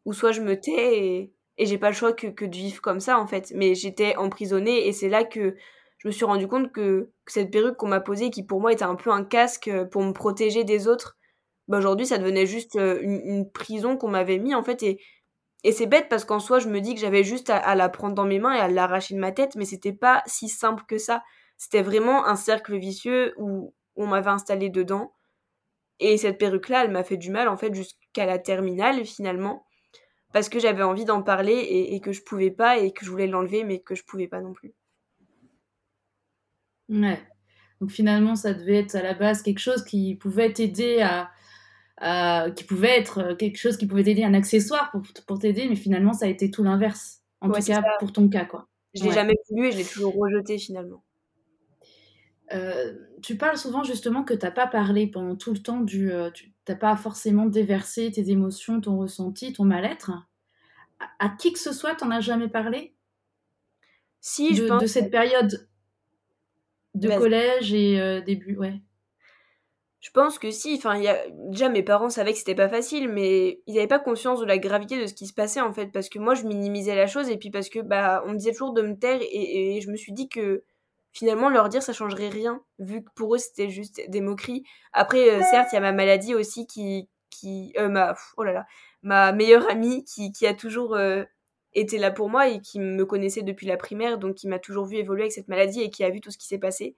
ou 0.06 0.14
soit 0.14 0.32
je 0.32 0.42
me 0.42 0.60
tais 0.60 0.98
et, 1.00 1.34
j'ai 1.66 1.78
pas 1.78 1.90
le 1.90 1.96
choix 1.96 2.14
que, 2.14 2.28
de 2.28 2.56
vivre 2.56 2.82
comme 2.82 3.02
ça 3.02 3.20
en 3.20 3.28
fait. 3.28 3.52
Mais 3.56 3.76
j'étais 3.76 4.16
emprisonnée 4.16 4.88
et 4.88 4.94
c'est 4.94 5.10
là 5.10 5.26
que 5.26 5.56
je 5.98 6.08
me 6.08 6.12
suis 6.12 6.24
rendu 6.24 6.48
compte 6.48 6.72
que, 6.72 7.12
cette 7.28 7.52
perruque 7.52 7.76
qu'on 7.76 7.90
m'a 7.90 8.00
posée, 8.00 8.30
qui 8.30 8.44
pour 8.44 8.62
moi 8.62 8.72
était 8.72 8.84
un 8.84 8.96
peu 8.96 9.12
un 9.12 9.24
casque 9.24 9.70
pour 9.92 10.04
me 10.04 10.14
protéger 10.14 10.64
des 10.64 10.88
autres, 10.88 11.18
bah 11.68 11.78
aujourd'hui 11.78 12.08
ça 12.08 12.18
devenait 12.18 12.48
juste 12.48 12.78
euh, 12.78 13.00
une, 13.04 13.50
prison 13.52 13.98
qu'on 13.98 14.08
m'avait 14.08 14.40
mis 14.40 14.56
en 14.56 14.64
fait. 14.64 14.82
Et, 14.84 15.02
et 15.64 15.72
c'est 15.72 15.86
bête 15.86 16.08
parce 16.10 16.26
qu'en 16.26 16.40
soi 16.40 16.60
je 16.60 16.70
me 16.70 16.80
dis 16.80 16.96
que 16.96 17.02
j'avais 17.02 17.24
juste 17.24 17.50
à, 17.50 17.58
à, 17.58 17.76
la 17.76 17.90
prendre 17.90 18.16
dans 18.16 18.26
mes 18.26 18.40
mains 18.40 18.56
et 18.56 18.60
à 18.60 18.70
l'arracher 18.70 19.14
de 19.14 19.20
ma 19.20 19.32
tête, 19.32 19.56
mais 19.56 19.66
c'était 19.66 19.94
pas 19.94 20.24
si 20.26 20.48
simple 20.48 20.84
que 20.88 20.98
ça. 20.98 21.24
C'était 21.60 21.82
vraiment 21.82 22.26
un 22.26 22.38
cercle 22.38 22.78
vicieux 22.78 23.34
où 23.38 23.76
on 23.98 24.08
m'avait 24.08 24.30
installé 24.30 24.70
dedans. 24.70 25.14
Et 26.00 26.18
cette 26.18 26.38
perruque-là, 26.38 26.86
elle 26.86 26.92
m'a 26.92 27.04
fait 27.04 27.18
du 27.18 27.32
mal 27.32 27.50
en 27.50 27.58
fait 27.58 27.74
jusqu'à 27.76 28.26
la 28.26 28.40
terminale 28.40 29.06
finalement. 29.06 29.66
Parce 30.32 30.48
que 30.48 30.58
j'avais 30.58 30.84
envie 30.84 31.04
d'en 31.04 31.22
parler 31.22 31.58
et, 31.92 32.00
que 32.00 32.14
je 32.14 32.22
pouvais 32.22 32.50
pas 32.50 32.78
et 32.78 32.94
que 32.94 33.04
je 33.04 33.12
voulais 33.12 33.28
l'enlever 33.28 33.66
mais 33.66 33.80
que 33.80 33.94
je 33.94 34.06
pouvais 34.06 34.30
pas 34.30 34.40
non 34.40 34.54
plus. 34.54 34.74
Ouais. 36.88 37.20
Donc 37.82 37.92
finalement, 37.92 38.36
ça 38.36 38.54
devait 38.54 38.78
être 38.78 38.96
à 38.96 39.02
la 39.02 39.14
base 39.14 39.42
quelque 39.42 39.60
chose 39.60 39.84
qui 39.84 40.16
pouvait 40.16 40.54
t'aider 40.54 41.02
à, 41.02 42.52
qui 42.56 42.64
pouvait 42.64 42.98
être 42.98 43.34
quelque 43.34 43.58
chose 43.58 43.76
qui 43.76 43.86
pouvait 43.86 44.04
t'aider, 44.04 44.24
un 44.24 44.34
accessoire 44.34 44.92
pour, 44.92 45.02
pour 45.28 45.40
t'aider, 45.40 45.68
mais 45.68 45.76
finalement, 45.76 46.14
ça 46.14 46.26
a 46.26 46.30
été 46.30 46.52
tout 46.52 46.64
l'inverse. 46.64 47.22
En 47.42 47.50
tout 47.50 47.62
cas, 47.62 47.84
pour 48.00 48.14
ton 48.14 48.30
cas, 48.30 48.46
quoi. 48.46 48.70
Je 48.94 49.04
l'ai 49.04 49.12
jamais 49.12 49.36
voulu 49.50 49.68
et 49.68 49.72
je 49.72 49.78
l'ai 49.78 49.84
toujours 49.84 50.16
rejeté 50.16 50.58
finalement. 50.58 51.04
Euh, 52.54 52.94
tu 53.22 53.38
parles 53.38 53.58
souvent 53.58 53.84
justement 53.84 54.24
que 54.24 54.34
tu 54.34 54.46
n'as 54.46 54.52
pas 54.52 54.68
parlé 54.68 55.08
pendant 55.08 55.36
tout 55.36 55.54
le 55.54 55.60
temps 55.60 55.82
du. 55.82 56.12
Euh, 56.12 56.32
tu 56.32 56.54
n'as 56.68 56.76
pas 56.76 56.96
forcément 56.96 57.46
déversé 57.46 58.12
tes 58.12 58.30
émotions, 58.30 58.82
ton 58.82 58.98
ressenti, 58.98 59.54
ton 59.54 59.66
mal-être. 59.66 60.12
À, 61.20 61.30
qui 61.30 61.54
que 61.54 61.60
ce 61.60 61.72
soit, 61.72 61.96
tu 61.96 62.06
n'en 62.06 62.12
as 62.12 62.20
jamais 62.20 62.50
parlé? 62.50 62.94
Si, 64.20 64.50
de, 64.50 64.56
je 64.56 64.64
pense. 64.66 64.82
De 64.82 64.88
cette 64.88 65.12
période 65.12 65.68
de 66.96 67.08
collège 67.10 67.74
et 67.74 68.02
euh, 68.02 68.22
début, 68.22 68.58
ouais. 68.58 68.82
Je 70.02 70.10
pense 70.12 70.40
que 70.40 70.50
si. 70.50 70.76
Enfin, 70.76 70.98
y 70.98 71.08
a... 71.08 71.24
déjà, 71.30 71.70
mes 71.70 71.84
parents 71.84 72.10
savaient 72.10 72.34
que 72.34 72.40
c'était 72.40 72.56
pas 72.56 72.70
facile, 72.70 73.10
mais 73.10 73.62
ils 73.68 73.76
n'avaient 73.76 73.88
pas 73.88 74.00
conscience 74.00 74.40
de 74.40 74.46
la 74.46 74.58
gravité 74.58 75.00
de 75.00 75.06
ce 75.06 75.14
qui 75.14 75.28
se 75.28 75.34
passait 75.34 75.62
en 75.62 75.74
fait. 75.74 75.88
Parce 75.88 76.10
que 76.10 76.20
moi, 76.20 76.34
je 76.34 76.44
minimisais 76.44 76.96
la 76.96 77.06
chose 77.06 77.30
et 77.30 77.38
puis 77.38 77.52
parce 77.52 77.70
que 77.70 77.80
bah, 77.80 78.24
on 78.26 78.32
me 78.32 78.38
disait 78.38 78.54
toujours 78.54 78.74
de 78.74 78.82
me 78.82 78.98
taire 78.98 79.20
et, 79.22 79.78
et 79.78 79.82
je 79.82 79.92
me 79.92 79.96
suis 79.96 80.14
dit 80.14 80.30
que 80.30 80.64
finalement 81.12 81.50
leur 81.50 81.70
dire 81.70 81.82
ça 81.82 81.94
changerait 81.94 82.30
rien 82.30 82.62
vu 82.78 83.04
que 83.04 83.10
pour 83.16 83.36
eux 83.36 83.38
c'était 83.38 83.70
juste 83.70 84.02
des 84.10 84.22
moqueries 84.22 84.64
après 84.94 85.30
euh, 85.30 85.42
certes 85.50 85.70
il 85.72 85.76
y 85.76 85.78
a 85.78 85.82
ma 85.82 85.92
maladie 85.92 86.36
aussi 86.36 86.68
qui 86.68 87.10
qui 87.30 87.74
euh, 87.78 87.90
ma 87.90 88.16
oh 88.38 88.44
là 88.44 88.54
là 88.54 88.66
ma 89.02 89.32
meilleure 89.32 89.70
amie 89.70 90.04
qui, 90.06 90.32
qui 90.32 90.46
a 90.46 90.54
toujours 90.54 90.98
été 91.74 91.98
là 91.98 92.12
pour 92.12 92.30
moi 92.30 92.50
et 92.50 92.60
qui 92.62 92.80
me 92.80 93.06
connaissait 93.06 93.44
depuis 93.44 93.66
la 93.66 93.78
primaire, 93.78 94.18
donc 94.18 94.36
qui 94.36 94.48
m'a 94.50 94.60
toujours 94.60 94.86
vu 94.86 94.98
évoluer 94.98 95.22
avec 95.22 95.32
cette 95.32 95.48
maladie 95.48 95.82
et 95.82 95.90
qui 95.90 96.04
a 96.04 96.10
vu 96.10 96.20
tout 96.20 96.32
ce 96.32 96.38
qui 96.38 96.48
s'est 96.48 96.58
passé. 96.58 96.98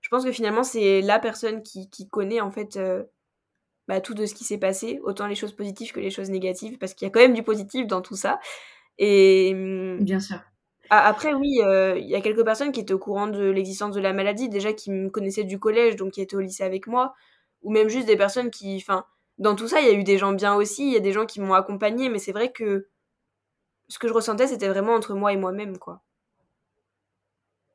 Je 0.00 0.08
pense 0.08 0.24
que 0.24 0.32
finalement, 0.32 0.62
c'est 0.62 1.02
la 1.02 1.18
personne 1.18 1.62
qui, 1.62 1.90
qui 1.90 2.08
connaît 2.08 2.40
en 2.40 2.50
fait 2.50 2.78
bah, 3.88 4.00
tout 4.00 4.14
de 4.14 4.26
ce 4.26 4.34
qui 4.34 4.44
s'est 4.44 4.58
passé, 4.58 5.00
autant 5.02 5.26
les 5.26 5.34
choses 5.34 5.54
positives 5.54 5.92
que 5.92 6.00
les 6.00 6.10
choses 6.10 6.30
négatives, 6.30 6.78
parce 6.78 6.94
qu'il 6.94 7.06
y 7.06 7.10
a 7.10 7.12
quand 7.12 7.20
même 7.20 7.34
du 7.34 7.42
positif 7.42 7.86
dans 7.86 8.00
tout 8.00 8.16
ça. 8.16 8.40
Et 8.98 9.52
mmh, 9.54 10.04
bien 10.04 10.20
sûr. 10.20 10.38
Après, 10.94 11.32
oui, 11.32 11.58
il 11.96 12.06
y 12.06 12.14
a 12.14 12.20
quelques 12.20 12.44
personnes 12.44 12.70
qui 12.70 12.80
étaient 12.80 12.92
au 12.92 12.98
courant 12.98 13.26
de 13.26 13.48
l'existence 13.48 13.94
de 13.94 14.00
la 14.00 14.12
maladie, 14.12 14.50
déjà 14.50 14.74
qui 14.74 14.90
me 14.90 15.08
connaissaient 15.08 15.44
du 15.44 15.58
collège, 15.58 15.96
donc 15.96 16.12
qui 16.12 16.20
étaient 16.20 16.36
au 16.36 16.40
lycée 16.40 16.64
avec 16.64 16.86
moi, 16.86 17.14
ou 17.62 17.72
même 17.72 17.88
juste 17.88 18.06
des 18.06 18.16
personnes 18.16 18.50
qui, 18.50 18.76
enfin, 18.76 19.06
dans 19.38 19.54
tout 19.54 19.68
ça, 19.68 19.80
il 19.80 19.86
y 19.86 19.90
a 19.90 19.94
eu 19.94 20.04
des 20.04 20.18
gens 20.18 20.32
bien 20.32 20.54
aussi, 20.54 20.86
il 20.86 20.92
y 20.92 20.96
a 20.96 21.00
des 21.00 21.12
gens 21.12 21.24
qui 21.24 21.40
m'ont 21.40 21.54
accompagné, 21.54 22.10
mais 22.10 22.18
c'est 22.18 22.32
vrai 22.32 22.52
que 22.52 22.88
ce 23.88 23.98
que 23.98 24.06
je 24.06 24.12
ressentais, 24.12 24.46
c'était 24.46 24.68
vraiment 24.68 24.92
entre 24.92 25.14
moi 25.14 25.32
et 25.32 25.36
moi-même, 25.36 25.78
quoi. 25.78 26.02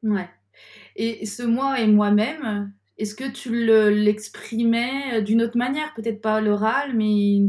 Ouais. 0.03 0.29
Et 0.95 1.25
ce 1.25 1.41
moi 1.43 1.79
et 1.79 1.87
moi-même, 1.87 2.71
est-ce 2.97 3.15
que 3.15 3.29
tu 3.29 3.51
l'exprimais 3.91 5.21
d'une 5.21 5.41
autre 5.41 5.57
manière? 5.57 5.93
Peut-être 5.95 6.21
pas 6.21 6.39
l'oral, 6.41 6.95
mais 6.95 7.41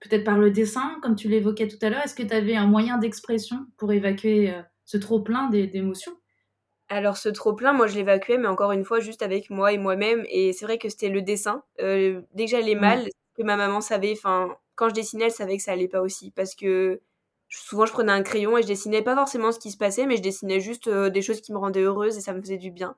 peut-être 0.00 0.24
par 0.24 0.38
le 0.38 0.50
dessin, 0.50 0.98
comme 1.02 1.16
tu 1.16 1.28
l'évoquais 1.28 1.68
tout 1.68 1.78
à 1.82 1.90
l'heure. 1.90 2.02
Est-ce 2.04 2.14
que 2.14 2.22
tu 2.22 2.34
avais 2.34 2.56
un 2.56 2.66
moyen 2.66 2.98
d'expression 2.98 3.66
pour 3.76 3.92
évacuer 3.92 4.54
euh, 4.54 4.62
ce 4.84 4.96
trop-plein 4.96 5.48
d'émotions 5.48 6.16
alors 6.88 7.16
ce 7.16 7.28
trop-plein, 7.28 7.72
moi 7.72 7.86
je 7.86 7.94
l'évacuais, 7.94 8.38
mais 8.38 8.46
encore 8.46 8.72
une 8.72 8.84
fois, 8.84 9.00
juste 9.00 9.22
avec 9.22 9.50
moi 9.50 9.72
et 9.72 9.78
moi-même. 9.78 10.24
Et 10.28 10.52
c'est 10.52 10.66
vrai 10.66 10.78
que 10.78 10.88
c'était 10.88 11.08
le 11.08 11.22
dessin. 11.22 11.62
Euh, 11.80 12.20
dès 12.34 12.44
que 12.44 12.50
j'allais 12.50 12.74
mal, 12.74 13.08
que 13.36 13.42
ma 13.42 13.56
maman 13.56 13.80
savait, 13.80 14.12
enfin, 14.12 14.54
quand 14.74 14.90
je 14.90 14.94
dessinais, 14.94 15.24
elle 15.24 15.30
savait 15.30 15.56
que 15.56 15.62
ça 15.62 15.72
allait 15.72 15.88
pas 15.88 16.02
aussi. 16.02 16.30
Parce 16.30 16.54
que 16.54 17.00
souvent 17.48 17.86
je 17.86 17.92
prenais 17.92 18.12
un 18.12 18.22
crayon 18.22 18.58
et 18.58 18.62
je 18.62 18.66
dessinais 18.66 19.02
pas 19.02 19.14
forcément 19.14 19.52
ce 19.52 19.58
qui 19.58 19.70
se 19.70 19.76
passait, 19.76 20.06
mais 20.06 20.16
je 20.16 20.22
dessinais 20.22 20.60
juste 20.60 20.88
euh, 20.88 21.10
des 21.10 21.22
choses 21.22 21.40
qui 21.40 21.52
me 21.52 21.58
rendaient 21.58 21.82
heureuse 21.82 22.16
et 22.16 22.20
ça 22.20 22.32
me 22.34 22.40
faisait 22.40 22.58
du 22.58 22.70
bien. 22.70 22.96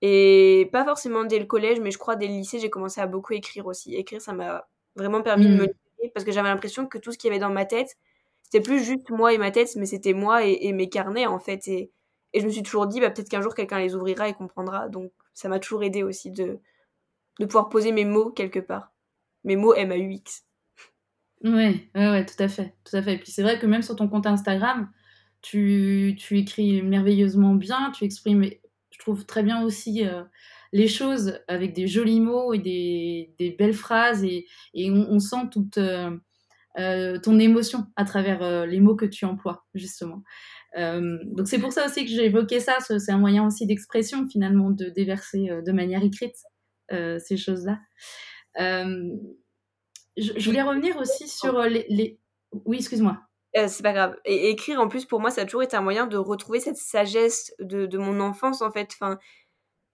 Et 0.00 0.68
pas 0.72 0.84
forcément 0.84 1.24
dès 1.24 1.38
le 1.38 1.46
collège, 1.46 1.80
mais 1.80 1.90
je 1.90 1.98
crois 1.98 2.16
dès 2.16 2.28
le 2.28 2.34
lycée, 2.34 2.58
j'ai 2.60 2.70
commencé 2.70 3.00
à 3.00 3.06
beaucoup 3.06 3.34
écrire 3.34 3.66
aussi. 3.66 3.94
Écrire, 3.94 4.20
ça 4.20 4.32
m'a 4.32 4.68
vraiment 4.94 5.22
permis 5.22 5.46
de 5.46 5.50
me 5.50 5.56
mmh. 5.56 5.60
libérer 5.60 6.10
parce 6.14 6.24
que 6.24 6.32
j'avais 6.32 6.48
l'impression 6.48 6.86
que 6.86 6.98
tout 6.98 7.12
ce 7.12 7.18
qu'il 7.18 7.28
y 7.28 7.30
avait 7.30 7.40
dans 7.40 7.50
ma 7.50 7.64
tête, 7.64 7.96
c'était 8.50 8.62
plus 8.62 8.82
juste 8.82 9.10
moi 9.10 9.34
et 9.34 9.38
ma 9.38 9.50
tête, 9.50 9.68
mais 9.76 9.84
c'était 9.84 10.14
moi 10.14 10.42
et, 10.42 10.72
mes 10.72 10.88
carnets 10.88 11.26
en 11.26 11.38
fait. 11.38 11.68
Et, 11.68 11.90
et 12.32 12.40
je 12.40 12.46
me 12.46 12.50
suis 12.50 12.62
toujours 12.62 12.86
dit, 12.86 12.98
bah, 12.98 13.10
peut-être 13.10 13.28
qu'un 13.28 13.42
jour 13.42 13.54
quelqu'un 13.54 13.78
les 13.78 13.94
ouvrira 13.94 14.26
et 14.26 14.32
comprendra. 14.32 14.88
Donc 14.88 15.12
ça 15.34 15.50
m'a 15.50 15.58
toujours 15.58 15.82
aidé 15.82 16.02
aussi 16.02 16.30
de, 16.30 16.58
de 17.40 17.44
pouvoir 17.44 17.68
poser 17.68 17.92
mes 17.92 18.06
mots 18.06 18.30
quelque 18.30 18.58
part. 18.58 18.90
Mes 19.44 19.56
mots 19.56 19.74
M-A-U-X. 19.74 20.46
Ouais, 21.44 21.90
ouais, 21.94 22.10
ouais, 22.10 22.24
tout 22.24 22.42
à 22.42 22.48
fait, 22.48 22.74
tout 22.84 22.96
à 22.96 23.02
fait. 23.02 23.14
Et 23.14 23.18
puis 23.18 23.30
c'est 23.30 23.42
vrai 23.42 23.58
que 23.58 23.66
même 23.66 23.82
sur 23.82 23.96
ton 23.96 24.08
compte 24.08 24.26
Instagram, 24.26 24.90
tu, 25.42 26.16
tu 26.18 26.38
écris 26.38 26.80
merveilleusement 26.80 27.54
bien, 27.54 27.92
tu 27.92 28.04
exprimes, 28.04 28.44
je 28.44 28.98
trouve 28.98 29.26
très 29.26 29.42
bien 29.42 29.62
aussi 29.62 30.06
euh, 30.06 30.22
les 30.72 30.88
choses 30.88 31.38
avec 31.48 31.74
des 31.74 31.86
jolis 31.86 32.20
mots 32.20 32.54
et 32.54 32.58
des, 32.58 33.34
des 33.38 33.50
belles 33.50 33.74
phrases 33.74 34.24
et, 34.24 34.46
et 34.72 34.90
on, 34.90 35.18
sent 35.20 35.50
toute 35.52 35.76
euh, 35.76 36.16
euh, 36.78 37.18
ton 37.18 37.38
émotion 37.38 37.86
à 37.96 38.04
travers 38.04 38.66
les 38.66 38.80
mots 38.80 38.96
que 38.96 39.06
tu 39.06 39.24
emploies 39.24 39.64
justement. 39.74 40.22
donc 40.76 41.48
c'est 41.48 41.58
pour 41.58 41.72
ça 41.72 41.86
aussi 41.86 42.04
que 42.04 42.10
j'ai 42.10 42.26
évoqué 42.26 42.60
ça, 42.60 42.76
c'est 42.80 43.12
un 43.12 43.18
moyen 43.18 43.46
aussi 43.46 43.66
d'expression 43.66 44.28
finalement 44.28 44.70
de 44.70 44.90
déverser 44.90 45.48
de 45.64 45.72
manière 45.72 46.02
écrite 46.02 46.36
ces 46.90 47.36
choses-là 47.36 47.78
je, 50.18 50.44
voulais 50.44 50.62
revenir 50.62 50.96
aussi 50.96 51.28
sur 51.28 51.58
euh, 51.58 51.68
les. 51.68 52.18
Oui, 52.64 52.78
excuse-moi. 52.78 53.18
Euh, 53.56 53.66
c'est 53.68 53.82
pas 53.82 53.92
grave. 53.92 54.16
Écrire, 54.24 54.80
en 54.80 54.88
plus, 54.88 55.04
pour 55.04 55.20
moi, 55.20 55.30
ça 55.30 55.42
a 55.42 55.44
toujours 55.44 55.62
été 55.62 55.76
un 55.76 55.80
moyen 55.80 56.06
de 56.06 56.16
retrouver 56.16 56.60
cette 56.60 56.76
sagesse 56.76 57.54
de, 57.60 57.86
de 57.86 57.98
mon 57.98 58.20
enfance, 58.20 58.62
en 58.62 58.70
fait. 58.70 58.96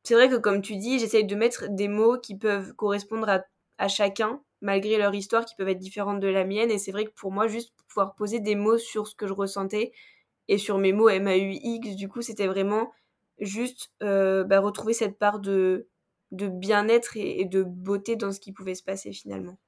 C'est 0.02 0.14
vrai 0.14 0.28
que, 0.28 0.36
comme 0.36 0.60
tu 0.60 0.76
dis, 0.76 0.98
j'essaye 0.98 1.24
de 1.24 1.34
mettre 1.34 1.66
des 1.70 1.88
mots 1.88 2.18
qui 2.18 2.36
peuvent 2.36 2.74
correspondre 2.74 3.28
à, 3.28 3.44
à, 3.78 3.88
chacun, 3.88 4.40
malgré 4.64 4.96
leur 4.96 5.14
histoire, 5.14 5.44
qui 5.44 5.54
peuvent 5.54 5.68
être 5.68 5.78
différentes 5.78 6.20
de 6.20 6.28
la 6.28 6.44
mienne. 6.44 6.70
Et 6.70 6.78
c'est 6.78 6.90
vrai 6.90 7.04
que 7.04 7.12
pour 7.12 7.30
moi, 7.30 7.46
juste 7.46 7.74
pouvoir 7.86 8.14
poser 8.14 8.40
des 8.40 8.56
mots 8.56 8.78
sur 8.78 9.06
ce 9.06 9.14
que 9.14 9.26
je 9.26 9.32
ressentais 9.32 9.92
et 10.48 10.58
sur 10.58 10.78
mes 10.78 10.92
mots 10.92 11.08
M-A-U-X, 11.08 11.96
du 11.96 12.08
coup, 12.08 12.22
c'était 12.22 12.46
vraiment 12.46 12.90
juste 13.38 13.90
euh, 14.02 14.42
bah, 14.44 14.60
retrouver 14.60 14.94
cette 14.94 15.18
part 15.18 15.38
de, 15.38 15.86
bien-être 16.30 17.16
et 17.16 17.44
de 17.44 17.62
beauté 17.62 18.16
dans 18.16 18.32
ce 18.32 18.40
qui 18.40 18.52
pouvait 18.52 18.74
se 18.74 18.82
passer 18.82 19.12
finalement. 19.12 19.58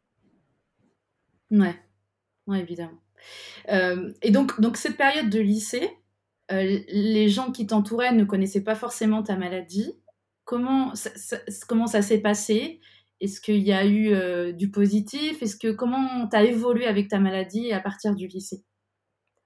Ouais, 1.50 1.76
ouais 2.46 2.60
évidemment. 2.60 3.00
Euh, 3.68 4.12
et 4.22 4.30
donc, 4.30 4.60
donc, 4.60 4.78
cette 4.78 4.96
période 4.96 5.28
de 5.28 5.40
lycée, 5.40 5.90
euh, 6.52 6.80
les 6.88 7.28
gens 7.28 7.52
qui 7.52 7.66
t'entouraient 7.66 8.12
ne 8.12 8.24
connaissaient 8.24 8.64
pas 8.64 8.74
forcément 8.74 9.22
ta 9.22 9.36
maladie. 9.36 9.94
Comment 10.44 10.92
comment 11.68 11.86
ça 11.86 12.02
s'est 12.02 12.20
passé? 12.20 12.80
Est-ce 13.20 13.40
qu'il 13.40 13.58
y 13.58 13.72
a 13.72 13.86
eu 13.86 14.12
euh, 14.12 14.52
du 14.52 14.70
positif? 14.70 15.42
Est-ce 15.42 15.56
que 15.56 15.72
comment 15.72 16.28
tu 16.28 16.36
as 16.36 16.44
évolué 16.44 16.86
avec 16.86 17.08
ta 17.08 17.18
maladie 17.18 17.72
à 17.72 17.80
partir 17.80 18.14
du 18.14 18.26
lycée? 18.26 18.62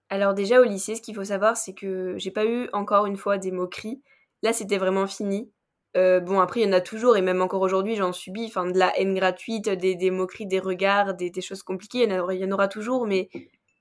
Alors 0.08 0.34
déjà 0.34 0.60
au 0.60 0.64
lycée, 0.64 0.96
ce 0.96 1.02
qu'il 1.02 1.14
faut 1.14 1.24
savoir, 1.24 1.56
c'est 1.56 1.74
que 1.74 2.14
j'ai 2.18 2.32
pas 2.32 2.44
eu 2.44 2.68
encore 2.72 3.06
une 3.06 3.16
fois 3.16 3.38
des 3.38 3.52
moqueries. 3.52 4.02
Là, 4.42 4.52
c'était 4.52 4.78
vraiment 4.78 5.06
fini. 5.06 5.52
Euh, 5.96 6.20
bon, 6.20 6.40
après, 6.40 6.60
il 6.60 6.66
y 6.66 6.68
en 6.68 6.72
a 6.72 6.80
toujours, 6.80 7.16
et 7.16 7.22
même 7.22 7.42
encore 7.42 7.62
aujourd'hui, 7.62 7.96
j'en 7.96 8.12
subis, 8.12 8.46
enfin, 8.46 8.66
de 8.66 8.78
la 8.78 8.96
haine 8.98 9.14
gratuite, 9.14 9.68
des, 9.68 10.10
moqueries, 10.10 10.46
des 10.46 10.60
regards, 10.60 11.14
des, 11.14 11.32
choses 11.40 11.62
compliquées, 11.62 12.04
il 12.04 12.12
y, 12.12 12.18
en 12.18 12.30
il 12.30 12.38
y 12.38 12.44
en 12.44 12.52
aura 12.52 12.68
toujours, 12.68 13.06
mais 13.06 13.28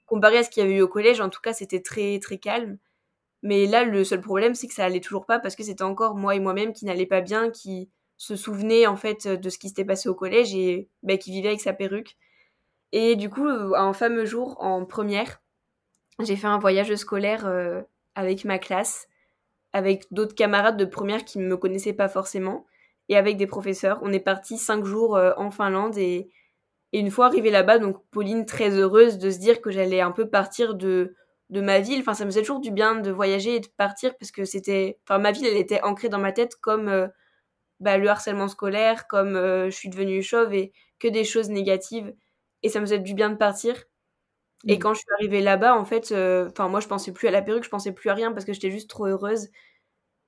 comparé 0.05 0.39
à 0.39 0.43
ce 0.43 0.49
qu'il 0.49 0.63
y 0.63 0.65
avait 0.65 0.75
eu 0.77 0.81
au 0.81 0.87
collège, 0.87 1.21
en 1.21 1.29
tout 1.29 1.41
cas, 1.41 1.53
c'était 1.53 1.81
très, 1.81 2.19
très 2.19 2.39
calme. 2.39 2.77
Mais 3.43 3.67
là, 3.67 3.83
le 3.83 4.03
seul 4.03 4.21
problème, 4.21 4.55
c'est 4.55 4.67
que 4.67 4.73
ça 4.73 4.85
allait 4.85 4.99
toujours 5.01 5.25
pas, 5.25 5.39
parce 5.39 5.55
que 5.55 5.63
c'était 5.63 5.83
encore 5.83 6.15
moi 6.15 6.35
et 6.35 6.39
moi-même 6.39 6.73
qui 6.73 6.85
n'allait 6.85 7.05
pas 7.05 7.21
bien, 7.21 7.51
qui 7.51 7.89
se 8.19 8.35
souvenait, 8.35 8.85
en 8.85 8.97
fait, 8.97 9.27
de 9.27 9.49
ce 9.49 9.57
qui 9.57 9.69
s'était 9.69 9.85
passé 9.85 10.09
au 10.09 10.13
collège, 10.13 10.53
et 10.53 10.89
bah, 11.01 11.17
qui 11.17 11.31
vivait 11.31 11.47
avec 11.47 11.61
sa 11.61 11.73
perruque. 11.73 12.17
Et 12.91 13.15
du 13.15 13.29
coup, 13.29 13.47
un 13.47 13.93
fameux 13.93 14.25
jour, 14.25 14.57
en 14.59 14.85
première, 14.85 15.41
j'ai 16.19 16.35
fait 16.35 16.47
un 16.47 16.59
voyage 16.59 16.93
scolaire 16.95 17.47
euh, 17.47 17.81
avec 18.15 18.45
ma 18.45 18.59
classe, 18.59 19.07
avec 19.73 20.05
d'autres 20.11 20.35
camarades 20.35 20.77
de 20.77 20.85
première 20.85 21.23
qui 21.23 21.39
ne 21.39 21.47
me 21.47 21.57
connaissaient 21.57 21.93
pas 21.93 22.09
forcément 22.09 22.65
et 23.07 23.17
avec 23.17 23.37
des 23.37 23.47
professeurs. 23.47 23.99
On 24.01 24.11
est 24.11 24.19
parti 24.19 24.57
cinq 24.57 24.85
jours 24.85 25.15
euh, 25.15 25.31
en 25.37 25.51
Finlande 25.51 25.97
et, 25.97 26.29
une 26.91 27.11
fois 27.11 27.27
arrivé 27.27 27.51
là-bas, 27.51 27.77
donc 27.77 28.03
Pauline 28.09 28.47
très 28.47 28.71
heureuse 28.71 29.19
de 29.19 29.29
se 29.29 29.37
dire 29.37 29.61
que 29.61 29.69
j'allais 29.69 30.01
un 30.01 30.11
peu 30.11 30.27
partir 30.27 30.73
de, 30.73 31.15
de 31.51 31.61
ma 31.61 31.79
ville. 31.79 31.99
Enfin, 31.99 32.15
ça 32.15 32.25
me 32.25 32.31
faisait 32.31 32.41
toujours 32.41 32.61
du 32.61 32.71
bien 32.71 32.95
de 32.95 33.11
voyager 33.11 33.57
et 33.57 33.59
de 33.59 33.67
partir 33.77 34.17
parce 34.17 34.31
que 34.31 34.43
c'était, 34.43 34.97
enfin, 35.03 35.19
ma 35.19 35.31
ville, 35.31 35.45
elle 35.45 35.57
était 35.57 35.83
ancrée 35.83 36.09
dans 36.09 36.17
ma 36.17 36.31
tête 36.31 36.55
comme 36.59 36.87
euh, 36.87 37.07
bah, 37.79 37.97
le 37.97 38.09
harcèlement 38.09 38.47
scolaire, 38.47 39.07
comme 39.07 39.35
euh, 39.35 39.65
je 39.69 39.75
suis 39.75 39.89
devenue 39.89 40.21
chauve 40.21 40.53
et 40.53 40.73
que 40.99 41.07
des 41.07 41.23
choses 41.23 41.49
négatives. 41.49 42.13
Et 42.63 42.69
ça 42.69 42.79
me 42.79 42.85
faisait 42.85 42.99
du 42.99 43.13
bien 43.13 43.29
de 43.29 43.35
partir. 43.37 43.75
Et 44.67 44.75
mmh. 44.75 44.79
quand 44.79 44.93
je 44.93 44.99
suis 44.99 45.13
arrivée 45.13 45.41
là-bas, 45.41 45.77
en 45.77 45.85
fait, 45.85 46.11
euh, 46.11 46.49
enfin, 46.49 46.67
moi, 46.67 46.81
je 46.81 46.87
pensais 46.87 47.13
plus 47.13 47.27
à 47.27 47.31
la 47.31 47.41
perruque, 47.41 47.63
je 47.63 47.69
pensais 47.69 47.93
plus 47.93 48.09
à 48.09 48.13
rien 48.13 48.33
parce 48.33 48.45
que 48.45 48.53
j'étais 48.53 48.71
juste 48.71 48.89
trop 48.89 49.05
heureuse. 49.07 49.49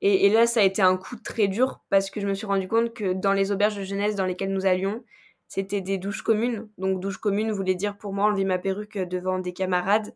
Et, 0.04 0.30
là, 0.30 0.48
ça 0.48 0.62
a 0.62 0.64
été 0.64 0.82
un 0.82 0.98
coup 0.98 1.16
très 1.16 1.48
dur 1.48 1.84
parce 1.90 2.10
que 2.10 2.20
je 2.20 2.28
me 2.28 2.34
suis 2.34 2.48
rendu 2.48 2.68
compte 2.68 2.92
que 2.94 3.14
dans 3.14 3.34
les 3.34 3.52
auberges 3.52 3.78
de 3.78 3.84
jeunesse 3.84 4.16
dans 4.16 4.26
lesquelles 4.26 4.52
nous 4.52 4.66
allions, 4.66 5.04
c'était 5.48 5.82
des 5.82 6.00
douches 6.00 6.24
communes. 6.24 6.70
Donc, 6.80 7.00
douche 7.00 7.18
commune 7.18 7.52
voulait 7.52 7.76
dire 7.76 7.98
pour 7.98 8.12
moi 8.12 8.26
enlever 8.26 8.46
ma 8.46 8.58
perruque 8.58 8.98
devant 8.98 9.38
des 9.38 9.54
camarades. 9.54 10.16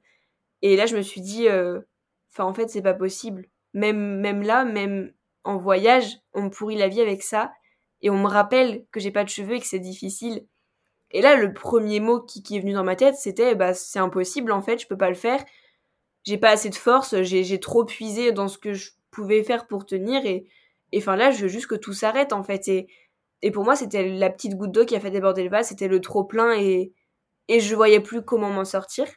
Et 0.64 0.76
là, 0.76 0.88
je 0.88 0.98
me 0.98 1.04
suis 1.04 1.22
dit, 1.22 1.48
euh, 1.50 1.82
enfin, 2.32 2.46
en 2.46 2.54
fait, 2.54 2.70
c'est 2.70 2.82
pas 2.82 2.96
possible. 2.96 3.48
Même, 3.74 4.20
même 4.22 4.42
là, 4.42 4.66
même 4.66 5.14
en 5.46 5.58
voyage, 5.58 6.18
on 6.34 6.44
me 6.44 6.50
pourrit 6.50 6.76
la 6.76 6.90
vie 6.90 7.02
avec 7.02 7.24
ça. 7.24 7.54
Et 8.02 8.10
on 8.10 8.18
me 8.18 8.28
rappelle 8.28 8.86
que 8.92 9.00
j'ai 9.00 9.12
pas 9.12 9.24
de 9.24 9.30
cheveux 9.30 9.56
et 9.56 9.60
que 9.60 9.68
c'est 9.68 9.80
difficile. 9.80 10.46
Et 11.12 11.22
là, 11.22 11.36
le 11.36 11.54
premier 11.54 12.00
mot 12.00 12.20
qui, 12.20 12.44
est 12.56 12.60
venu 12.60 12.74
dans 12.74 12.84
ma 12.84 12.96
tête, 12.96 13.16
c'était 13.16 13.56
bah, 13.56 13.74
c'est 13.74 14.00
impossible 14.00 14.52
en 14.52 14.62
fait, 14.62 14.82
je 14.82 14.88
peux 14.88 14.98
pas 14.98 15.10
le 15.10 15.16
faire. 15.16 15.44
J'ai 16.24 16.38
pas 16.38 16.50
assez 16.50 16.70
de 16.70 16.76
force, 16.76 17.22
j'ai 17.22 17.60
trop 17.60 17.86
puisé 17.86 18.32
dans 18.32 18.48
ce 18.48 18.58
que 18.58 18.74
je 18.74 18.92
pouvais 19.12 19.44
faire 19.44 19.68
pour 19.68 19.86
tenir. 19.86 20.26
Et 20.26 20.48
enfin 20.98 21.16
là, 21.16 21.32
je 21.32 21.44
veux 21.44 21.48
juste 21.48 21.68
que 21.68 21.76
tout 21.76 21.94
s'arrête 21.94 22.34
en 22.34 22.44
fait. 22.44 22.68
Et, 22.68 22.88
et 23.42 23.52
pour 23.52 23.64
moi, 23.64 23.76
c'était 23.76 24.10
la 24.10 24.30
petite 24.30 24.56
goutte 24.58 24.72
d'eau 24.72 24.86
qui 24.86 24.96
a 24.96 25.00
fait 25.00 25.12
déborder 25.12 25.44
le 25.44 25.50
vase, 25.50 25.68
c'était 25.68 25.88
le 25.88 26.02
trop 26.02 26.24
plein 26.24 26.54
et, 26.60 26.94
et 27.48 27.60
je 27.60 27.76
voyais 27.76 28.00
plus 28.00 28.24
comment 28.24 28.50
m'en 28.50 28.66
sortir. 28.66 29.08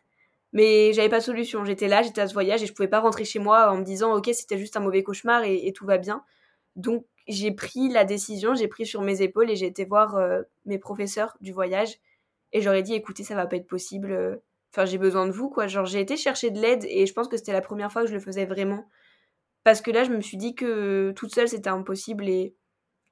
Mais 0.53 0.92
j'avais 0.92 1.09
pas 1.09 1.18
de 1.18 1.24
solution. 1.24 1.64
J'étais 1.64 1.88
là, 1.88 2.03
j'étais 2.03 2.20
à 2.20 2.28
ce 2.28 2.32
voyage 2.32 2.62
et 2.62 2.66
je 2.66 2.72
pouvais 2.72 2.88
pas 2.88 3.01
rentrer 3.01 3.24
chez 3.24 3.38
moi 3.38 3.70
en 3.70 3.78
me 3.78 3.84
disant 3.84 4.14
ok, 4.16 4.30
c'était 4.32 4.59
juste 4.59 4.76
un 4.76 4.80
mauvais 4.80 5.03
cauchemar 5.03 5.44
et, 5.44 5.72
tout 5.74 5.86
va 5.86 5.99
bien. 5.99 6.22
Donc 6.76 7.07
j'ai 7.26 7.53
pris 7.53 7.88
la 7.88 8.05
décision, 8.05 8.55
j'ai 8.55 8.68
pris 8.68 8.86
sur 8.86 9.03
mes 9.03 9.22
épaules 9.22 9.51
et 9.51 9.57
j'ai 9.57 9.66
été 9.66 9.84
voir 9.84 10.16
euh, 10.16 10.42
mes 10.64 10.78
professeurs 10.78 11.36
du 11.40 11.53
voyage 11.53 11.99
et 12.53 12.62
j'aurais 12.62 12.82
dit 12.82 12.94
écoutez, 12.94 13.24
ça 13.24 13.34
va 13.34 13.46
pas 13.46 13.57
être 13.57 13.66
possible. 13.66 14.12
Euh, 14.12 14.36
enfin, 14.72 14.86
j'ai 14.86 14.99
besoin 14.99 15.26
de 15.26 15.32
vous 15.32 15.51
quoi. 15.51 15.66
Genre 15.66 15.86
j'ai 15.86 16.01
été 16.01 16.16
chercher 16.16 16.51
de 16.51 16.61
l'aide 16.61 16.84
et 16.88 17.07
je 17.07 17.12
pense 17.12 17.28
que 17.28 17.36
c'était 17.36 17.53
la 17.53 17.61
première 17.61 17.92
fois 17.92 18.03
que 18.03 18.09
je 18.09 18.14
le 18.14 18.20
faisais 18.20 18.46
vraiment 18.46 18.86
parce 19.64 19.82
que 19.82 19.90
là, 19.90 20.05
je 20.05 20.11
me 20.11 20.22
suis 20.22 20.38
dit 20.38 20.55
que 20.55 21.12
toute 21.16 21.34
seule 21.34 21.49
c'était 21.49 21.68
impossible 21.68 22.28
et 22.28 22.55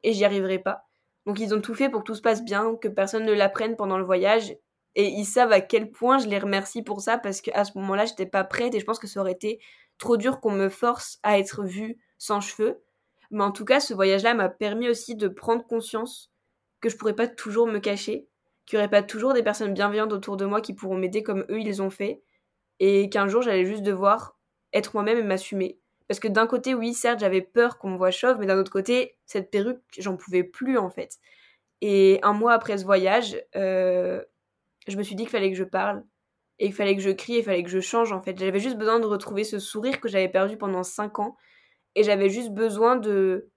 et 0.02 0.12
j'y 0.12 0.24
arriverais 0.24 0.58
pas. 0.60 0.86
Donc 1.26 1.40
ils 1.40 1.54
ont 1.54 1.60
tout 1.60 1.74
fait 1.74 1.90
pour 1.90 2.00
que 2.00 2.06
tout 2.06 2.14
se 2.14 2.22
passe 2.22 2.44
bien, 2.44 2.76
que 2.76 2.88
personne 2.88 3.24
ne 3.24 3.32
l'apprenne 3.32 3.76
pendant 3.76 3.98
le 3.98 4.04
voyage 4.04 4.56
Et 4.96 5.08
ils 5.08 5.26
savent 5.26 5.52
à 5.52 5.60
quel 5.60 5.90
point 5.90 6.18
je 6.18 6.26
les 6.26 6.38
remercie 6.38 6.82
pour 6.82 7.02
ça 7.02 7.18
parce 7.18 7.42
qu'à 7.42 7.64
ce 7.64 7.76
moment-là, 7.78 8.06
j'étais 8.06 8.26
pas 8.26 8.44
prête 8.44 8.74
et 8.74 8.80
je 8.80 8.84
pense 8.84 8.98
que 8.98 9.06
ça 9.06 9.20
aurait 9.20 9.32
été 9.32 9.60
trop 9.98 10.16
dur 10.16 10.40
qu'on 10.40 10.52
me 10.52 10.70
force 10.70 11.18
à 11.22 11.38
être 11.38 11.64
vue 11.64 11.98
sans 12.18 12.40
cheveux. 12.40 12.82
Mais 13.30 13.44
en 13.44 13.52
tout 13.52 13.66
cas, 13.66 13.78
ce 13.78 13.92
voyage-là 13.92 14.32
m'a 14.34 14.48
permis 14.48 14.88
aussi 14.88 15.14
de 15.14 15.28
prendre 15.28 15.66
conscience 15.66 16.32
que 16.80 16.88
je 16.88 16.96
pourrais 16.96 17.14
pas 17.14 17.28
toujours 17.28 17.66
me 17.66 17.78
cacher, 17.78 18.26
qu'il 18.64 18.78
y 18.78 18.80
aurait 18.80 18.90
pas 18.90 19.02
toujours 19.02 19.34
des 19.34 19.42
personnes 19.42 19.74
bienveillantes 19.74 20.12
autour 20.12 20.38
de 20.38 20.46
moi 20.46 20.62
qui 20.62 20.72
pourront 20.72 20.96
m'aider 20.96 21.22
comme 21.22 21.44
eux 21.50 21.60
ils 21.60 21.82
ont 21.82 21.90
fait, 21.90 22.22
et 22.80 23.10
qu'un 23.10 23.28
jour 23.28 23.42
j'allais 23.42 23.66
juste 23.66 23.82
devoir 23.82 24.38
être 24.72 24.94
moi-même 24.94 25.18
et 25.18 25.22
m'assumer. 25.22 25.78
Parce 26.08 26.20
que 26.20 26.28
d'un 26.28 26.46
côté, 26.46 26.74
oui, 26.74 26.94
certes, 26.94 27.20
j'avais 27.20 27.42
peur 27.42 27.78
qu'on 27.78 27.90
me 27.90 27.96
voit 27.98 28.10
chauve, 28.10 28.38
mais 28.38 28.46
d'un 28.46 28.58
autre 28.58 28.70
côté, 28.70 29.16
cette 29.26 29.50
perruque, 29.50 29.82
j'en 29.98 30.16
pouvais 30.16 30.44
plus 30.44 30.78
en 30.78 30.88
fait. 30.88 31.18
Et 31.80 32.20
un 32.22 32.32
mois 32.32 32.52
après 32.52 32.78
ce 32.78 32.84
voyage, 32.84 33.42
euh, 33.56 34.22
je 34.86 34.96
me 34.96 35.02
suis 35.02 35.14
dit 35.14 35.24
qu'il 35.24 35.30
fallait 35.30 35.50
que 35.50 35.56
je 35.56 35.64
parle, 35.64 36.04
et 36.58 36.66
qu'il 36.66 36.74
fallait 36.74 36.96
que 36.96 37.02
je 37.02 37.10
crie, 37.10 37.34
et 37.34 37.36
qu'il 37.36 37.44
fallait 37.44 37.62
que 37.62 37.70
je 37.70 37.80
change 37.80 38.12
en 38.12 38.22
fait. 38.22 38.38
J'avais 38.38 38.60
juste 38.60 38.78
besoin 38.78 39.00
de 39.00 39.06
retrouver 39.06 39.44
ce 39.44 39.58
sourire 39.58 40.00
que 40.00 40.08
j'avais 40.08 40.28
perdu 40.28 40.56
pendant 40.56 40.82
5 40.82 41.18
ans, 41.18 41.36
et 41.94 42.02
j'avais 42.02 42.28
juste 42.28 42.50
besoin 42.50 42.96
de 42.96 43.50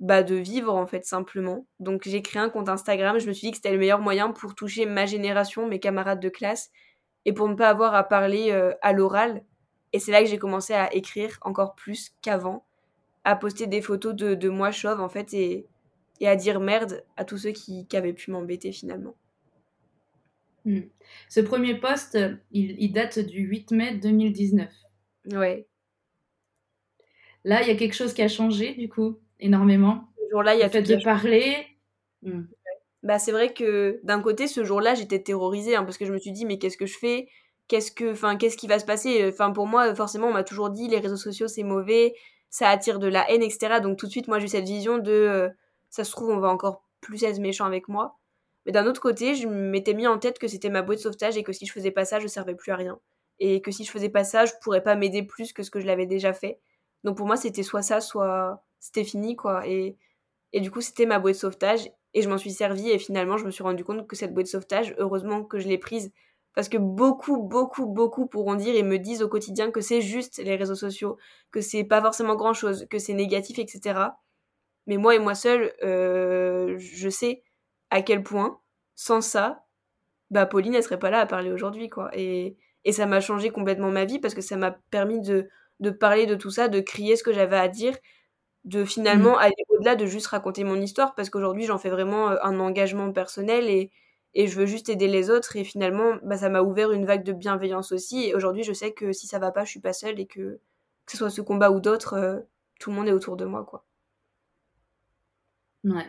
bah, 0.00 0.22
de 0.22 0.34
vivre 0.34 0.74
en 0.74 0.86
fait 0.86 1.04
simplement. 1.04 1.66
Donc 1.80 2.02
j'ai 2.04 2.22
créé 2.22 2.42
un 2.42 2.50
compte 2.50 2.68
Instagram, 2.68 3.18
je 3.18 3.28
me 3.28 3.32
suis 3.32 3.46
dit 3.46 3.50
que 3.52 3.56
c'était 3.58 3.72
le 3.72 3.78
meilleur 3.78 4.00
moyen 4.00 4.32
pour 4.32 4.54
toucher 4.54 4.86
ma 4.86 5.06
génération, 5.06 5.66
mes 5.66 5.80
camarades 5.80 6.20
de 6.20 6.28
classe, 6.28 6.70
et 7.24 7.32
pour 7.32 7.48
ne 7.48 7.54
pas 7.54 7.68
avoir 7.68 7.94
à 7.94 8.04
parler 8.04 8.50
euh, 8.50 8.72
à 8.82 8.92
l'oral. 8.92 9.42
Et 9.92 10.00
c'est 10.00 10.12
là 10.12 10.20
que 10.20 10.28
j'ai 10.28 10.38
commencé 10.38 10.74
à 10.74 10.92
écrire 10.94 11.38
encore 11.42 11.74
plus 11.74 12.10
qu'avant, 12.22 12.66
à 13.24 13.36
poster 13.36 13.66
des 13.66 13.80
photos 13.80 14.14
de, 14.14 14.48
moi 14.48 14.72
chauve 14.72 15.00
en 15.00 15.08
fait, 15.08 15.32
et, 15.34 15.66
à 16.22 16.36
dire 16.36 16.60
merde 16.60 17.04
à 17.16 17.24
tous 17.24 17.38
ceux 17.38 17.52
qui 17.52 17.86
avaient 17.94 18.12
pu 18.12 18.30
m'embêter 18.30 18.72
finalement. 18.72 19.14
Hmm. 20.64 20.80
Ce 21.28 21.40
premier 21.40 21.74
post, 21.74 22.18
il, 22.50 22.76
il, 22.80 22.92
date 22.92 23.18
du 23.18 23.42
8 23.42 23.70
mai 23.72 23.94
2019. 23.96 24.68
Ouais. 25.32 25.66
Là, 27.44 27.62
il 27.62 27.68
y 27.68 27.70
a 27.70 27.76
quelque 27.76 27.94
chose 27.94 28.14
qui 28.14 28.22
a 28.22 28.28
changé, 28.28 28.74
du 28.74 28.88
coup, 28.88 29.18
énormément. 29.38 30.08
Ce 30.16 30.30
jour-là, 30.30 30.54
il 30.54 30.60
y 30.60 30.62
a 30.62 30.66
le 30.66 30.72
fait 30.72 30.82
de 30.82 31.02
parler. 31.02 31.66
Hmm. 32.22 32.44
Bah, 33.02 33.18
c'est 33.18 33.32
vrai 33.32 33.52
que 33.52 34.00
d'un 34.02 34.22
côté, 34.22 34.46
ce 34.46 34.64
jour-là, 34.64 34.94
j'étais 34.94 35.22
terrorisée 35.22 35.76
hein, 35.76 35.84
parce 35.84 35.98
que 35.98 36.06
je 36.06 36.12
me 36.12 36.18
suis 36.18 36.32
dit, 36.32 36.46
mais 36.46 36.58
qu'est-ce 36.58 36.78
que 36.78 36.86
je 36.86 36.96
fais? 36.96 37.28
Qu'est-ce 37.68 37.92
que, 37.92 38.12
enfin, 38.12 38.36
qu'est-ce 38.36 38.56
qui 38.56 38.66
va 38.66 38.78
se 38.78 38.86
passer? 38.86 39.28
Enfin, 39.28 39.50
pour 39.50 39.66
moi, 39.66 39.94
forcément, 39.94 40.28
on 40.28 40.32
m'a 40.32 40.44
toujours 40.44 40.70
dit, 40.70 40.88
les 40.88 40.98
réseaux 40.98 41.16
sociaux, 41.16 41.48
c'est 41.48 41.62
mauvais, 41.62 42.14
ça 42.48 42.68
attire 42.68 42.98
de 42.98 43.06
la 43.06 43.30
haine, 43.30 43.42
etc. 43.42 43.80
Donc 43.82 43.98
tout 43.98 44.06
de 44.06 44.10
suite, 44.10 44.28
moi, 44.28 44.38
j'ai 44.38 44.46
eu 44.46 44.48
cette 44.48 44.64
vision 44.64 44.98
de, 44.98 45.12
euh, 45.12 45.48
ça 45.90 46.04
se 46.04 46.10
trouve, 46.12 46.30
on 46.30 46.38
va 46.38 46.48
encore 46.48 46.82
plus 47.00 47.22
être 47.24 47.38
méchant 47.38 47.66
avec 47.66 47.88
moi. 47.88 48.16
Mais 48.66 48.72
d'un 48.72 48.86
autre 48.86 49.00
côté, 49.00 49.34
je 49.34 49.46
m'étais 49.46 49.94
mis 49.94 50.06
en 50.06 50.18
tête 50.18 50.38
que 50.38 50.48
c'était 50.48 50.70
ma 50.70 50.82
bouée 50.82 50.96
de 50.96 51.00
sauvetage 51.00 51.36
et 51.36 51.42
que 51.42 51.52
si 51.52 51.66
je 51.66 51.72
faisais 51.72 51.90
pas 51.90 52.04
ça, 52.04 52.20
je 52.20 52.26
servais 52.26 52.54
plus 52.54 52.72
à 52.72 52.76
rien. 52.76 52.98
Et 53.38 53.60
que 53.60 53.70
si 53.70 53.84
je 53.84 53.90
faisais 53.90 54.08
pas 54.08 54.24
ça, 54.24 54.46
je 54.46 54.52
pourrais 54.62 54.82
pas 54.82 54.94
m'aider 54.96 55.22
plus 55.22 55.52
que 55.52 55.62
ce 55.62 55.70
que 55.70 55.80
je 55.80 55.86
l'avais 55.86 56.06
déjà 56.06 56.32
fait. 56.32 56.60
Donc 57.02 57.16
pour 57.16 57.26
moi, 57.26 57.36
c'était 57.36 57.62
soit 57.62 57.82
ça, 57.82 58.00
soit 58.00 58.62
c'était 58.80 59.04
fini, 59.04 59.36
quoi. 59.36 59.66
Et, 59.66 59.96
et 60.52 60.60
du 60.60 60.70
coup, 60.70 60.80
c'était 60.80 61.06
ma 61.06 61.18
bouée 61.18 61.32
de 61.32 61.36
sauvetage 61.36 61.90
et 62.14 62.22
je 62.22 62.28
m'en 62.28 62.38
suis 62.38 62.52
servi 62.52 62.90
et 62.90 62.98
finalement, 62.98 63.36
je 63.36 63.44
me 63.44 63.50
suis 63.50 63.62
rendu 63.62 63.84
compte 63.84 64.06
que 64.06 64.16
cette 64.16 64.32
bouée 64.32 64.44
de 64.44 64.48
sauvetage, 64.48 64.94
heureusement 64.98 65.44
que 65.44 65.58
je 65.58 65.68
l'ai 65.68 65.78
prise. 65.78 66.12
Parce 66.54 66.68
que 66.68 66.78
beaucoup, 66.78 67.42
beaucoup, 67.42 67.86
beaucoup 67.86 68.26
pourront 68.26 68.54
dire 68.54 68.76
et 68.76 68.84
me 68.84 68.98
disent 68.98 69.22
au 69.22 69.28
quotidien 69.28 69.72
que 69.72 69.80
c'est 69.80 70.00
juste 70.00 70.38
les 70.38 70.54
réseaux 70.54 70.76
sociaux, 70.76 71.18
que 71.50 71.60
c'est 71.60 71.82
pas 71.82 72.00
forcément 72.00 72.36
grand 72.36 72.54
chose, 72.54 72.86
que 72.88 73.00
c'est 73.00 73.12
négatif, 73.12 73.58
etc. 73.58 74.14
Mais 74.86 74.96
moi 74.96 75.16
et 75.16 75.18
moi 75.18 75.34
seule, 75.34 75.72
euh, 75.82 76.76
je 76.78 77.08
sais 77.08 77.42
à 77.90 78.02
quel 78.02 78.22
point, 78.22 78.60
sans 78.94 79.20
ça, 79.20 79.64
bah 80.30 80.46
Pauline, 80.46 80.74
elle 80.74 80.82
serait 80.82 80.98
pas 80.98 81.10
là 81.10 81.20
à 81.20 81.26
parler 81.26 81.52
aujourd'hui, 81.52 81.88
quoi. 81.88 82.10
Et, 82.14 82.56
et 82.84 82.92
ça 82.92 83.06
m'a 83.06 83.20
changé 83.20 83.50
complètement 83.50 83.90
ma 83.90 84.04
vie 84.04 84.18
parce 84.18 84.34
que 84.34 84.40
ça 84.42 84.56
m'a 84.56 84.72
permis 84.90 85.20
de, 85.20 85.48
de 85.80 85.90
parler 85.90 86.26
de 86.26 86.34
tout 86.34 86.50
ça, 86.50 86.68
de 86.68 86.80
crier 86.80 87.16
ce 87.16 87.22
que 87.22 87.32
j'avais 87.32 87.56
à 87.56 87.68
dire, 87.68 87.96
de 88.64 88.84
finalement 88.84 89.34
mmh. 89.36 89.40
aller 89.40 89.64
au-delà 89.70 89.96
de 89.96 90.06
juste 90.06 90.28
raconter 90.28 90.64
mon 90.64 90.80
histoire 90.80 91.14
parce 91.14 91.30
qu'aujourd'hui 91.30 91.64
j'en 91.66 91.78
fais 91.78 91.90
vraiment 91.90 92.30
euh, 92.30 92.36
un 92.42 92.58
engagement 92.60 93.12
personnel 93.12 93.68
et, 93.68 93.90
et 94.34 94.46
je 94.46 94.58
veux 94.58 94.66
juste 94.66 94.88
aider 94.88 95.06
les 95.06 95.30
autres 95.30 95.56
et 95.56 95.64
finalement 95.64 96.16
bah, 96.22 96.38
ça 96.38 96.48
m'a 96.48 96.62
ouvert 96.62 96.90
une 96.92 97.04
vague 97.04 97.24
de 97.24 97.32
bienveillance 97.32 97.92
aussi 97.92 98.24
et 98.24 98.34
aujourd'hui 98.34 98.62
je 98.64 98.72
sais 98.72 98.92
que 98.92 99.12
si 99.12 99.26
ça 99.26 99.38
va 99.38 99.52
pas 99.52 99.64
je 99.64 99.70
suis 99.70 99.80
pas 99.80 99.92
seule 99.92 100.18
et 100.18 100.26
que 100.26 100.60
que 101.06 101.12
ce 101.12 101.18
soit 101.18 101.30
ce 101.30 101.42
combat 101.42 101.70
ou 101.70 101.80
d'autres 101.80 102.14
euh, 102.14 102.40
tout 102.80 102.90
le 102.90 102.96
monde 102.96 103.08
est 103.08 103.12
autour 103.12 103.36
de 103.36 103.44
moi 103.44 103.64
quoi. 103.64 103.84
Ouais. 105.84 106.06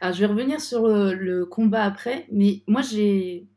Alors 0.00 0.14
je 0.14 0.20
vais 0.20 0.26
revenir 0.26 0.60
sur 0.60 0.86
le, 0.86 1.44
combat 1.46 1.82
après 1.82 2.26
mais 2.30 2.62
moi 2.66 2.82
j'ai 2.82 3.48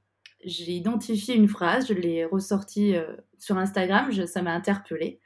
j'ai 0.43 0.71
identifié 0.71 1.35
une 1.35 1.49
phrase, 1.49 1.87
je 1.87 1.93
l'ai 1.93 2.25
ressortie 2.25 2.95
euh, 2.95 3.15
sur 3.37 3.57
Instagram, 3.57 4.11
ça 4.25 4.41
m'a 4.41 4.53
interpellée. 4.53 5.19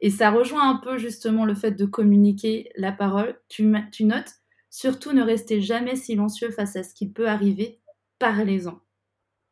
Et 0.00 0.10
ça 0.10 0.30
rejoint 0.30 0.68
un 0.68 0.76
peu 0.76 0.98
justement 0.98 1.44
le 1.44 1.54
fait 1.54 1.72
de 1.72 1.84
communiquer 1.84 2.70
la 2.76 2.92
parole. 2.92 3.38
Tu, 3.48 3.72
tu 3.92 4.04
notes, 4.04 4.32
surtout 4.70 5.12
ne 5.12 5.22
restez 5.22 5.60
jamais 5.60 5.96
silencieux 5.96 6.50
face 6.50 6.76
à 6.76 6.82
ce 6.82 6.94
qui 6.94 7.08
peut 7.08 7.28
arriver, 7.28 7.80
parlez-en. 8.18 8.80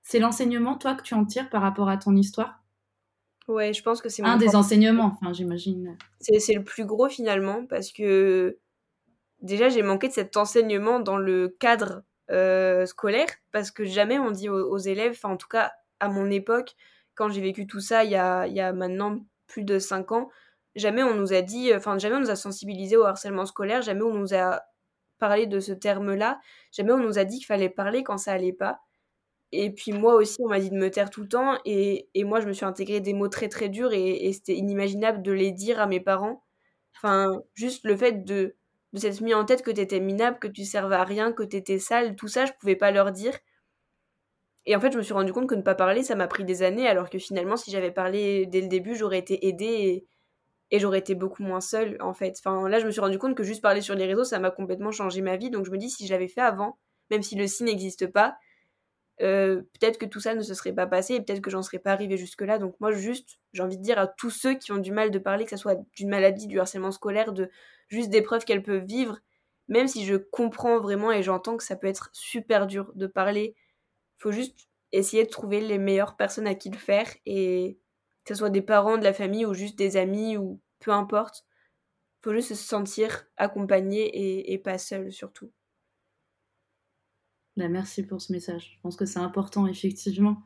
C'est 0.03 0.18
l'enseignement, 0.18 0.76
toi, 0.76 0.95
que 0.95 1.03
tu 1.03 1.14
en 1.14 1.24
tires 1.24 1.49
par 1.49 1.62
rapport 1.62 1.88
à 1.88 1.97
ton 1.97 2.16
histoire? 2.16 2.62
Ouais, 3.49 3.72
je 3.72 3.82
pense 3.82 4.01
que 4.01 4.09
c'est 4.09 4.22
un 4.22 4.36
des 4.36 4.55
enseignements, 4.57 5.16
enfin, 5.20 5.32
j'imagine. 5.32 5.97
C'est 6.20 6.55
le 6.55 6.64
plus 6.64 6.84
gros 6.84 7.09
finalement, 7.09 7.66
parce 7.66 7.93
que 7.93 8.59
déjà, 9.43 9.68
j'ai 9.68 9.82
manqué 9.82 10.09
de 10.09 10.12
cet 10.12 10.36
enseignement 10.36 11.01
dans 11.01 11.18
le 11.18 11.49
cadre 11.61 12.03
euh, 12.30 12.86
scolaire, 12.86 13.28
parce 13.53 13.70
que 13.70 13.84
jamais 13.84 14.18
on 14.18 14.30
dit 14.30 14.49
aux, 14.49 14.78
élèves, 14.78 15.12
enfin, 15.12 15.30
en 15.30 15.36
tout 15.36 15.49
cas, 15.49 15.72
à 16.01 16.09
mon 16.09 16.30
époque, 16.30 16.74
quand 17.14 17.28
j'ai 17.28 17.43
vécu 17.43 17.66
tout 17.66 17.80
ça 17.80 18.05
il 18.05 18.11
y 18.11 18.16
a, 18.16 18.47
y 18.47 18.61
a 18.61 18.72
maintenant 18.72 19.24
plus 19.47 19.64
de 19.64 19.78
5 19.78 20.12
ans, 20.12 20.30
jamais 20.74 21.03
on 21.03 21.14
nous 21.14 21.32
a 21.32 21.43
dit, 21.43 21.74
enfin 21.74 21.99
jamais 21.99 22.16
on 22.16 22.20
nous 22.20 22.30
a 22.30 22.36
sensibilisé 22.36 22.97
au 22.97 23.05
harcèlement 23.05 23.47
scolaire, 23.47 23.82
jamais 23.82 24.03
on 24.03 24.14
nous 24.14 24.34
a 24.34 24.62
parlé 25.18 25.47
de 25.47 25.61
ce 25.61 25.72
terme-là, 25.72 26.40
jamais 26.72 26.93
on 26.93 26.99
nous 26.99 27.18
a 27.18 27.24
dit 27.24 27.38
qu'il 27.38 27.47
fallait 27.47 27.68
parler 27.68 28.03
quand 28.03 28.18
ça 28.18 28.32
allait 28.32 28.53
pas. 28.53 28.80
Et 29.53 29.70
puis 29.72 29.93
moi 29.93 30.14
aussi, 30.14 30.38
on 30.43 30.49
m'a 30.49 30.61
dit 30.61 30.70
de 30.70 30.76
me 30.76 30.90
taire 30.90 31.11
tout 31.11 31.22
le 31.22 31.28
temps, 31.28 31.59
et, 31.64 32.09
et 32.14 32.24
moi 32.24 32.40
je 32.40 32.47
me 32.49 32.53
suis 32.53 32.64
intégré 32.64 33.01
des 33.01 33.12
mots 33.14 33.28
très 33.28 33.49
très 33.49 33.68
durs, 33.68 33.93
et, 33.93 34.32
c'était 34.32 34.57
inimaginable 34.57 35.22
de 35.22 35.32
les 35.32 35.53
dire 35.53 35.80
à 35.80 35.86
mes 35.86 36.01
parents. 36.01 36.43
Enfin, 36.97 37.43
juste 37.55 37.84
le 37.84 37.97
fait 37.97 38.24
de, 38.24 38.57
de 38.93 38.99
s'être 38.99 39.20
mis 39.20 39.34
en 39.34 39.45
tête 39.45 39.62
que 39.62 39.70
t'étais 39.70 40.01
minable, 40.01 40.38
que 40.38 40.49
tu 40.49 40.64
servais 40.64 40.97
à 40.97 41.05
rien, 41.05 41.32
que 41.32 41.43
t'étais 41.43 41.78
sale, 41.78 42.16
tout 42.16 42.28
ça, 42.28 42.47
je 42.47 42.53
pouvais 42.61 42.76
pas 42.76 42.90
leur 42.90 43.12
dire. 43.12 43.38
Et 44.66 44.76
en 44.76 44.80
fait, 44.80 44.93
je 44.93 44.99
me 44.99 45.03
suis 45.03 45.14
rendu 45.14 45.32
compte 45.32 45.49
que 45.49 45.55
ne 45.55 45.62
pas 45.62 45.74
parler, 45.74 46.03
ça 46.03 46.14
m'a 46.14 46.28
pris 46.28 46.45
des 46.45 46.62
années, 46.62 46.86
alors 46.86 47.11
que 47.11 47.18
finalement, 47.18 47.57
si 47.57 47.70
j'avais 47.70 47.90
parlé 47.90 48.47
dès 48.47 48.61
le 48.61 48.68
début, 48.68 48.95
j'aurais 48.95 49.18
été 49.18 49.47
aidée 49.49 50.07
et, 50.70 50.78
j'aurais 50.78 51.01
été 51.01 51.14
beaucoup 51.14 51.43
moins 51.43 51.61
seule, 51.61 51.97
en 52.01 52.14
fait. 52.14 52.36
Enfin, 52.38 52.68
là, 52.68 52.78
je 52.78 52.86
me 52.86 52.90
suis 52.90 53.01
rendu 53.01 53.18
compte 53.18 53.34
que 53.34 53.43
juste 53.43 53.61
parler 53.62 53.80
sur 53.82 53.95
les 53.95 54.07
réseaux, 54.07 54.24
ça 54.24 54.38
m'a 54.38 54.51
complètement 54.51 54.90
changé 54.93 55.20
ma 55.20 55.36
vie. 55.36 55.51
Donc, 55.51 55.66
je 55.66 55.70
me 55.70 55.78
dis, 55.78 55.90
si 55.90 56.07
je 56.07 56.12
l'avais 56.12 56.28
fait 56.28 56.40
avant, 56.40 56.78
même 57.11 57.22
si 57.22 57.34
le 57.36 57.47
si 57.47 57.64
n'existe 57.64 58.07
pas, 58.07 58.36
euh, 59.20 59.62
peut-être 59.78 59.99
que 59.99 60.07
tout 60.07 60.20
ça 60.20 60.34
ne 60.34 60.43
se 60.43 60.55
serait 60.55 60.72
pas 60.72 60.86
passé 60.86 61.14
et 61.14 61.20
peut-être 61.20 61.43
que 61.43 61.51
j'en 61.51 61.62
serais 61.62 61.78
pas 61.78 61.93
arrivée 61.93 62.16
jusque-là. 62.16 62.59
Donc, 62.59 62.74
moi, 62.80 62.93
juste, 62.93 63.38
j'ai 63.53 63.62
envie 63.62 63.76
de 63.76 63.82
dire 63.82 63.99
à 63.99 64.07
tous 64.07 64.30
ceux 64.30 64.55
qui 64.55 64.72
ont 64.72 64.78
du 64.78 64.93
mal 64.93 65.11
de 65.11 65.18
parler, 65.18 65.45
que 65.45 65.51
ce 65.51 65.57
soit 65.57 65.78
d'une 65.97 66.09
maladie, 66.09 66.47
du 66.47 66.59
harcèlement 66.59 66.90
scolaire, 66.90 67.32
de 67.32 67.51
juste 67.93 68.11
des 68.11 68.22
preuves 68.22 68.45
qu'elles 68.45 68.62
peuvent 68.62 68.84
vivre, 68.84 69.18
même 69.68 69.88
si 69.88 70.05
je 70.05 70.16
comprends 70.16 70.80
vraiment 70.80 71.12
et 71.12 71.22
j'entends 71.22 71.57
que 71.57 71.64
ça 71.64 71.76
peut 71.76 71.86
être 71.86 72.11
super 72.12 72.66
dur 72.66 72.93
de 72.95 73.07
parler 73.07 73.55
faut 74.22 74.32
juste 74.32 74.68
essayer 74.93 75.24
de 75.24 75.30
trouver 75.30 75.61
les 75.61 75.78
meilleures 75.78 76.16
personnes 76.16 76.47
à 76.47 76.55
qui 76.55 76.70
le 76.70 76.78
faire 76.78 77.09
et 77.26 77.78
que 78.24 78.34
ce 78.34 78.38
soit 78.38 78.51
des 78.51 78.62
parents 78.62 78.97
de 78.97 79.03
la 79.03 79.12
famille 79.12 79.45
ou 79.45 79.53
juste 79.53 79.76
des 79.76 79.97
amis 79.97 80.36
ou 80.36 80.61
peu 80.78 80.93
importe. 80.93 81.45
faut 82.22 82.32
juste 82.32 82.51
se 82.51 82.55
sentir 82.55 83.26
accompagné 83.36 84.53
et, 84.53 84.59
pas 84.59 84.78
seul 84.78 85.11
surtout. 85.11 85.51
Bah, 87.57 87.68
merci 87.68 88.07
pour 88.07 88.22
ce 88.22 88.32
message. 88.32 88.74
Je 88.76 88.80
pense 88.80 88.97
que 88.97 89.07
c'est 89.07 89.18
important, 89.18 89.66
effectivement. 89.66 90.43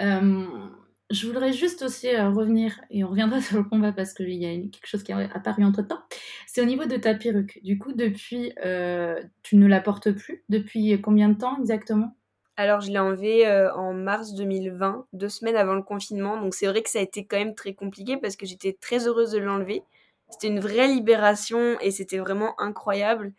Euh, 0.00 0.68
je 1.10 1.26
voudrais 1.26 1.52
juste 1.52 1.82
aussi 1.82 2.08
euh, 2.08 2.30
revenir, 2.30 2.80
et 2.90 3.04
on 3.04 3.08
reviendra 3.08 3.40
sur 3.42 3.56
le 3.56 3.64
combat 3.64 3.92
parce 3.92 4.12
qu'il 4.12 4.30
y 4.32 4.46
a 4.46 4.50
quelque 4.54 4.86
chose 4.86 5.02
qui 5.02 5.12
est 5.12 5.14
apparu 5.14 5.64
entre 5.64 5.82
temps. 5.82 6.00
C'est 6.46 6.60
au 6.60 6.64
niveau 6.64 6.86
de 6.86 6.96
ta 6.96 7.14
perruque. 7.14 7.60
Du 7.62 7.78
coup, 7.78 7.92
depuis, 7.92 8.52
euh, 8.64 9.22
tu 9.42 9.56
ne 9.56 9.66
la 9.66 9.80
portes 9.80 10.10
plus? 10.12 10.44
Depuis 10.48 11.00
combien 11.00 11.28
de 11.28 11.38
temps 11.38 11.58
exactement? 11.60 12.16
Alors, 12.56 12.80
je 12.80 12.90
l'ai 12.90 12.98
enlevé 12.98 13.46
euh, 13.46 13.72
en 13.74 13.92
mars 13.92 14.32
2020, 14.34 15.06
deux 15.12 15.28
semaines 15.28 15.56
avant 15.56 15.74
le 15.74 15.82
confinement. 15.82 16.40
Donc, 16.40 16.54
c'est 16.54 16.66
vrai 16.66 16.82
que 16.82 16.88
ça 16.90 16.98
a 16.98 17.02
été 17.02 17.26
quand 17.26 17.36
même 17.36 17.54
très 17.54 17.74
compliqué 17.74 18.16
parce 18.16 18.34
que 18.36 18.46
j'étais 18.46 18.72
très 18.72 19.06
heureuse 19.06 19.32
de 19.32 19.38
l'enlever. 19.38 19.82
C'était 20.30 20.48
une 20.48 20.60
vraie 20.60 20.88
libération 20.88 21.78
et 21.80 21.90
c'était 21.90 22.18
vraiment 22.18 22.58
incroyable. 22.60 23.32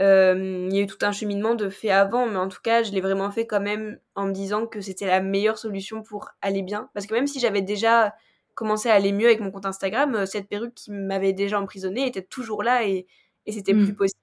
Euh, 0.00 0.66
il 0.70 0.74
y 0.74 0.78
a 0.78 0.82
eu 0.82 0.86
tout 0.86 0.98
un 1.02 1.12
cheminement 1.12 1.54
de 1.54 1.68
fait 1.68 1.90
avant, 1.90 2.26
mais 2.26 2.38
en 2.38 2.48
tout 2.48 2.60
cas, 2.62 2.82
je 2.82 2.92
l'ai 2.92 3.02
vraiment 3.02 3.30
fait 3.30 3.46
quand 3.46 3.60
même 3.60 3.98
en 4.14 4.26
me 4.26 4.32
disant 4.32 4.66
que 4.66 4.80
c'était 4.80 5.06
la 5.06 5.20
meilleure 5.20 5.58
solution 5.58 6.02
pour 6.02 6.30
aller 6.40 6.62
bien. 6.62 6.88
Parce 6.94 7.06
que 7.06 7.14
même 7.14 7.26
si 7.26 7.38
j'avais 7.38 7.60
déjà 7.60 8.14
commencé 8.54 8.88
à 8.88 8.94
aller 8.94 9.12
mieux 9.12 9.26
avec 9.26 9.40
mon 9.40 9.50
compte 9.50 9.66
Instagram, 9.66 10.14
euh, 10.14 10.26
cette 10.26 10.48
perruque 10.48 10.74
qui 10.74 10.90
m'avait 10.90 11.34
déjà 11.34 11.60
emprisonnée 11.60 12.06
était 12.06 12.22
toujours 12.22 12.62
là 12.62 12.86
et, 12.86 13.06
et 13.46 13.52
c'était 13.52 13.74
plus 13.74 13.92
mmh. 13.92 13.96
possible. 13.96 14.20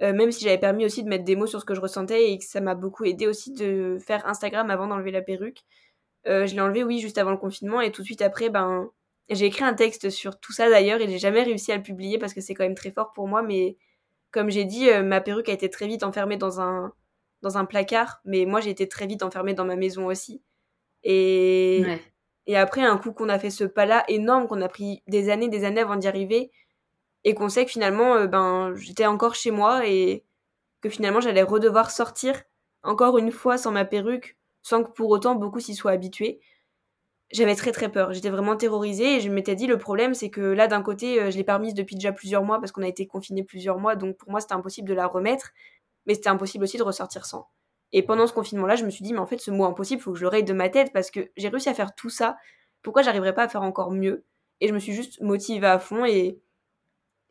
même 0.00 0.32
si 0.32 0.44
j'avais 0.44 0.58
permis 0.58 0.84
aussi 0.84 1.04
de 1.04 1.08
mettre 1.08 1.24
des 1.24 1.36
mots 1.36 1.46
sur 1.46 1.60
ce 1.60 1.64
que 1.64 1.74
je 1.74 1.80
ressentais 1.80 2.32
et 2.32 2.38
que 2.38 2.44
ça 2.44 2.60
m'a 2.60 2.74
beaucoup 2.74 3.04
aidé 3.04 3.26
aussi 3.26 3.52
de 3.52 3.98
faire 4.00 4.26
Instagram 4.26 4.70
avant 4.70 4.86
d'enlever 4.86 5.10
la 5.10 5.22
perruque. 5.22 5.60
je 6.24 6.52
l'ai 6.52 6.60
enlevé, 6.60 6.84
oui, 6.84 7.00
juste 7.00 7.18
avant 7.18 7.32
le 7.32 7.36
confinement 7.36 7.80
et 7.80 7.92
tout 7.92 8.02
de 8.02 8.06
suite 8.06 8.22
après, 8.22 8.50
ben, 8.50 8.88
j'ai 9.28 9.46
écrit 9.46 9.64
un 9.64 9.74
texte 9.74 10.10
sur 10.10 10.40
tout 10.40 10.52
ça 10.52 10.70
d'ailleurs 10.70 11.00
et 11.00 11.08
j'ai 11.08 11.18
jamais 11.18 11.42
réussi 11.42 11.70
à 11.72 11.76
le 11.76 11.82
publier 11.82 12.18
parce 12.18 12.34
que 12.34 12.40
c'est 12.40 12.54
quand 12.54 12.64
même 12.64 12.74
très 12.74 12.90
fort 12.90 13.12
pour 13.12 13.28
moi, 13.28 13.42
mais 13.42 13.76
comme 14.30 14.50
j'ai 14.50 14.64
dit, 14.64 14.88
ma 15.02 15.20
perruque 15.20 15.48
a 15.48 15.52
été 15.52 15.70
très 15.70 15.86
vite 15.86 16.02
enfermée 16.02 16.36
dans 16.36 16.60
un, 16.60 16.92
dans 17.42 17.58
un 17.58 17.64
placard, 17.64 18.20
mais 18.24 18.44
moi 18.46 18.60
j'ai 18.60 18.70
été 18.70 18.88
très 18.88 19.06
vite 19.06 19.22
enfermée 19.22 19.54
dans 19.54 19.64
ma 19.64 19.76
maison 19.76 20.06
aussi. 20.06 20.42
Et, 21.02 21.82
et 22.46 22.56
après, 22.56 22.82
un 22.82 22.98
coup 22.98 23.12
qu'on 23.12 23.28
a 23.28 23.38
fait 23.38 23.50
ce 23.50 23.64
pas-là 23.64 24.04
énorme, 24.08 24.46
qu'on 24.46 24.60
a 24.60 24.68
pris 24.68 25.02
des 25.06 25.30
années, 25.30 25.48
des 25.48 25.64
années 25.64 25.80
avant 25.80 25.96
d'y 25.96 26.08
arriver, 26.08 26.50
et 27.24 27.34
qu'on 27.34 27.48
sait 27.48 27.64
que 27.64 27.70
finalement, 27.70 28.14
euh, 28.14 28.26
ben, 28.26 28.74
j'étais 28.76 29.06
encore 29.06 29.34
chez 29.34 29.50
moi 29.50 29.86
et 29.86 30.24
que 30.80 30.88
finalement 30.88 31.20
j'allais 31.20 31.42
redevoir 31.42 31.90
sortir 31.90 32.42
encore 32.82 33.18
une 33.18 33.30
fois 33.30 33.58
sans 33.58 33.72
ma 33.72 33.84
perruque, 33.84 34.38
sans 34.62 34.82
que 34.82 34.90
pour 34.90 35.10
autant 35.10 35.34
beaucoup 35.34 35.60
s'y 35.60 35.74
soient 35.74 35.92
habitués. 35.92 36.40
J'avais 37.32 37.54
très 37.54 37.70
très 37.70 37.88
peur, 37.88 38.12
j'étais 38.12 38.30
vraiment 38.30 38.56
terrorisée 38.56 39.16
et 39.16 39.20
je 39.20 39.28
m'étais 39.28 39.54
dit 39.54 39.68
le 39.68 39.78
problème 39.78 40.14
c'est 40.14 40.30
que 40.30 40.40
là 40.40 40.66
d'un 40.66 40.82
côté 40.82 41.20
euh, 41.20 41.30
je 41.30 41.36
l'ai 41.36 41.44
permise 41.44 41.74
depuis 41.74 41.94
déjà 41.94 42.10
plusieurs 42.10 42.42
mois 42.42 42.58
parce 42.58 42.72
qu'on 42.72 42.82
a 42.82 42.88
été 42.88 43.06
confinés 43.06 43.44
plusieurs 43.44 43.78
mois 43.78 43.94
donc 43.94 44.16
pour 44.16 44.32
moi 44.32 44.40
c'était 44.40 44.54
impossible 44.54 44.88
de 44.88 44.94
la 44.94 45.06
remettre 45.06 45.52
mais 46.06 46.14
c'était 46.14 46.28
impossible 46.28 46.64
aussi 46.64 46.76
de 46.76 46.82
ressortir 46.82 47.24
sans. 47.26 47.48
Et 47.92 48.02
pendant 48.02 48.26
ce 48.26 48.32
confinement-là, 48.32 48.76
je 48.76 48.84
me 48.84 48.90
suis 48.90 49.04
dit, 49.04 49.12
mais 49.12 49.18
en 49.18 49.26
fait, 49.26 49.38
ce 49.38 49.50
mot 49.50 49.64
impossible, 49.64 50.00
faut 50.00 50.12
que 50.12 50.18
je 50.18 50.24
le 50.24 50.42
de 50.42 50.52
ma 50.52 50.68
tête 50.68 50.92
parce 50.92 51.10
que 51.10 51.30
j'ai 51.36 51.48
réussi 51.48 51.68
à 51.68 51.74
faire 51.74 51.94
tout 51.94 52.10
ça. 52.10 52.36
Pourquoi 52.82 53.02
j'arriverais 53.02 53.34
pas 53.34 53.44
à 53.44 53.48
faire 53.48 53.62
encore 53.62 53.90
mieux? 53.90 54.24
Et 54.60 54.68
je 54.68 54.72
me 54.72 54.78
suis 54.78 54.92
juste 54.92 55.20
motivée 55.20 55.66
à 55.66 55.78
fond 55.78 56.04
et, 56.04 56.40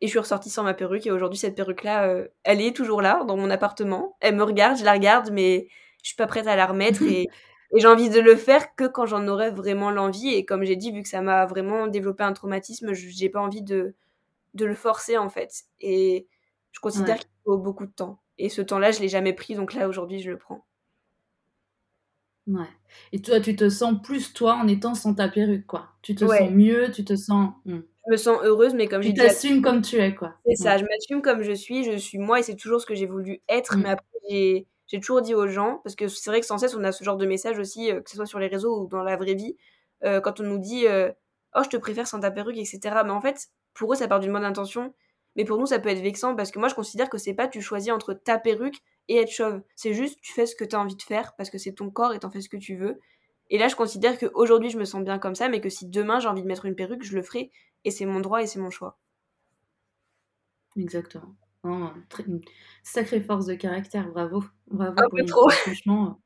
et 0.00 0.06
je 0.06 0.08
suis 0.08 0.18
ressortie 0.18 0.50
sans 0.50 0.62
ma 0.62 0.74
perruque. 0.74 1.06
Et 1.06 1.10
aujourd'hui, 1.10 1.38
cette 1.38 1.54
perruque-là, 1.54 2.08
euh, 2.08 2.28
elle 2.44 2.60
est 2.60 2.76
toujours 2.76 3.00
là, 3.00 3.24
dans 3.24 3.36
mon 3.36 3.50
appartement. 3.50 4.16
Elle 4.20 4.36
me 4.36 4.42
regarde, 4.42 4.78
je 4.78 4.84
la 4.84 4.92
regarde, 4.92 5.30
mais 5.30 5.68
je 6.02 6.08
suis 6.08 6.16
pas 6.16 6.26
prête 6.26 6.46
à 6.46 6.56
la 6.56 6.66
remettre. 6.66 7.02
et, 7.02 7.28
et 7.72 7.80
j'ai 7.80 7.86
envie 7.86 8.10
de 8.10 8.20
le 8.20 8.36
faire 8.36 8.74
que 8.74 8.86
quand 8.86 9.06
j'en 9.06 9.26
aurais 9.28 9.50
vraiment 9.50 9.90
l'envie. 9.90 10.28
Et 10.28 10.44
comme 10.44 10.64
j'ai 10.64 10.76
dit, 10.76 10.90
vu 10.90 11.02
que 11.02 11.08
ça 11.08 11.22
m'a 11.22 11.46
vraiment 11.46 11.86
développé 11.86 12.24
un 12.24 12.32
traumatisme, 12.32 12.92
j'ai 12.92 13.28
pas 13.28 13.40
envie 13.40 13.62
de, 13.62 13.94
de 14.54 14.64
le 14.64 14.74
forcer, 14.74 15.16
en 15.16 15.28
fait. 15.28 15.64
Et 15.80 16.26
je 16.72 16.80
considère 16.80 17.18
qu'il 17.18 17.30
faut 17.44 17.58
beaucoup 17.58 17.86
de 17.86 17.92
temps. 17.92 18.20
Et 18.38 18.48
ce 18.48 18.62
temps-là, 18.62 18.90
je 18.90 19.00
l'ai 19.00 19.08
jamais 19.08 19.32
pris, 19.32 19.54
donc 19.54 19.74
là, 19.74 19.88
aujourd'hui, 19.88 20.20
je 20.20 20.30
le 20.30 20.38
prends. 20.38 20.64
Ouais. 22.46 22.66
Et 23.12 23.20
toi, 23.20 23.38
tu 23.40 23.54
te 23.54 23.68
sens 23.68 23.94
plus 24.02 24.32
toi 24.32 24.54
en 24.54 24.66
étant 24.66 24.94
sans 24.94 25.14
ta 25.14 25.28
perruque, 25.28 25.66
quoi. 25.66 25.90
Tu 26.02 26.14
te 26.16 26.26
sens 26.26 26.50
mieux, 26.50 26.90
tu 26.90 27.04
te 27.04 27.14
sens. 27.14 27.52
Hmm. 27.66 27.80
Je 28.06 28.12
me 28.12 28.16
sens 28.16 28.40
heureuse, 28.42 28.74
mais 28.74 28.88
comme 28.88 29.02
j'ai 29.02 29.12
dit. 29.12 29.20
Tu 29.20 29.26
t'assumes 29.26 29.62
comme 29.62 29.82
tu 29.82 29.96
es, 29.96 30.14
quoi. 30.14 30.34
C'est 30.46 30.56
ça, 30.56 30.76
je 30.78 30.84
m'assume 30.84 31.22
comme 31.22 31.42
je 31.42 31.52
suis, 31.52 31.84
je 31.84 31.96
suis 31.96 32.18
moi 32.18 32.40
et 32.40 32.42
c'est 32.42 32.56
toujours 32.56 32.80
ce 32.80 32.86
que 32.86 32.94
j'ai 32.94 33.06
voulu 33.06 33.40
être. 33.48 33.76
Hmm. 33.76 33.82
Mais 33.82 33.90
après, 33.90 34.06
j'ai 34.28 34.66
toujours 34.98 35.22
dit 35.22 35.34
aux 35.34 35.46
gens, 35.46 35.80
parce 35.84 35.94
que 35.94 36.08
c'est 36.08 36.30
vrai 36.30 36.40
que 36.40 36.46
sans 36.46 36.58
cesse, 36.58 36.74
on 36.74 36.82
a 36.82 36.90
ce 36.90 37.04
genre 37.04 37.16
de 37.16 37.26
message 37.26 37.58
aussi, 37.58 37.92
euh, 37.92 38.00
que 38.00 38.10
ce 38.10 38.16
soit 38.16 38.26
sur 38.26 38.40
les 38.40 38.48
réseaux 38.48 38.82
ou 38.82 38.88
dans 38.88 39.04
la 39.04 39.16
vraie 39.16 39.34
vie, 39.34 39.56
euh, 40.04 40.20
quand 40.20 40.40
on 40.40 40.42
nous 40.44 40.58
dit 40.58 40.86
euh, 40.88 41.12
Oh, 41.54 41.60
je 41.62 41.68
te 41.68 41.76
préfère 41.76 42.06
sans 42.06 42.20
ta 42.20 42.30
perruque, 42.30 42.56
etc. 42.56 42.80
Mais 43.04 43.10
en 43.10 43.20
fait, 43.20 43.48
pour 43.74 43.92
eux, 43.92 43.96
ça 43.96 44.08
part 44.08 44.20
d'une 44.20 44.32
bonne 44.32 44.44
intention. 44.44 44.94
Mais 45.36 45.44
pour 45.44 45.58
nous, 45.58 45.66
ça 45.66 45.78
peut 45.78 45.90
être 45.90 46.02
vexant 46.02 46.34
parce 46.34 46.50
que 46.50 46.58
moi, 46.58 46.68
je 46.68 46.74
considère 46.74 47.08
que 47.08 47.18
c'est 47.18 47.34
pas 47.34 47.46
tu 47.46 47.60
choisis 47.60 47.92
entre 47.92 48.14
ta 48.14 48.38
perruque 48.38 48.78
et 49.08 49.16
être 49.18 49.30
chauve. 49.30 49.62
C'est 49.76 49.94
juste 49.94 50.18
tu 50.20 50.32
fais 50.32 50.46
ce 50.46 50.56
que 50.56 50.64
tu 50.64 50.74
as 50.74 50.80
envie 50.80 50.96
de 50.96 51.02
faire 51.02 51.34
parce 51.36 51.50
que 51.50 51.58
c'est 51.58 51.72
ton 51.72 51.90
corps 51.90 52.12
et 52.12 52.18
t'en 52.18 52.30
fais 52.30 52.40
ce 52.40 52.48
que 52.48 52.56
tu 52.56 52.76
veux. 52.76 52.98
Et 53.48 53.58
là, 53.58 53.68
je 53.68 53.76
considère 53.76 54.18
qu'aujourd'hui, 54.18 54.70
je 54.70 54.78
me 54.78 54.84
sens 54.84 55.02
bien 55.04 55.18
comme 55.18 55.34
ça, 55.34 55.48
mais 55.48 55.60
que 55.60 55.68
si 55.68 55.86
demain 55.86 56.20
j'ai 56.20 56.28
envie 56.28 56.42
de 56.42 56.48
mettre 56.48 56.66
une 56.66 56.76
perruque, 56.76 57.04
je 57.04 57.14
le 57.14 57.22
ferai. 57.22 57.50
Et 57.84 57.90
c'est 57.90 58.06
mon 58.06 58.20
droit 58.20 58.42
et 58.42 58.46
c'est 58.46 58.60
mon 58.60 58.70
choix. 58.70 58.98
Exactement. 60.76 61.34
Sacrée 62.82 63.20
force 63.20 63.46
de 63.46 63.54
caractère, 63.54 64.08
bravo. 64.08 64.44
Bravo. 64.68 64.94
Un 64.96 65.16
peu 65.16 65.24
trop. 65.24 65.50
Franchement. 65.50 66.20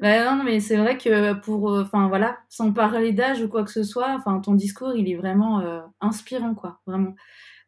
Bah, 0.00 0.34
non, 0.34 0.42
mais 0.42 0.60
c'est 0.60 0.76
vrai 0.76 0.98
que 0.98 1.34
pour, 1.34 1.70
euh, 1.70 1.82
enfin 1.82 2.08
voilà, 2.08 2.38
sans 2.48 2.72
parler 2.72 3.12
d'âge 3.12 3.42
ou 3.42 3.48
quoi 3.48 3.64
que 3.64 3.70
ce 3.70 3.84
soit, 3.84 4.14
enfin 4.16 4.40
ton 4.40 4.54
discours, 4.54 4.92
il 4.94 5.08
est 5.08 5.16
vraiment 5.16 5.60
euh, 5.60 5.80
inspirant, 6.00 6.54
quoi, 6.54 6.80
vraiment. 6.86 7.14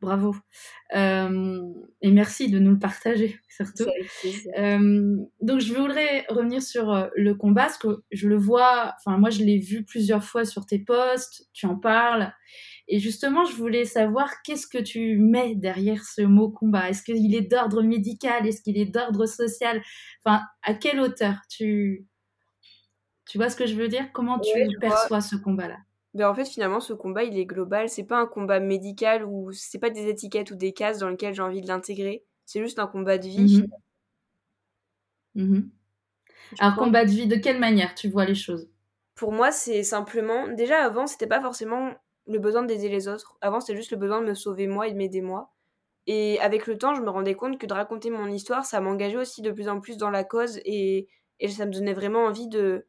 Bravo. 0.03 0.37
Euh, 0.95 1.63
et 2.03 2.11
merci 2.11 2.51
de 2.51 2.59
nous 2.59 2.73
le 2.73 2.79
partager, 2.79 3.41
surtout. 3.49 3.87
Donc, 5.41 5.61
je 5.61 5.73
voudrais 5.73 6.27
revenir 6.29 6.63
sur 6.63 7.09
le 7.15 7.35
combat, 7.35 7.63
parce 7.63 7.79
que 7.79 8.03
je 8.11 8.29
le 8.29 8.37
vois, 8.37 8.95
enfin, 8.99 9.19
moi, 9.19 9.31
je 9.31 9.43
l'ai 9.43 9.59
vu 9.59 9.85
plusieurs 9.85 10.25
fois 10.25 10.45
sur 10.45 10.67
tes 10.67 10.81
posts, 10.81 11.49
tu 11.55 11.67
en 11.67 11.77
parles. 11.77 12.33
Et 12.89 13.01
justement, 13.01 13.45
je 13.45 13.57
voulais 13.57 13.85
savoir 13.85 14.43
qu'est-ce 14.43 14.67
que 14.67 14.79
tu 14.79 15.19
mets 15.19 15.55
derrière 15.57 16.05
ce 16.05 16.23
mot 16.23 16.51
combat? 16.51 16.91
Est-ce 16.91 17.03
qu'il 17.03 17.35
est 17.35 17.51
d'ordre 17.51 17.83
médical? 17.83 18.47
Est-ce 18.47 18.63
qu'il 18.63 18.79
est 18.79 18.87
d'ordre 18.87 19.27
social? 19.27 19.83
Enfin, 20.25 20.43
à 20.63 20.75
quelle 20.75 21.01
hauteur? 21.01 21.37
Tu... 21.51 22.07
Tu 23.29 23.39
vois 23.39 23.51
ce 23.51 23.57
que 23.57 23.67
je 23.67 23.75
veux 23.75 23.89
dire? 23.89 24.13
Comment 24.13 24.39
tu 24.39 24.53
perçois 24.81 25.21
ce 25.21 25.35
combat-là? 25.35 25.79
Ben, 26.15 26.31
en 26.31 26.35
fait, 26.35 26.47
finalement, 26.47 26.79
ce 26.79 26.93
combat, 26.93 27.25
il 27.25 27.37
est 27.37 27.45
global. 27.45 27.89
C'est 27.89 28.05
pas 28.05 28.19
un 28.19 28.27
combat 28.27 28.61
médical 28.61 29.25
ou 29.25 29.51
c'est 29.53 29.81
pas 29.81 29.91
des 29.91 30.09
étiquettes 30.09 30.53
ou 30.53 30.55
des 30.55 30.73
cases 30.73 30.99
dans 30.99 31.09
lesquelles 31.09 31.35
j'ai 31.35 31.43
envie 31.43 31.61
de 31.61 31.67
l'intégrer. 31.67 32.25
C'est 32.45 32.63
juste 32.63 32.79
un 32.79 32.87
combat 32.87 33.19
de 33.19 33.27
vie. 33.27 33.65
Mmh 35.35 35.43
mmh 35.43 35.71
un 36.61 36.73
combat 36.73 37.05
de 37.05 37.11
vie, 37.11 37.27
de 37.27 37.35
quelle 37.35 37.59
manière 37.59 37.95
tu 37.97 38.09
vois 38.09 38.25
les 38.25 38.37
choses? 38.37 38.71
Pour 39.17 39.33
moi, 39.33 39.51
c'est 39.51 39.83
simplement. 39.83 40.47
Déjà, 40.47 40.85
avant, 40.85 41.09
c'était 41.09 41.27
pas 41.27 41.41
forcément 41.41 41.93
le 42.27 42.39
besoin 42.39 42.63
d'aider 42.63 42.89
les 42.89 43.09
autres. 43.09 43.37
Avant, 43.41 43.61
c'était 43.61 43.77
juste 43.77 43.93
le 43.93 43.97
besoin 43.97 44.21
de 44.21 44.27
me 44.27 44.35
sauver 44.35 44.67
moi 44.67 44.89
et 44.89 44.93
de 44.93 44.97
m'aider 44.97 45.21
moi. 45.21 45.53
Et 46.07 46.39
avec 46.41 46.67
le 46.67 46.79
temps, 46.79 46.95
je 46.95 47.03
me 47.03 47.11
rendais 47.11 47.35
compte 47.35 47.59
que 47.59 47.67
de 47.67 47.75
raconter 47.75 48.11
mon 48.11 48.29
histoire, 48.29 48.65
ça 48.65 48.81
m'engageait 48.81 49.17
aussi 49.17 49.43
de 49.43 49.51
plus 49.51 49.69
en 49.69 49.81
plus 49.81 49.97
dans 49.97 50.11
la 50.11 50.25
cause 50.25 50.61
et, 50.65 51.09
et 51.41 51.49
ça 51.49 51.67
me 51.67 51.73
donnait 51.73 51.95
vraiment 51.95 52.25
envie 52.25 52.47
de, 52.49 52.87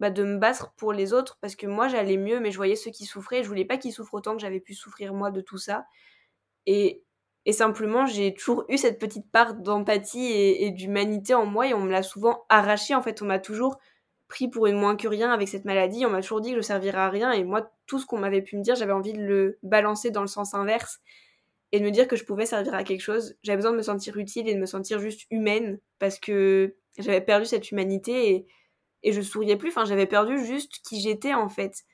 bah, 0.00 0.10
de 0.10 0.24
me 0.24 0.36
battre 0.36 0.72
pour 0.76 0.92
les 0.92 1.14
autres 1.14 1.38
parce 1.40 1.56
que 1.56 1.66
moi 1.66 1.88
j'allais 1.88 2.18
mieux 2.18 2.38
mais 2.38 2.50
je 2.50 2.56
voyais 2.58 2.76
ceux 2.76 2.90
qui 2.90 3.06
souffraient 3.06 3.42
je 3.42 3.48
voulais 3.48 3.64
pas 3.64 3.78
qu'ils 3.78 3.94
souffrent 3.94 4.12
autant 4.12 4.34
que 4.34 4.42
j'avais 4.42 4.60
pu 4.60 4.74
souffrir 4.74 5.14
moi 5.14 5.30
de 5.30 5.40
tout 5.40 5.56
ça 5.56 5.86
et, 6.66 7.02
et 7.46 7.52
simplement 7.52 8.04
j'ai 8.04 8.34
toujours 8.34 8.66
eu 8.68 8.76
cette 8.76 8.98
petite 8.98 9.30
part 9.30 9.54
d'empathie 9.54 10.26
et, 10.26 10.70
d'humanité 10.70 11.32
en 11.32 11.46
moi 11.46 11.66
et 11.66 11.72
on 11.72 11.80
me 11.80 11.90
l'a 11.90 12.02
souvent 12.02 12.44
arraché 12.50 12.94
en 12.94 13.00
fait 13.00 13.22
on 13.22 13.24
m'a 13.24 13.38
toujours 13.38 13.78
pris 14.28 14.48
pour 14.48 14.66
une 14.66 14.76
moins 14.76 14.96
que 14.96 15.08
rien 15.08 15.32
avec 15.32 15.48
cette 15.48 15.64
maladie 15.64 16.04
on 16.04 16.10
m'a 16.10 16.20
toujours 16.20 16.40
dit 16.40 16.50
que 16.50 16.56
je 16.56 16.62
servirais 16.62 16.98
à 16.98 17.10
rien 17.10 17.32
et 17.32 17.44
moi 17.44 17.70
tout 17.86 17.98
ce 17.98 18.06
qu'on 18.06 18.18
m'avait 18.18 18.42
pu 18.42 18.56
me 18.56 18.62
dire 18.62 18.74
j'avais 18.74 18.92
envie 18.92 19.12
de 19.12 19.22
le 19.22 19.58
balancer 19.62 20.10
dans 20.10 20.20
le 20.22 20.26
sens 20.26 20.54
inverse 20.54 21.00
et 21.72 21.80
de 21.80 21.84
me 21.84 21.90
dire 21.90 22.08
que 22.08 22.16
je 22.16 22.24
pouvais 22.24 22.46
servir 22.46 22.74
à 22.74 22.84
quelque 22.84 23.02
chose 23.02 23.36
j'avais 23.42 23.56
besoin 23.56 23.72
de 23.72 23.76
me 23.76 23.82
sentir 23.82 24.16
utile 24.16 24.48
et 24.48 24.54
de 24.54 24.60
me 24.60 24.66
sentir 24.66 24.98
juste 24.98 25.26
humaine 25.30 25.78
parce 25.98 26.18
que 26.18 26.74
j'avais 26.98 27.20
perdu 27.20 27.46
cette 27.46 27.70
humanité 27.70 28.30
et 28.30 28.46
et 29.06 29.12
je 29.12 29.20
souriais 29.20 29.56
plus. 29.56 29.68
Enfin, 29.68 29.84
j'avais 29.84 30.06
perdu 30.06 30.44
juste 30.44 30.80
qui 30.82 31.00
j'étais 31.00 31.32
en 31.32 31.48
fait. 31.48 31.84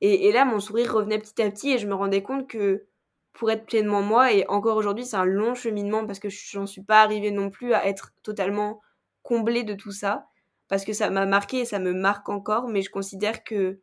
Et, 0.00 0.30
là, 0.30 0.44
mon 0.44 0.60
sourire 0.60 0.94
revenait 0.94 1.18
petit 1.18 1.42
à 1.42 1.50
petit 1.50 1.72
et 1.72 1.78
je 1.78 1.88
me 1.88 1.94
rendais 1.94 2.22
compte 2.22 2.46
que 2.46 2.84
pour 3.32 3.50
être 3.50 3.66
pleinement 3.66 4.02
moi, 4.02 4.32
et 4.32 4.46
encore 4.46 4.76
aujourd'hui, 4.76 5.04
c'est 5.04 5.16
un 5.16 5.24
long 5.24 5.54
cheminement 5.54 6.06
parce 6.06 6.20
que 6.20 6.28
j'en 6.28 6.66
suis 6.66 6.82
pas 6.82 7.02
arrivée 7.02 7.32
non 7.32 7.50
plus 7.50 7.72
à 7.72 7.86
être 7.86 8.12
totalement 8.22 8.80
comblée 9.22 9.64
de 9.64 9.74
tout 9.74 9.90
ça, 9.90 10.26
parce 10.68 10.84
que 10.84 10.92
ça 10.92 11.10
m'a 11.10 11.26
marqué 11.26 11.60
et 11.60 11.64
ça 11.64 11.78
me 11.78 11.92
marque 11.92 12.28
encore, 12.28 12.68
mais 12.68 12.82
je 12.82 12.90
considère 12.90 13.42
que 13.44 13.80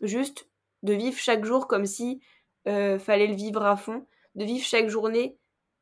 juste 0.00 0.48
de 0.82 0.92
vivre 0.92 1.18
chaque 1.18 1.44
jour 1.44 1.66
comme 1.66 1.86
si 1.86 2.20
euh, 2.68 2.98
fallait 2.98 3.28
le 3.28 3.34
vivre 3.34 3.64
à 3.64 3.76
fond, 3.76 4.06
de 4.34 4.44
vivre 4.44 4.64
chaque 4.64 4.88
journée 4.88 5.38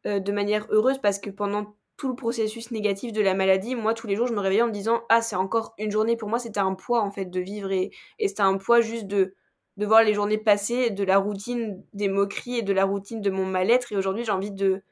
euh, 0.07 0.21
de 0.21 0.33
manière 0.33 0.67
heureuse, 0.71 0.99
parce 0.99 1.19
que 1.19 1.31
pendant 1.31 1.77
tout 1.97 2.09
le 2.09 2.15
processus 2.15 2.71
négatif 2.71 3.13
de 3.13 3.23
la 3.23 3.35
maladie, 3.35 3.75
moi 3.75 3.95
tous 3.95 4.07
les 4.07 4.17
jours 4.17 4.27
je 4.27 4.35
me 4.35 4.41
réveillais 4.41 4.63
en 4.63 4.67
me 4.67 4.73
disant 4.73 5.03
ah 5.09 5.23
c'est 5.23 5.37
encore 5.37 5.75
une 5.79 5.91
journée 5.91 6.17
pour 6.17 6.29
moi 6.29 6.39
c'était 6.39 6.61
un 6.61 6.75
poids 6.75 7.01
en 7.03 7.11
fait 7.11 7.27
de 7.27 7.41
vivre 7.41 7.71
et, 7.71 7.93
c'était 8.19 8.43
un 8.43 8.59
poids 8.59 8.81
juste 8.81 9.07
de 9.07 9.35
voir 9.79 10.03
les 10.03 10.15
journées 10.15 10.39
passer 10.39 10.91
de 10.91 11.05
la 11.05 11.19
routine 11.19 11.83
des 11.93 12.09
moqueries 12.09 12.59
et 12.59 12.63
de 12.63 12.73
la 12.73 12.85
routine 12.85 13.21
de 13.21 13.31
mon 13.31 13.47
mal-être. 13.47 13.93
Et 13.93 13.97
aujourd'hui 13.97 14.25
j'ai 14.25 14.33
envie 14.33 14.53
de 14.53 14.83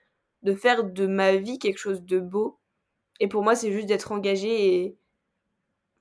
de 0.43 0.55
faire 0.55 0.85
de 0.85 1.07
ma 1.07 1.37
vie 1.37 1.59
quelque 1.59 1.79
chose 1.79 2.03
de 2.03 2.19
beau. 2.21 2.59
Et 3.21 3.29
pour 3.29 3.43
moi 3.43 3.55
c'est 3.55 3.73
juste 3.73 3.87
d'être 3.87 4.13
engagée 4.13 4.77
et 4.77 4.97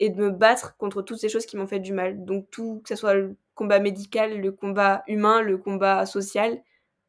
et 0.01 0.09
de 0.09 0.17
me 0.17 0.29
battre 0.29 0.75
contre 0.75 1.01
toutes 1.01 1.19
ces 1.19 1.29
choses 1.29 1.45
qui 1.45 1.55
m'ont 1.55 1.67
fait 1.67 1.79
du 1.79 1.93
mal 1.93 2.25
donc 2.25 2.49
tout 2.51 2.81
que 2.83 2.89
ce 2.89 2.95
soit 2.95 3.13
le 3.13 3.37
combat 3.55 3.79
médical 3.79 4.41
le 4.41 4.51
combat 4.51 5.03
humain 5.07 5.41
le 5.41 5.57
combat 5.57 6.05
social 6.05 6.61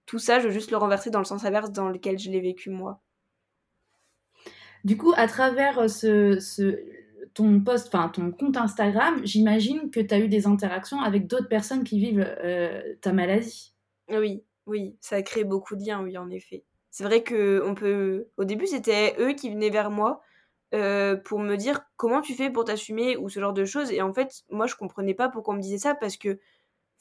tout 0.07 0.21
ça 0.21 0.39
je 0.39 0.47
veux 0.47 0.53
juste 0.53 0.71
le 0.71 0.77
renverser 0.77 1.11
dans 1.11 1.19
le 1.19 1.25
sens 1.25 1.45
inverse 1.45 1.73
dans 1.73 1.89
lequel 1.89 2.19
je 2.19 2.31
l'ai 2.31 2.41
vécu 2.41 2.71
moi 2.71 3.01
du 4.85 4.97
coup, 4.97 5.13
à 5.17 5.29
travers 5.29 5.79
euh, 5.79 5.89
ce, 6.41 6.79
ton 7.35 7.61
post, 7.61 7.89
enfin 7.89 8.09
ton 8.09 8.33
compte 8.33 8.57
Instagram, 8.57 9.21
j'imagine 9.25 9.91
que 9.91 10.01
tu 10.01 10.13
as 10.13 10.19
eu 10.19 10.29
des 10.29 10.47
interactions 10.47 11.01
avec 11.01 11.27
d'autres 11.27 11.49
personnes 11.49 11.85
qui 11.85 11.99
vivent 12.01 12.27
euh, 12.45 12.95
ta 13.01 13.13
maladie. 13.13 13.75
Oui, 14.09 14.43
oui, 14.67 14.97
ça 15.01 15.17
a 15.17 15.23
créé 15.23 15.45
beaucoup 15.45 15.77
de 15.77 15.85
liens, 15.85 16.03
oui, 16.03 16.19
en 16.19 16.31
effet. 16.31 16.65
C'est 16.91 17.05
vrai 17.05 17.23
que 17.23 17.63
on 17.65 17.75
peut. 17.75 18.29
Au 18.37 18.45
début, 18.45 18.67
c'était 18.67 19.15
eux 19.19 19.33
qui 19.33 19.51
venaient 19.51 19.71
vers 19.71 19.91
moi 19.91 20.23
euh, 20.75 21.17
pour 21.17 21.39
me 21.41 21.57
dire 21.57 21.83
comment 21.97 22.21
tu 22.21 22.35
fais 22.35 22.51
pour 22.51 22.65
t'assumer 22.65 23.17
ou 23.17 23.29
ce 23.29 23.41
genre 23.41 23.53
de 23.53 23.65
choses. 23.65 23.91
Et 23.93 24.03
en 24.03 24.13
fait, 24.13 24.43
moi, 24.51 24.67
je 24.67 24.75
comprenais 24.77 25.15
pas 25.15 25.29
pourquoi 25.29 25.55
on 25.55 25.57
me 25.59 25.63
disait 25.63 25.79
ça 25.79 25.95
parce 25.95 26.17
que 26.17 26.39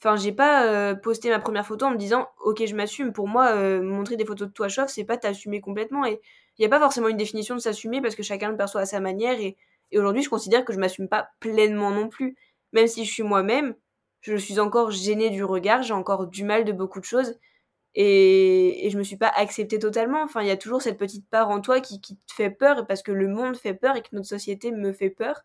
Enfin, 0.04 0.16
j'ai 0.16 0.32
pas 0.32 0.96
posté 0.96 1.30
ma 1.30 1.38
première 1.38 1.64
photo 1.64 1.86
en 1.86 1.92
me 1.92 1.96
disant 1.96 2.28
OK, 2.44 2.64
je 2.66 2.74
m'assume. 2.74 3.12
Pour 3.12 3.28
moi, 3.28 3.54
montrer 3.80 4.16
des 4.16 4.24
photos 4.24 4.48
de 4.48 4.52
toi 4.52 4.68
chauve, 4.68 4.88
c'est 4.88 5.04
pas 5.04 5.16
t'assumer 5.16 5.60
complètement. 5.60 6.04
Et 6.04 6.20
il 6.58 6.62
n'y 6.62 6.66
a 6.66 6.68
pas 6.68 6.80
forcément 6.80 7.08
une 7.08 7.16
définition 7.16 7.54
de 7.54 7.60
s'assumer 7.60 8.00
parce 8.00 8.16
que 8.16 8.22
chacun 8.24 8.50
le 8.50 8.56
perçoit 8.56 8.80
à 8.80 8.86
sa 8.86 8.98
manière. 9.00 9.38
Et, 9.40 9.56
et 9.92 9.98
aujourd'hui, 9.98 10.22
je 10.22 10.28
considère 10.28 10.64
que 10.64 10.72
je 10.72 10.78
m'assume 10.80 11.08
pas 11.08 11.28
pleinement 11.38 11.90
non 11.92 12.08
plus. 12.08 12.36
Même 12.72 12.88
si 12.88 13.04
je 13.04 13.12
suis 13.12 13.22
moi-même, 13.22 13.76
je 14.22 14.36
suis 14.36 14.60
encore 14.60 14.90
gênée 14.90 15.30
du 15.30 15.44
regard, 15.44 15.82
j'ai 15.82 15.94
encore 15.94 16.26
du 16.26 16.44
mal 16.44 16.64
de 16.64 16.72
beaucoup 16.72 17.00
de 17.00 17.04
choses. 17.04 17.38
Et, 17.94 18.86
et 18.86 18.90
je 18.90 18.98
me 18.98 19.02
suis 19.02 19.16
pas 19.16 19.28
acceptée 19.28 19.78
totalement. 19.78 20.22
Enfin, 20.22 20.42
il 20.42 20.48
y 20.48 20.50
a 20.50 20.56
toujours 20.56 20.82
cette 20.82 20.98
petite 20.98 21.28
part 21.28 21.50
en 21.50 21.60
toi 21.60 21.80
qui, 21.80 22.00
te 22.00 22.14
fait 22.34 22.50
peur 22.50 22.86
parce 22.86 23.02
que 23.02 23.12
le 23.12 23.28
monde 23.28 23.56
fait 23.56 23.74
peur 23.74 23.96
et 23.96 24.02
que 24.02 24.08
notre 24.12 24.28
société 24.28 24.72
me 24.72 24.92
fait 24.92 25.10
peur. 25.10 25.42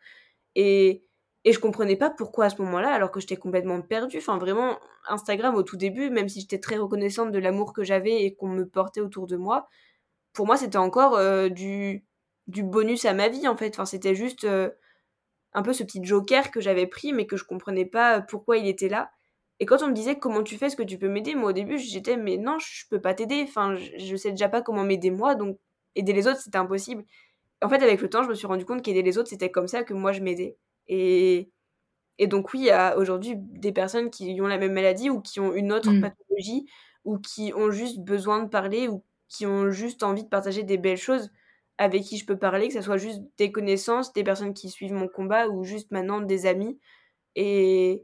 Et, 0.55 1.03
et 1.43 1.53
je 1.53 1.59
comprenais 1.59 1.95
pas 1.97 2.09
pourquoi 2.09 2.45
à 2.45 2.49
ce 2.49 2.61
moment-là, 2.61 2.89
alors 2.89 3.11
que 3.11 3.19
j'étais 3.19 3.37
complètement 3.37 3.81
perdue. 3.81 4.17
Enfin, 4.19 4.37
vraiment, 4.37 4.79
Instagram 5.07 5.55
au 5.55 5.63
tout 5.63 5.77
début, 5.77 6.09
même 6.09 6.29
si 6.29 6.41
j'étais 6.41 6.59
très 6.59 6.77
reconnaissante 6.77 7.31
de 7.31 7.39
l'amour 7.39 7.73
que 7.73 7.83
j'avais 7.83 8.23
et 8.23 8.35
qu'on 8.35 8.49
me 8.49 8.67
portait 8.67 9.01
autour 9.01 9.27
de 9.27 9.37
moi, 9.37 9.67
pour 10.33 10.45
moi, 10.47 10.57
c'était 10.57 10.77
encore 10.77 11.15
euh, 11.15 11.49
du, 11.49 12.05
du 12.47 12.63
bonus 12.63 13.05
à 13.05 13.13
ma 13.13 13.29
vie, 13.29 13.47
en 13.47 13.57
fait. 13.57 13.75
Enfin, 13.75 13.85
c'était 13.85 14.15
juste 14.15 14.45
euh, 14.45 14.69
un 15.53 15.63
peu 15.63 15.73
ce 15.73 15.83
petit 15.83 16.03
joker 16.03 16.51
que 16.51 16.61
j'avais 16.61 16.87
pris, 16.87 17.13
mais 17.13 17.27
que 17.27 17.37
je 17.37 17.43
comprenais 17.43 17.85
pas 17.85 18.21
pourquoi 18.21 18.57
il 18.57 18.67
était 18.67 18.89
là. 18.89 19.11
Et 19.59 19.65
quand 19.65 19.81
on 19.81 19.87
me 19.87 19.93
disait 19.93 20.19
comment 20.19 20.43
tu 20.43 20.57
fais, 20.57 20.67
est-ce 20.67 20.75
que 20.75 20.83
tu 20.83 20.97
peux 20.97 21.09
m'aider? 21.09 21.35
Moi, 21.35 21.49
au 21.49 21.53
début, 21.53 21.77
j'étais, 21.79 22.17
mais 22.17 22.37
non, 22.37 22.59
je 22.59 22.85
peux 22.89 23.01
pas 23.01 23.13
t'aider. 23.13 23.43
Enfin, 23.47 23.75
je, 23.75 23.91
je 23.97 24.15
sais 24.15 24.31
déjà 24.31 24.49
pas 24.49 24.61
comment 24.61 24.83
m'aider 24.83 25.09
moi, 25.11 25.35
donc 25.35 25.57
aider 25.95 26.13
les 26.13 26.27
autres, 26.27 26.39
c'était 26.39 26.57
impossible. 26.57 27.03
En 27.61 27.69
fait, 27.69 27.81
avec 27.81 28.01
le 28.01 28.09
temps, 28.09 28.23
je 28.23 28.29
me 28.29 28.35
suis 28.35 28.47
rendu 28.47 28.65
compte 28.65 28.83
qu'aider 28.83 29.01
les 29.01 29.17
autres, 29.17 29.29
c'était 29.29 29.51
comme 29.51 29.67
ça 29.67 29.83
que 29.83 29.93
moi, 29.93 30.11
je 30.11 30.21
m'aidais. 30.21 30.57
Et, 30.87 31.49
et 32.19 32.27
donc 32.27 32.53
oui, 32.53 32.59
il 32.59 32.65
y 32.65 32.71
a 32.71 32.97
aujourd'hui 32.97 33.33
des 33.35 33.71
personnes 33.71 34.09
qui 34.09 34.39
ont 34.41 34.47
la 34.47 34.57
même 34.57 34.73
maladie 34.73 35.09
ou 35.09 35.21
qui 35.21 35.39
ont 35.39 35.53
une 35.53 35.71
autre 35.73 35.91
mmh. 35.91 36.01
pathologie 36.01 36.67
ou 37.03 37.17
qui 37.19 37.53
ont 37.55 37.71
juste 37.71 37.99
besoin 37.99 38.43
de 38.43 38.49
parler 38.49 38.87
ou 38.87 39.03
qui 39.29 39.45
ont 39.45 39.71
juste 39.71 40.03
envie 40.03 40.23
de 40.23 40.29
partager 40.29 40.63
des 40.63 40.77
belles 40.77 40.97
choses 40.97 41.31
avec 41.77 42.03
qui 42.03 42.17
je 42.17 42.25
peux 42.25 42.37
parler, 42.37 42.67
que 42.67 42.73
ce 42.73 42.81
soit 42.81 42.97
juste 42.97 43.21
des 43.37 43.51
connaissances, 43.51 44.13
des 44.13 44.23
personnes 44.23 44.53
qui 44.53 44.69
suivent 44.69 44.93
mon 44.93 45.07
combat 45.07 45.47
ou 45.47 45.63
juste 45.63 45.91
maintenant 45.91 46.21
des 46.21 46.45
amis. 46.45 46.79
Et, 47.35 48.03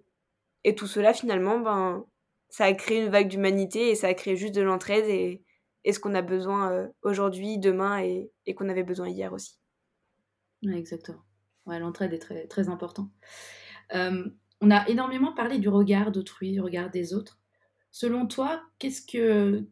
et 0.63 0.75
tout 0.75 0.87
cela 0.87 1.13
finalement, 1.13 1.59
ben, 1.59 2.05
ça 2.49 2.65
a 2.65 2.73
créé 2.73 3.03
une 3.03 3.09
vague 3.09 3.29
d'humanité 3.29 3.89
et 3.89 3.95
ça 3.95 4.07
a 4.07 4.13
créé 4.13 4.35
juste 4.35 4.55
de 4.55 4.61
l'entraide 4.61 5.05
et, 5.05 5.43
ce 5.91 5.99
qu'on 5.99 6.15
a 6.15 6.21
besoin 6.21 6.71
euh, 6.71 6.87
aujourd'hui, 7.01 7.57
demain 7.57 7.99
et, 7.99 8.31
et 8.45 8.55
qu'on 8.55 8.69
avait 8.69 8.83
besoin 8.83 9.09
hier 9.09 9.33
aussi. 9.33 9.59
exactement. 10.61 11.23
Ouais, 11.65 11.79
l'entraide 11.79 12.13
est 12.13 12.19
très, 12.19 12.47
très 12.47 12.69
important. 12.69 13.09
Euh, 13.93 14.29
on 14.61 14.71
a 14.71 14.87
énormément 14.87 15.33
parlé 15.33 15.59
du 15.59 15.67
regard 15.67 16.11
d'autrui, 16.11 16.53
du 16.53 16.61
regard 16.61 16.89
des 16.89 17.13
autres. 17.13 17.39
Selon 17.91 18.27
toi, 18.27 18.61
qu'est-ce 18.79 19.05
que 19.05 19.67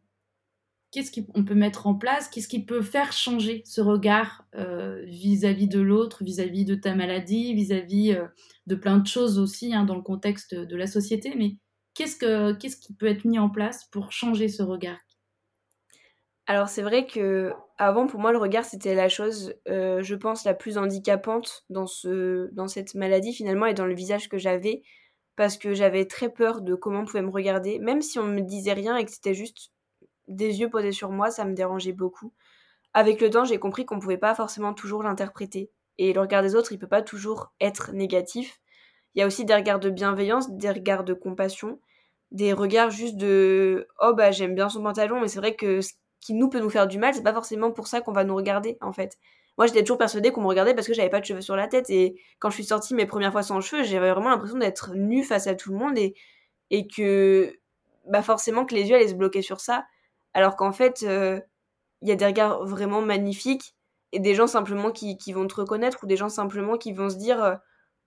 qu'est-ce 0.92 1.12
qu'on 1.22 1.44
peut 1.44 1.56
mettre 1.56 1.88
en 1.88 1.96
place? 1.96 2.28
Qu'est-ce 2.28 2.48
qui 2.48 2.64
peut 2.66 2.82
faire 2.82 3.14
changer 3.14 3.64
ce 3.66 3.82
regard 3.82 4.46
euh, 4.56 5.02
vis-à-vis 5.06 5.68
de 5.68 5.80
l'autre, 5.80 6.24
vis-à-vis 6.24 6.66
de 6.66 6.76
ta 6.76 6.96
maladie, 6.96 7.54
vis-à-vis 7.54 8.14
euh, 8.14 8.28
de 8.68 8.76
plein 8.76 8.98
de 8.98 9.08
choses 9.08 9.40
aussi 9.40 9.74
hein, 9.74 9.86
dans 9.86 9.96
le 9.96 10.02
contexte 10.02 10.54
de 10.54 10.76
la 10.76 10.88
société? 10.88 11.34
Mais 11.38 11.58
qu'est-ce, 11.94 12.18
que, 12.18 12.54
qu'est-ce 12.54 12.78
qui 12.78 12.94
peut 12.94 13.08
être 13.08 13.26
mis 13.26 13.40
en 13.40 13.50
place 13.50 13.86
pour 13.92 14.12
changer 14.12 14.50
ce 14.50 14.64
regard? 14.64 15.00
Alors 16.48 16.70
c'est 16.70 16.82
vrai 16.82 17.06
que 17.06 17.54
avant 17.78 18.08
pour 18.08 18.20
moi 18.20 18.32
le 18.32 18.38
regard 18.38 18.66
c'était 18.66 18.96
la 18.96 19.10
chose 19.10 19.54
euh, 19.70 20.02
je 20.02 20.16
pense 20.16 20.44
la 20.44 20.54
plus 20.54 20.78
handicapante 20.78 21.64
dans 21.70 21.86
ce 21.88 22.52
cette 22.68 22.96
maladie 22.96 23.32
finalement 23.32 23.68
et 23.68 23.74
dans 23.74 23.86
le 23.86 23.94
visage 23.94 24.28
que 24.28 24.38
j'avais 24.38 24.82
parce 25.36 25.58
que 25.58 25.74
j'avais 25.74 26.06
très 26.06 26.30
peur 26.30 26.62
de 26.62 26.76
comment 26.76 27.02
on 27.02 27.06
pouvait 27.06 27.22
me 27.22 27.30
regarder 27.30 27.80
même 27.80 28.02
si 28.02 28.20
on 28.20 28.26
me 28.26 28.42
disait 28.42 28.74
rien 28.74 28.98
et 28.98 29.06
que 29.06 29.12
c'était 29.12 29.36
juste 29.36 29.72
des 30.32 30.60
yeux 30.60 30.70
posés 30.70 30.92
sur 30.92 31.12
moi 31.12 31.32
ça 31.32 31.46
me 31.46 31.54
dérangeait 31.54 31.94
beaucoup. 31.94 32.34
Avec 32.94 33.22
le 33.22 33.30
temps 33.30 33.46
j'ai 33.46 33.60
compris 33.60 33.86
qu'on 33.86 34.00
pouvait 34.00 34.18
pas 34.18 34.36
forcément 34.36 34.74
toujours 34.74 35.04
l'interpréter 35.04 35.72
et 35.98 36.14
le 36.14 36.22
regard 36.22 36.42
des 36.44 36.56
autres 36.56 36.72
il 36.72 36.80
peut 36.80 36.88
pas 36.88 37.02
toujours 37.02 37.54
être 37.60 37.92
négatif. 37.94 38.60
Il 39.16 39.20
y 39.20 39.22
a 39.24 39.28
aussi 39.28 39.46
des 39.46 39.56
regards 39.56 39.80
de 39.80 39.90
bienveillance, 39.90 40.50
des 40.52 40.72
regards 40.72 41.04
de 41.04 41.14
compassion, 41.14 41.80
des 42.32 42.54
regards 42.54 42.92
juste 42.92 43.18
de 43.18 43.88
oh 44.00 44.14
bah 44.14 44.32
j'aime 44.32 44.56
bien 44.56 44.70
son 44.70 44.84
pantalon 44.84 45.20
mais 45.22 45.28
c'est 45.28 45.40
vrai 45.40 45.56
que 45.56 45.80
qui 46.22 46.34
nous 46.34 46.50
peut 46.50 46.60
nous 46.60 46.70
faire 46.70 46.88
du 46.88 47.00
mal, 47.00 47.14
c'est 47.14 47.24
pas 47.24 47.34
forcément 47.34 47.72
pour 47.72 47.88
ça 47.88 48.00
qu'on 48.02 48.14
va 48.14 48.24
nous 48.24 48.36
regarder 48.36 48.78
en 48.82 48.94
fait. 48.94 49.18
Moi 49.58 49.68
j'étais 49.68 49.82
toujours 49.82 49.98
persuadée 49.98 50.32
qu'on 50.32 50.42
me 50.42 50.48
regardait 50.48 50.74
parce 50.74 50.88
que 50.88 50.94
j'avais 50.94 51.10
pas 51.10 51.20
de 51.20 51.26
cheveux 51.26 51.42
sur 51.42 51.56
la 51.56 51.68
tête 51.68 51.90
et 51.90 52.16
quand 52.40 52.50
je 52.50 52.56
suis 52.56 52.64
sortie 52.64 52.94
mes 52.94 53.06
premières 53.06 53.32
fois 53.32 53.44
sans 53.44 53.60
cheveux, 53.60 53.84
j'avais 53.84 54.12
vraiment 54.12 54.30
l'impression 54.30 54.58
d'être 54.58 54.94
nue 54.96 55.24
face 55.24 55.48
à 55.48 55.56
tout 55.56 55.72
le 55.72 55.78
monde 55.78 55.98
et, 55.98 56.16
et 56.70 56.88
que 56.88 57.60
bah 58.08 58.22
forcément 58.22 58.66
que 58.66 58.74
les 58.76 58.90
yeux 58.90 58.96
allaient 58.96 59.10
se 59.10 59.14
bloquer 59.14 59.42
sur 59.42 59.60
ça 59.60 59.86
alors 60.34 60.56
qu'en 60.56 60.72
fait 60.72 61.04
euh, 61.04 61.40
il 62.02 62.10
y 62.10 62.12
a 62.12 62.16
des 62.16 62.26
regards 62.26 62.66
vraiment 62.66 63.02
magnifiques 63.02 63.76
et 64.12 64.20
des 64.20 64.36
gens 64.36 64.48
simplement 64.48 64.92
qui, 64.92 65.18
qui, 65.18 65.34
vont 65.34 65.48
te 65.48 65.56
reconnaître 65.56 66.00
ou 66.04 66.08
des 66.08 66.18
gens 66.18 66.30
simplement 66.30 66.78
qui 66.78 66.94
vont 66.94 67.10
se 67.10 67.18
dire 67.18 67.44
euh, 67.44 67.56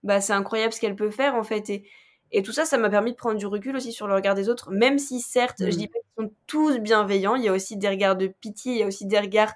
bah 0.03 0.21
c'est 0.21 0.33
incroyable 0.33 0.73
ce 0.73 0.79
qu'elle 0.79 0.95
peut 0.95 1.11
faire 1.11 1.35
en 1.35 1.43
fait 1.43 1.69
et 1.69 1.87
et 2.31 2.43
tout 2.43 2.51
ça, 2.51 2.65
ça 2.65 2.77
m'a 2.77 2.89
permis 2.89 3.11
de 3.11 3.17
prendre 3.17 3.37
du 3.37 3.45
recul 3.45 3.75
aussi 3.75 3.91
sur 3.91 4.07
le 4.07 4.13
regard 4.13 4.35
des 4.35 4.49
autres, 4.49 4.71
même 4.71 4.99
si 4.99 5.21
certes, 5.21 5.57
je 5.59 5.67
mm. 5.67 5.69
dis 5.69 5.87
pas 5.87 5.99
qu'ils 5.99 6.25
sont 6.25 6.31
tous 6.47 6.79
bienveillants, 6.79 7.35
il 7.35 7.43
y 7.43 7.47
a 7.47 7.53
aussi 7.53 7.77
des 7.77 7.87
regards 7.87 8.15
de 8.15 8.27
pitié, 8.27 8.73
il 8.73 8.79
y 8.79 8.83
a 8.83 8.87
aussi 8.87 9.05
des 9.05 9.19
regards 9.19 9.53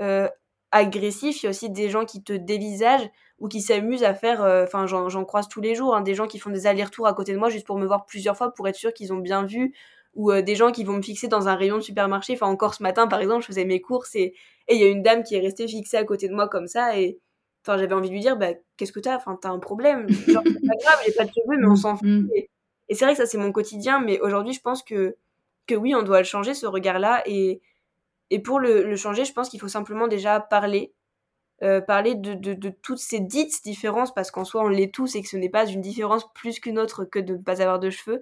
euh, 0.00 0.28
agressifs, 0.70 1.42
il 1.42 1.46
y 1.46 1.48
a 1.48 1.50
aussi 1.50 1.70
des 1.70 1.90
gens 1.90 2.04
qui 2.04 2.22
te 2.22 2.32
dévisagent 2.32 3.10
ou 3.38 3.48
qui 3.48 3.60
s'amusent 3.60 4.04
à 4.04 4.14
faire, 4.14 4.42
euh, 4.42 4.64
enfin 4.64 4.86
j'en 4.86 5.24
croise 5.24 5.48
tous 5.48 5.60
les 5.60 5.74
jours, 5.74 5.96
hein, 5.96 6.00
des 6.00 6.14
gens 6.14 6.26
qui 6.26 6.38
font 6.38 6.50
des 6.50 6.66
allers-retours 6.66 7.06
à 7.06 7.12
côté 7.12 7.32
de 7.32 7.38
moi 7.38 7.50
juste 7.50 7.66
pour 7.66 7.76
me 7.76 7.86
voir 7.86 8.06
plusieurs 8.06 8.36
fois 8.36 8.54
pour 8.54 8.68
être 8.68 8.76
sûr 8.76 8.94
qu'ils 8.94 9.12
ont 9.12 9.18
bien 9.18 9.44
vu, 9.44 9.74
ou 10.14 10.30
euh, 10.30 10.42
des 10.42 10.54
gens 10.54 10.72
qui 10.72 10.84
vont 10.84 10.94
me 10.94 11.02
fixer 11.02 11.28
dans 11.28 11.48
un 11.48 11.54
rayon 11.54 11.76
de 11.76 11.82
supermarché, 11.82 12.34
enfin 12.34 12.46
encore 12.46 12.74
ce 12.74 12.82
matin 12.82 13.06
par 13.06 13.20
exemple, 13.20 13.42
je 13.42 13.46
faisais 13.46 13.64
mes 13.64 13.80
courses 13.80 14.14
et 14.14 14.34
il 14.68 14.76
y 14.76 14.84
a 14.84 14.88
une 14.88 15.02
dame 15.02 15.22
qui 15.22 15.34
est 15.34 15.40
restée 15.40 15.66
fixée 15.66 15.96
à 15.96 16.04
côté 16.04 16.28
de 16.28 16.34
moi 16.34 16.48
comme 16.48 16.66
ça 16.66 16.98
et 16.98 17.18
Enfin, 17.64 17.78
j'avais 17.78 17.94
envie 17.94 18.08
de 18.08 18.14
lui 18.14 18.20
dire, 18.20 18.36
bah, 18.36 18.54
qu'est-ce 18.76 18.92
que 18.92 18.98
t'as? 18.98 19.16
Enfin, 19.16 19.38
t'as 19.40 19.50
un 19.50 19.60
problème. 19.60 20.08
Genre, 20.08 20.42
c'est 20.44 20.66
pas 20.66 20.76
grave, 20.82 20.98
j'ai 21.06 21.12
pas 21.12 21.24
de 21.24 21.30
cheveux, 21.30 21.58
mais 21.58 21.66
on 21.66 21.76
s'en 21.76 21.96
fout. 21.96 22.08
Mm. 22.08 22.28
Et, 22.34 22.94
c'est 22.94 23.04
vrai 23.04 23.14
que 23.14 23.18
ça, 23.18 23.26
c'est 23.26 23.38
mon 23.38 23.52
quotidien, 23.52 24.00
mais 24.00 24.20
aujourd'hui, 24.20 24.52
je 24.52 24.60
pense 24.60 24.82
que, 24.82 25.16
que 25.66 25.74
oui, 25.74 25.94
on 25.94 26.02
doit 26.02 26.18
le 26.18 26.24
changer, 26.24 26.54
ce 26.54 26.66
regard-là. 26.66 27.22
Et, 27.26 27.62
et 28.30 28.40
pour 28.40 28.58
le, 28.58 28.82
le 28.82 28.96
changer, 28.96 29.24
je 29.24 29.32
pense 29.32 29.48
qu'il 29.48 29.60
faut 29.60 29.68
simplement 29.68 30.08
déjà 30.08 30.40
parler. 30.40 30.92
Euh, 31.62 31.80
parler 31.80 32.16
de, 32.16 32.34
de, 32.34 32.54
de, 32.54 32.70
toutes 32.70 32.98
ces 32.98 33.20
dites 33.20 33.62
différences, 33.62 34.12
parce 34.12 34.32
qu'en 34.32 34.44
soi, 34.44 34.64
on 34.64 34.68
l'est 34.68 34.92
tous 34.92 35.14
et 35.14 35.22
que 35.22 35.28
ce 35.28 35.36
n'est 35.36 35.48
pas 35.48 35.64
une 35.64 35.80
différence 35.80 36.26
plus 36.34 36.58
qu'une 36.58 36.76
autre 36.76 37.04
que 37.04 37.20
de 37.20 37.34
ne 37.34 37.38
pas 37.38 37.62
avoir 37.62 37.78
de 37.78 37.88
cheveux. 37.88 38.20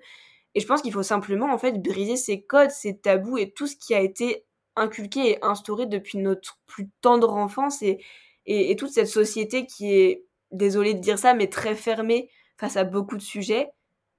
Et 0.54 0.60
je 0.60 0.66
pense 0.66 0.82
qu'il 0.82 0.92
faut 0.92 1.02
simplement, 1.02 1.52
en 1.52 1.58
fait, 1.58 1.80
briser 1.80 2.16
ces 2.16 2.42
codes, 2.42 2.70
ces 2.70 2.98
tabous 2.98 3.38
et 3.38 3.52
tout 3.52 3.66
ce 3.66 3.76
qui 3.76 3.94
a 3.94 4.00
été 4.00 4.44
inculqué 4.76 5.30
et 5.30 5.44
instauré 5.44 5.86
depuis 5.86 6.18
notre 6.18 6.58
plus 6.66 6.88
tendre 7.00 7.32
enfance. 7.32 7.82
Et, 7.82 8.00
et, 8.46 8.74
toute 8.76 8.90
cette 8.90 9.06
société 9.06 9.66
qui 9.66 9.94
est, 9.94 10.24
désolée 10.50 10.94
de 10.94 11.00
dire 11.00 11.18
ça, 11.18 11.34
mais 11.34 11.48
très 11.48 11.74
fermée 11.74 12.28
face 12.58 12.76
à 12.76 12.84
beaucoup 12.84 13.16
de 13.16 13.22
sujets, 13.22 13.70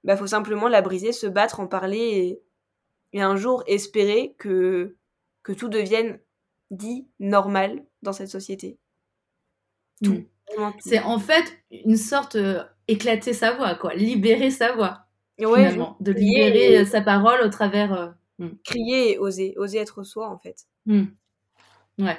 bah 0.04 0.16
faut 0.16 0.26
simplement 0.26 0.68
la 0.68 0.82
briser, 0.82 1.12
se 1.12 1.26
battre, 1.26 1.60
en 1.60 1.66
parler 1.66 2.40
et, 3.12 3.20
un 3.20 3.36
jour 3.36 3.62
espérer 3.66 4.34
que, 4.38 4.96
que 5.42 5.52
tout 5.52 5.68
devienne 5.68 6.18
dit 6.70 7.06
normal 7.20 7.84
dans 8.00 8.14
cette 8.14 8.30
société. 8.30 8.78
Tout. 10.02 10.12
Mm. 10.12 10.72
C'est 10.80 11.00
en 11.00 11.18
fait 11.18 11.44
une 11.70 11.96
sorte 11.96 12.36
euh, 12.36 12.62
éclater 12.88 13.32
sa 13.32 13.52
voix, 13.52 13.74
quoi, 13.74 13.94
libérer 13.94 14.50
sa 14.50 14.72
voix. 14.72 15.06
Finalement, 15.42 15.96
de 16.00 16.12
libérer 16.12 16.84
sa 16.84 17.00
parole 17.00 17.40
au 17.42 17.48
travers. 17.48 17.92
Euh, 17.92 18.08
mm. 18.38 18.50
Crier 18.64 19.12
et 19.12 19.18
oser, 19.18 19.54
oser 19.56 19.78
être 19.78 20.02
soi 20.04 20.28
en 20.28 20.38
fait. 20.38 20.66
Mm. 20.86 21.04
Ouais. 21.98 22.18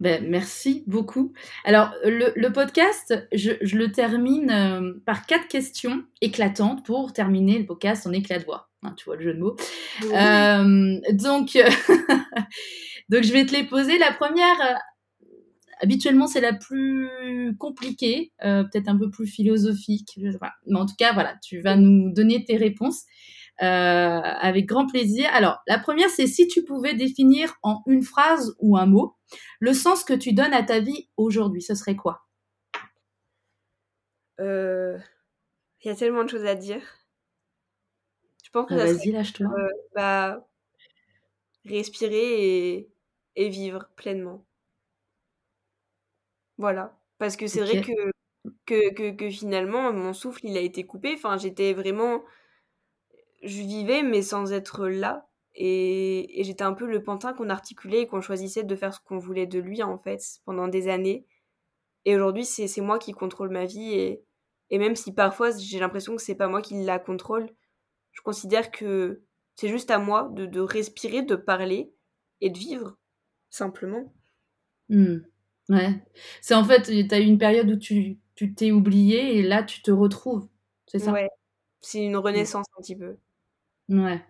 Ben, 0.00 0.22
merci 0.28 0.82
beaucoup. 0.86 1.32
Alors, 1.64 1.94
le, 2.04 2.48
podcast, 2.48 3.14
je, 3.32 3.52
le 3.74 3.92
termine 3.92 4.50
euh, 4.50 4.92
par 5.06 5.24
quatre 5.24 5.46
questions 5.48 6.04
éclatantes 6.20 6.84
pour 6.84 7.12
terminer 7.12 7.58
le 7.58 7.64
podcast 7.64 8.06
en 8.06 8.12
éclat 8.12 8.38
de 8.38 8.44
voix. 8.44 8.68
Hein, 8.82 8.94
tu 8.96 9.04
vois 9.06 9.16
le 9.16 9.22
jeu 9.22 9.34
de 9.34 9.38
mots. 9.38 9.56
Euh, 10.12 11.00
donc, 11.12 11.56
donc, 13.08 13.22
je 13.22 13.32
vais 13.32 13.46
te 13.46 13.52
les 13.52 13.64
poser. 13.64 13.96
La 13.98 14.12
première, 14.12 14.60
euh, 14.60 14.74
habituellement, 15.80 16.26
c'est 16.26 16.40
la 16.40 16.52
plus 16.52 17.56
compliquée, 17.58 18.32
peut-être 18.40 18.88
un 18.88 18.98
peu 18.98 19.10
plus 19.10 19.26
philosophique. 19.26 20.18
Mais 20.66 20.78
en 20.78 20.86
tout 20.86 20.94
cas, 20.98 21.12
voilà, 21.12 21.36
tu 21.42 21.60
vas 21.60 21.76
nous 21.76 22.12
donner 22.12 22.44
tes 22.44 22.56
réponses. 22.56 23.04
avec 23.58 24.66
grand 24.66 24.86
plaisir. 24.86 25.28
Alors, 25.32 25.58
la 25.66 25.78
première, 25.78 26.10
c'est 26.10 26.26
si 26.26 26.48
tu 26.48 26.64
pouvais 26.64 26.94
définir 26.94 27.54
en 27.62 27.82
une 27.86 28.02
phrase 28.02 28.54
ou 28.58 28.76
un 28.76 28.86
mot 28.86 29.16
le 29.60 29.72
sens 29.72 30.04
que 30.04 30.14
tu 30.14 30.32
donnes 30.32 30.52
à 30.52 30.62
ta 30.62 30.80
vie 30.80 31.08
aujourd'hui, 31.16 31.62
ce 31.62 31.74
serait 31.74 31.96
quoi? 31.96 32.26
Euh, 34.40 34.98
Il 35.82 35.88
y 35.88 35.90
a 35.90 35.94
tellement 35.94 36.24
de 36.24 36.30
choses 36.30 36.44
à 36.44 36.54
dire. 36.54 36.82
Je 38.44 38.50
pense 38.50 38.68
que 38.68 38.74
ah, 38.74 38.84
Vas-y, 38.84 39.12
lâche-toi. 39.12 39.46
Euh, 39.46 39.68
bah, 39.94 40.46
respirer 41.64 42.88
et, 43.36 43.48
vivre 43.48 43.88
pleinement. 43.96 44.44
Voilà. 46.58 46.96
Parce 47.18 47.36
que 47.36 47.46
c'est 47.46 47.60
vrai 47.60 47.80
que 47.80 47.92
que, 48.66 49.10
que, 49.10 49.30
finalement 49.30 49.92
mon 49.92 50.12
souffle 50.12 50.40
il 50.44 50.56
a 50.56 50.60
été 50.60 50.84
coupé. 50.84 51.14
Enfin, 51.14 51.36
j'étais 51.36 51.72
vraiment. 51.72 52.22
Je 53.42 53.60
vivais, 53.60 54.02
mais 54.02 54.22
sans 54.22 54.52
être 54.52 54.88
là. 54.88 55.28
Et, 55.54 56.40
et 56.40 56.44
j'étais 56.44 56.64
un 56.64 56.72
peu 56.72 56.86
le 56.86 57.02
pantin 57.02 57.32
qu'on 57.32 57.50
articulait 57.50 58.02
et 58.02 58.06
qu'on 58.06 58.20
choisissait 58.20 58.64
de 58.64 58.74
faire 58.76 58.92
ce 58.92 59.00
qu'on 59.00 59.18
voulait 59.18 59.46
de 59.46 59.60
lui, 59.60 59.82
en 59.82 59.98
fait, 59.98 60.20
pendant 60.44 60.66
des 60.66 60.88
années. 60.88 61.26
Et 62.04 62.16
aujourd'hui, 62.16 62.44
c'est 62.44 62.80
moi 62.80 62.98
qui 62.98 63.12
contrôle 63.12 63.50
ma 63.50 63.64
vie. 63.66 63.92
Et, 63.94 64.24
et 64.70 64.78
même 64.78 64.96
si 64.96 65.12
parfois 65.12 65.50
j'ai 65.56 65.78
l'impression 65.78 66.16
que 66.16 66.22
c'est 66.22 66.34
pas 66.34 66.48
moi 66.48 66.62
qui 66.62 66.82
la 66.82 66.98
contrôle, 66.98 67.48
je 68.12 68.22
considère 68.22 68.70
que 68.70 69.22
c'est 69.56 69.68
juste 69.68 69.90
à 69.90 69.98
moi 69.98 70.28
de, 70.32 70.46
de, 70.46 70.60
respirer, 70.60 71.22
de 71.22 71.36
parler 71.36 71.92
et 72.40 72.50
de 72.50 72.58
vivre, 72.58 72.96
simplement. 73.50 74.12
Mmh. 74.88 75.18
Ouais. 75.68 75.94
C'est 76.42 76.54
en 76.54 76.64
fait, 76.64 76.82
tu 77.08 77.14
as 77.14 77.20
eu 77.20 77.24
une 77.24 77.38
période 77.38 77.70
où 77.70 77.76
tu 77.78 78.18
t'es 78.54 78.70
oublié 78.72 79.38
et 79.38 79.42
là 79.42 79.62
tu 79.62 79.80
te 79.82 79.90
retrouves, 79.90 80.46
c'est 80.86 80.98
ça? 80.98 81.12
Ouais. 81.12 81.28
C'est 81.80 82.04
une 82.04 82.16
renaissance 82.16 82.66
un 82.78 82.82
petit 82.82 82.96
peu. 82.96 83.16
Ouais. 83.88 84.22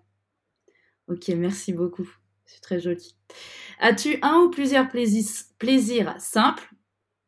Ok, 1.08 1.28
merci 1.28 1.72
beaucoup. 1.72 2.08
C'est 2.46 2.60
très 2.60 2.80
joli. 2.80 3.16
As-tu 3.80 4.18
un 4.22 4.38
ou 4.40 4.50
plusieurs 4.50 4.88
plaisirs 4.88 6.14
simples 6.20 6.68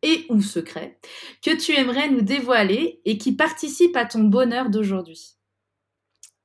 et 0.02 0.26
ou 0.30 0.42
secrets 0.42 0.98
que 1.42 1.56
tu 1.56 1.72
aimerais 1.72 2.10
nous 2.10 2.22
dévoiler 2.22 3.00
et 3.04 3.18
qui 3.18 3.32
participent 3.34 3.96
à 3.96 4.06
ton 4.06 4.24
bonheur 4.24 4.70
d'aujourd'hui? 4.70 5.36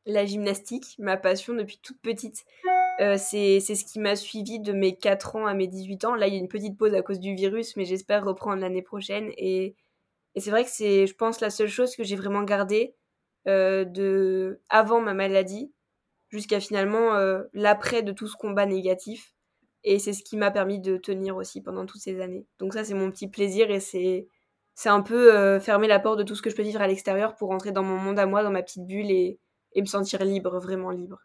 La 0.08 0.26
gymnastique, 0.26 0.96
ma 0.98 1.16
passion 1.16 1.54
depuis 1.54 1.78
toute 1.84 2.02
petite. 2.02 2.44
Euh, 3.00 3.18
c'est 3.18 3.60
ce 3.60 3.86
qui 3.86 4.00
m'a 4.00 4.16
suivi 4.16 4.60
de 4.60 4.74
mes 4.74 4.96
4 4.96 5.36
ans 5.36 5.46
à 5.48 5.54
mes 5.54 5.68
18 5.68 6.06
ans. 6.06 6.16
Là, 6.16 6.28
il 6.28 6.34
y 6.34 6.38
a 6.38 6.40
une 6.40 6.48
petite 6.48 6.78
pause 6.78 6.94
à 6.94 7.02
cause 7.02 7.20
du 7.20 7.34
virus, 7.36 7.76
mais 7.76 7.86
j'espère 7.86 8.24
reprendre 8.26 8.62
l'année 8.62 8.82
prochaine. 8.82 9.32
Et, 9.38 9.76
et 10.36 10.40
c'est 10.42 10.52
vrai 10.52 10.64
que 10.64 10.70
c'est, 10.70 11.08
je 11.08 11.16
pense, 11.16 11.42
la 11.42 11.50
seule 11.50 11.68
chose 11.70 11.96
que 11.96 12.04
j'ai 12.04 12.16
vraiment 12.16 12.44
gardée 12.44 12.96
euh, 13.48 13.86
de 13.86 14.62
avant 14.70 15.02
ma 15.02 15.14
maladie 15.14 15.74
jusqu'à 16.30 16.60
finalement 16.60 17.16
euh, 17.16 17.44
l'après 17.54 18.04
de 18.04 18.12
tout 18.14 18.28
ce 18.28 18.38
combat 18.38 18.66
négatif. 18.66 19.34
Et 19.84 20.00
c'est 20.00 20.14
ce 20.14 20.24
qui 20.24 20.38
m'a 20.38 20.52
permis 20.52 20.80
de 20.80 20.98
tenir 20.98 21.38
aussi 21.38 21.62
pendant 21.62 21.86
toutes 21.88 22.02
ces 22.02 22.22
années. 22.22 22.46
Donc 22.60 22.74
ça, 22.74 22.84
c'est 22.84 22.94
mon 22.94 23.10
petit 23.12 23.28
plaisir 23.28 23.72
et 23.72 23.80
c'est 23.80 24.28
c'est 24.76 24.90
un 24.90 25.02
peu 25.02 25.60
fermer 25.60 25.88
la 25.88 26.00
porte 26.00 26.20
de 26.20 26.24
tout 26.24 26.36
ce 26.36 26.42
que 26.42 26.50
je 26.50 26.56
peux 26.56 26.64
vivre 26.64 26.82
à 26.82 26.88
l'extérieur 26.88 27.36
pour 27.36 27.50
rentrer 27.50 27.72
dans 27.72 27.84
mon 27.84 27.98
monde 27.98 28.20
à 28.20 28.26
moi, 28.26 28.44
dans 28.44 28.52
ma 28.52 28.64
petite 28.64 28.86
bulle 28.86 29.12
et, 29.12 29.40
et 29.74 29.82
me 29.82 29.86
sentir 29.86 30.24
libre, 30.24 30.60
vraiment 30.60 30.92
libre. 30.92 31.20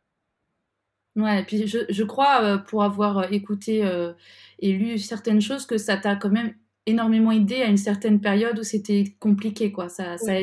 Ouais, 1.17 1.41
et 1.41 1.45
puis 1.45 1.67
je, 1.67 1.79
je 1.89 2.05
crois, 2.05 2.45
euh, 2.45 2.59
pour 2.59 2.83
avoir 2.85 3.19
euh, 3.19 3.29
écouté 3.31 3.85
euh, 3.85 4.13
et 4.59 4.73
lu 4.73 4.99
certaines 4.99 5.41
choses, 5.41 5.65
que 5.65 5.79
ça 5.79 5.97
t'a 5.97 6.15
quand 6.15 6.29
même 6.29 6.55
énormément 6.85 7.33
aidé 7.33 7.63
à 7.63 7.67
une 7.67 7.79
certaine 7.79 8.21
période 8.21 8.59
où 8.59 8.63
c'était 8.63 9.17
compliqué, 9.19 9.73
quoi. 9.73 9.89
Ça, 9.89 10.19
ça 10.19 10.35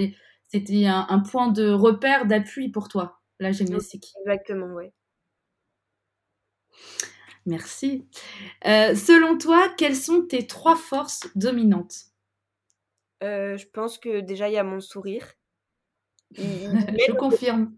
c'était 0.47 0.85
un, 0.85 1.05
un, 1.09 1.19
point 1.19 1.49
de 1.49 1.69
repère, 1.69 2.25
d'appui 2.25 2.69
pour 2.69 2.87
toi, 2.87 3.21
la 3.39 3.51
gymnastique. 3.51 4.11
Exactement, 4.21 4.73
ouais. 4.73 4.91
Merci. 7.45 8.07
selon 8.63 9.37
toi, 9.37 9.69
quelles 9.77 9.95
sont 9.95 10.23
tes 10.23 10.47
trois 10.47 10.75
forces 10.75 11.29
dominantes? 11.35 12.05
Je 13.21 13.65
pense 13.71 13.97
que 13.97 14.21
déjà, 14.21 14.49
il 14.49 14.53
y 14.53 14.57
a 14.57 14.63
mon 14.63 14.79
sourire. 14.79 15.33
je 16.35 17.11
confirme. 17.13 17.73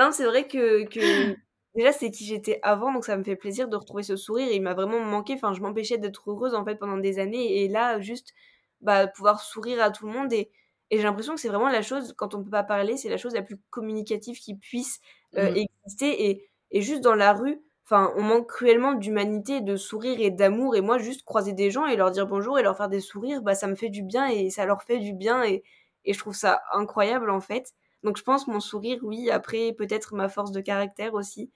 Non, 0.00 0.10
c'est 0.10 0.24
vrai 0.24 0.48
que, 0.48 0.84
que 0.88 1.36
déjà 1.74 1.92
c'est 1.92 2.10
qui 2.10 2.24
j'étais 2.26 2.60
avant 2.62 2.92
donc 2.92 3.04
ça 3.04 3.16
me 3.16 3.24
fait 3.24 3.36
plaisir 3.36 3.68
de 3.68 3.76
retrouver 3.76 4.02
ce 4.02 4.16
sourire. 4.16 4.48
Et 4.48 4.56
il 4.56 4.62
m'a 4.62 4.74
vraiment 4.74 5.00
manqué. 5.00 5.34
Enfin 5.34 5.52
je 5.54 5.60
m'empêchais 5.60 5.98
d'être 5.98 6.30
heureuse 6.30 6.54
en 6.54 6.64
fait 6.64 6.76
pendant 6.76 6.98
des 6.98 7.18
années. 7.18 7.62
Et 7.64 7.68
là 7.68 8.00
juste 8.00 8.32
bah 8.80 9.06
pouvoir 9.08 9.40
sourire 9.40 9.82
à 9.82 9.90
tout 9.90 10.06
le 10.06 10.12
monde. 10.12 10.32
Et, 10.32 10.50
et 10.90 10.98
j'ai 10.98 11.02
l'impression 11.04 11.34
que 11.34 11.40
c'est 11.40 11.48
vraiment 11.48 11.68
la 11.70 11.82
chose 11.82 12.14
quand 12.16 12.34
on 12.34 12.42
peut 12.44 12.50
pas 12.50 12.62
parler 12.64 12.96
c'est 12.96 13.08
la 13.08 13.16
chose 13.18 13.34
la 13.34 13.42
plus 13.42 13.56
communicative 13.70 14.38
qui 14.38 14.54
puisse 14.56 15.00
euh, 15.36 15.52
mmh. 15.52 15.56
exister. 15.86 16.30
Et, 16.30 16.48
et 16.70 16.80
juste 16.82 17.00
dans 17.02 17.14
la 17.14 17.32
rue 17.32 17.60
enfin 17.86 18.12
on 18.16 18.22
manque 18.22 18.48
cruellement 18.48 18.94
d'humanité 18.94 19.60
de 19.60 19.76
sourire 19.76 20.18
et 20.20 20.30
d'amour. 20.30 20.76
Et 20.76 20.80
moi 20.80 20.98
juste 20.98 21.24
croiser 21.24 21.52
des 21.52 21.70
gens 21.70 21.86
et 21.86 21.96
leur 21.96 22.10
dire 22.10 22.26
bonjour 22.26 22.58
et 22.58 22.62
leur 22.62 22.76
faire 22.76 22.88
des 22.88 23.00
sourires 23.00 23.42
bah 23.42 23.54
ça 23.54 23.66
me 23.66 23.74
fait 23.76 23.90
du 23.90 24.02
bien 24.02 24.26
et 24.28 24.50
ça 24.50 24.64
leur 24.66 24.82
fait 24.82 24.98
du 24.98 25.12
bien. 25.14 25.42
Et, 25.44 25.62
et 26.04 26.12
je 26.14 26.18
trouve 26.18 26.34
ça 26.34 26.60
incroyable 26.72 27.30
en 27.30 27.40
fait 27.40 27.72
donc 28.04 28.18
je 28.18 28.22
pense 28.22 28.46
mon 28.46 28.60
sourire, 28.60 29.00
oui. 29.02 29.30
Après, 29.30 29.72
peut-être 29.72 30.14
ma 30.14 30.28
force 30.28 30.52
de 30.52 30.60
caractère 30.60 31.14
aussi. 31.14 31.50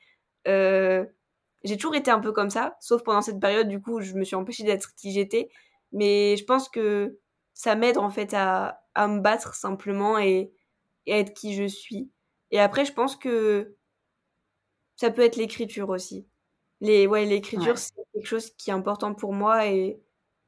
Euh, 0.49 1.05
j'ai 1.65 1.77
toujours 1.77 1.95
été 1.95 2.11
un 2.11 2.21
peu 2.21 2.33
comme 2.33 2.51
ça, 2.51 2.77
sauf 2.81 3.03
pendant 3.03 3.23
cette 3.23 3.41
période, 3.41 3.69
du 3.69 3.81
coup, 3.81 4.01
je 4.01 4.15
me 4.15 4.25
suis 4.25 4.37
empêchée 4.37 4.65
d'être 4.65 4.95
qui 4.97 5.13
j'étais. 5.13 5.51
Mais 5.93 6.37
je 6.37 6.45
pense 6.45 6.69
que 6.69 7.19
ça 7.55 7.75
m'aide 7.75 7.99
en 7.99 8.11
fait 8.11 8.33
à, 8.35 8.83
à, 8.95 9.09
me 9.09 9.21
battre 9.21 9.55
simplement 9.55 10.19
et, 10.19 10.53
et, 11.07 11.15
à 11.15 11.19
être 11.19 11.35
qui 11.35 11.55
je 11.55 11.67
suis. 11.67 12.11
Et 12.51 12.61
après, 12.61 12.85
je 12.85 12.93
pense 12.93 13.17
que 13.17 13.77
ça 14.97 15.11
peut 15.11 15.23
être 15.23 15.37
l'écriture 15.37 15.91
aussi. 15.91 16.27
Les, 16.81 17.07
ouais, 17.07 17.25
l'écriture, 17.27 17.77
c'est 17.79 17.95
quelque 18.15 18.27
chose 18.27 18.51
qui 18.57 18.71
est 18.71 18.73
important 18.73 19.15
pour 19.15 19.33
moi 19.35 19.67
et, 19.67 20.01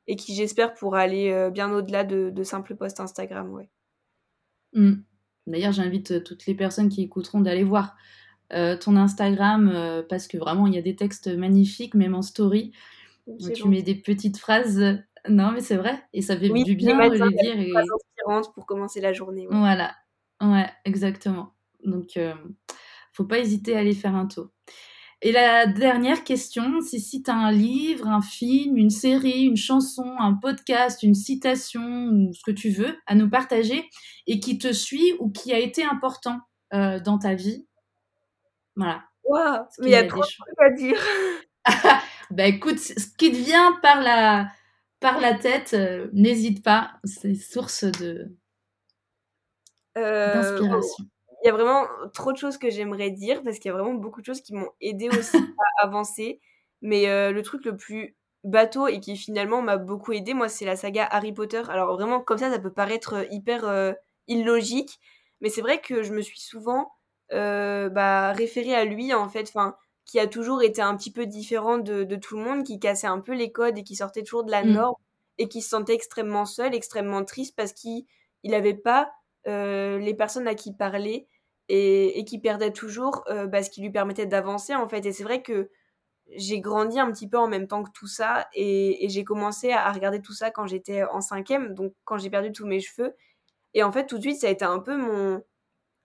et 0.06 0.16
qui, 0.16 0.34
j'espère, 0.34 0.74
pourra 0.74 1.00
aller 1.00 1.30
euh, 1.30 1.50
bien 1.50 1.72
au-delà 1.72 2.04
de, 2.04 2.30
de 2.30 2.42
simples 2.44 2.76
posts 2.76 3.00
Instagram. 3.00 3.52
Ouais. 3.52 3.68
Mmh. 4.72 5.02
D'ailleurs, 5.46 5.72
j'invite 5.72 6.12
euh, 6.12 6.20
toutes 6.20 6.46
les 6.46 6.54
personnes 6.54 6.88
qui 6.88 7.02
écouteront 7.02 7.40
d'aller 7.40 7.64
voir 7.64 7.96
euh, 8.52 8.76
ton 8.76 8.96
Instagram 8.96 9.70
euh, 9.72 10.02
parce 10.08 10.26
que 10.26 10.36
vraiment, 10.38 10.66
il 10.66 10.74
y 10.74 10.78
a 10.78 10.82
des 10.82 10.96
textes 10.96 11.28
magnifiques, 11.28 11.94
même 11.94 12.14
en 12.14 12.22
story. 12.22 12.72
tu 13.54 13.68
mets 13.68 13.82
des 13.82 13.94
petites 13.94 14.38
phrases. 14.38 14.98
Non, 15.28 15.52
mais 15.52 15.60
c'est 15.60 15.76
vrai. 15.76 16.02
Et 16.12 16.22
ça 16.22 16.36
fait 16.36 16.48
du 16.48 16.74
bien 16.74 16.96
de 17.08 17.12
les 17.12 17.18
dire. 17.18 17.76
Inspirantes 17.76 18.54
pour 18.54 18.66
commencer 18.66 19.00
la 19.00 19.12
journée. 19.12 19.46
Voilà. 19.50 19.94
Ouais, 20.40 20.68
exactement. 20.84 21.52
Donc, 21.84 22.18
faut 23.12 23.24
pas 23.24 23.38
hésiter 23.38 23.76
à 23.76 23.80
aller 23.80 23.94
faire 23.94 24.14
un 24.14 24.26
tour. 24.26 24.48
Et 25.22 25.32
la 25.32 25.66
dernière 25.66 26.24
question, 26.24 26.80
c'est 26.80 26.98
si 26.98 27.22
tu 27.22 27.30
as 27.30 27.34
un 27.34 27.52
livre, 27.52 28.08
un 28.08 28.22
film, 28.22 28.78
une 28.78 28.90
série, 28.90 29.42
une 29.42 29.56
chanson, 29.56 30.14
un 30.18 30.32
podcast, 30.32 31.02
une 31.02 31.14
citation 31.14 32.08
ou 32.08 32.32
ce 32.32 32.42
que 32.42 32.50
tu 32.50 32.70
veux 32.70 32.96
à 33.06 33.14
nous 33.14 33.28
partager 33.28 33.88
et 34.26 34.40
qui 34.40 34.56
te 34.56 34.72
suit 34.72 35.14
ou 35.18 35.30
qui 35.30 35.52
a 35.52 35.58
été 35.58 35.84
important 35.84 36.40
euh, 36.72 37.00
dans 37.00 37.18
ta 37.18 37.34
vie. 37.34 37.66
Voilà. 38.76 39.02
Waouh, 39.24 39.66
mais 39.80 39.88
il 39.88 39.92
y 39.92 39.94
a 39.94 40.06
trop 40.06 40.20
de 40.20 40.26
choses 40.26 40.54
à 40.58 40.70
dire. 40.70 41.00
bah 42.30 42.46
écoute, 42.46 42.78
ce 42.78 43.14
qui 43.18 43.30
te 43.30 43.36
vient 43.36 43.78
par 43.82 44.00
la, 44.00 44.48
par 45.00 45.20
la 45.20 45.34
tête, 45.34 45.74
euh, 45.74 46.08
n'hésite 46.14 46.64
pas, 46.64 46.92
c'est 47.04 47.34
source 47.34 47.84
de 47.84 48.34
euh, 49.98 50.34
d'inspiration 50.34 51.04
il 51.42 51.46
y 51.46 51.50
a 51.50 51.52
vraiment 51.52 51.86
trop 52.12 52.32
de 52.32 52.36
choses 52.36 52.58
que 52.58 52.70
j'aimerais 52.70 53.10
dire 53.10 53.42
parce 53.42 53.58
qu'il 53.58 53.70
y 53.70 53.74
a 53.74 53.76
vraiment 53.76 53.94
beaucoup 53.94 54.20
de 54.20 54.26
choses 54.26 54.40
qui 54.40 54.54
m'ont 54.54 54.70
aidé 54.80 55.08
aussi 55.08 55.36
à 55.78 55.86
avancer. 55.86 56.40
Mais 56.82 57.08
euh, 57.08 57.32
le 57.32 57.42
truc 57.42 57.64
le 57.64 57.76
plus 57.76 58.16
bateau 58.44 58.86
et 58.88 59.00
qui 59.00 59.16
finalement 59.16 59.62
m'a 59.62 59.76
beaucoup 59.76 60.12
aidé, 60.12 60.34
moi, 60.34 60.48
c'est 60.48 60.64
la 60.64 60.76
saga 60.76 61.06
Harry 61.10 61.32
Potter. 61.32 61.62
Alors 61.68 61.94
vraiment, 61.94 62.20
comme 62.20 62.38
ça, 62.38 62.50
ça 62.50 62.58
peut 62.58 62.72
paraître 62.72 63.14
euh, 63.14 63.24
hyper 63.30 63.66
euh, 63.66 63.92
illogique, 64.28 64.98
mais 65.40 65.48
c'est 65.48 65.60
vrai 65.62 65.80
que 65.80 66.02
je 66.02 66.12
me 66.12 66.20
suis 66.20 66.40
souvent 66.40 66.92
bah, 67.32 68.32
référée 68.32 68.74
à 68.74 68.84
lui, 68.84 69.14
en 69.14 69.28
fait, 69.28 69.48
enfin, 69.48 69.76
qui 70.04 70.18
a 70.18 70.26
toujours 70.26 70.62
été 70.62 70.82
un 70.82 70.96
petit 70.96 71.12
peu 71.12 71.26
différent 71.26 71.78
de, 71.78 72.02
de, 72.02 72.16
tout 72.16 72.36
le 72.36 72.42
monde, 72.42 72.64
qui 72.64 72.80
cassait 72.80 73.06
un 73.06 73.20
peu 73.20 73.34
les 73.34 73.52
codes 73.52 73.78
et 73.78 73.84
qui 73.84 73.94
sortait 73.94 74.24
toujours 74.24 74.42
de 74.42 74.50
la 74.50 74.64
mmh. 74.64 74.72
norme 74.72 74.96
et 75.38 75.48
qui 75.48 75.62
se 75.62 75.70
sentait 75.70 75.94
extrêmement 75.94 76.44
seul, 76.44 76.74
extrêmement 76.74 77.24
triste 77.24 77.54
parce 77.56 77.72
qu'il 77.72 78.04
n'avait 78.44 78.74
pas 78.74 79.12
les 79.46 80.14
personnes 80.14 80.48
à 80.48 80.54
qui 80.54 80.72
parler 80.72 81.28
et, 81.70 82.24
qui 82.24 82.38
perdaient 82.38 82.72
toujours 82.72 83.24
euh, 83.28 83.46
bah, 83.46 83.62
ce 83.62 83.70
qui 83.70 83.80
lui 83.80 83.90
permettait 83.90 84.26
d'avancer 84.26 84.74
en 84.74 84.88
fait. 84.88 85.06
Et 85.06 85.12
c'est 85.12 85.22
vrai 85.22 85.42
que 85.42 85.70
j'ai 86.36 86.60
grandi 86.60 86.98
un 86.98 87.10
petit 87.12 87.28
peu 87.28 87.38
en 87.38 87.48
même 87.48 87.66
temps 87.66 87.82
que 87.82 87.90
tout 87.92 88.06
ça 88.06 88.48
et, 88.54 89.06
j'ai 89.08 89.24
commencé 89.24 89.72
à, 89.72 89.90
regarder 89.92 90.20
tout 90.20 90.32
ça 90.32 90.50
quand 90.50 90.66
j'étais 90.66 91.04
en 91.04 91.20
cinquième, 91.20 91.74
donc 91.74 91.94
quand 92.04 92.18
j'ai 92.18 92.30
perdu 92.30 92.52
tous 92.52 92.66
mes 92.66 92.80
cheveux. 92.80 93.14
Et 93.74 93.82
en 93.84 93.92
fait, 93.92 94.06
tout 94.06 94.16
de 94.18 94.22
suite, 94.22 94.40
ça 94.40 94.48
a 94.48 94.50
été 94.50 94.64
un 94.64 94.80
peu 94.80 94.96
mon, 94.96 95.42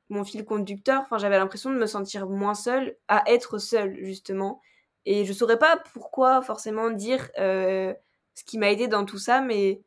mon 0.10 0.24
fil 0.24 0.46
conducteur. 0.46 1.02
Enfin, 1.02 1.18
j'avais 1.18 1.38
l'impression 1.38 1.72
de 1.72 1.78
me 1.78 1.88
sentir 1.88 2.28
moins 2.28 2.54
seule, 2.54 2.96
à 3.08 3.24
être 3.28 3.58
seule, 3.58 3.98
justement. 4.04 4.62
Et 5.06 5.26
je 5.26 5.34
saurais 5.34 5.60
pas 5.60 5.78
pourquoi 5.94 6.42
forcément 6.44 6.92
dire 6.92 7.30
euh, 7.40 7.94
ce 8.36 8.44
qui 8.44 8.60
m'a 8.60 8.72
aidé 8.72 8.88
dans 8.88 9.06
tout 9.06 9.18
ça, 9.18 9.42
mais 9.42 9.82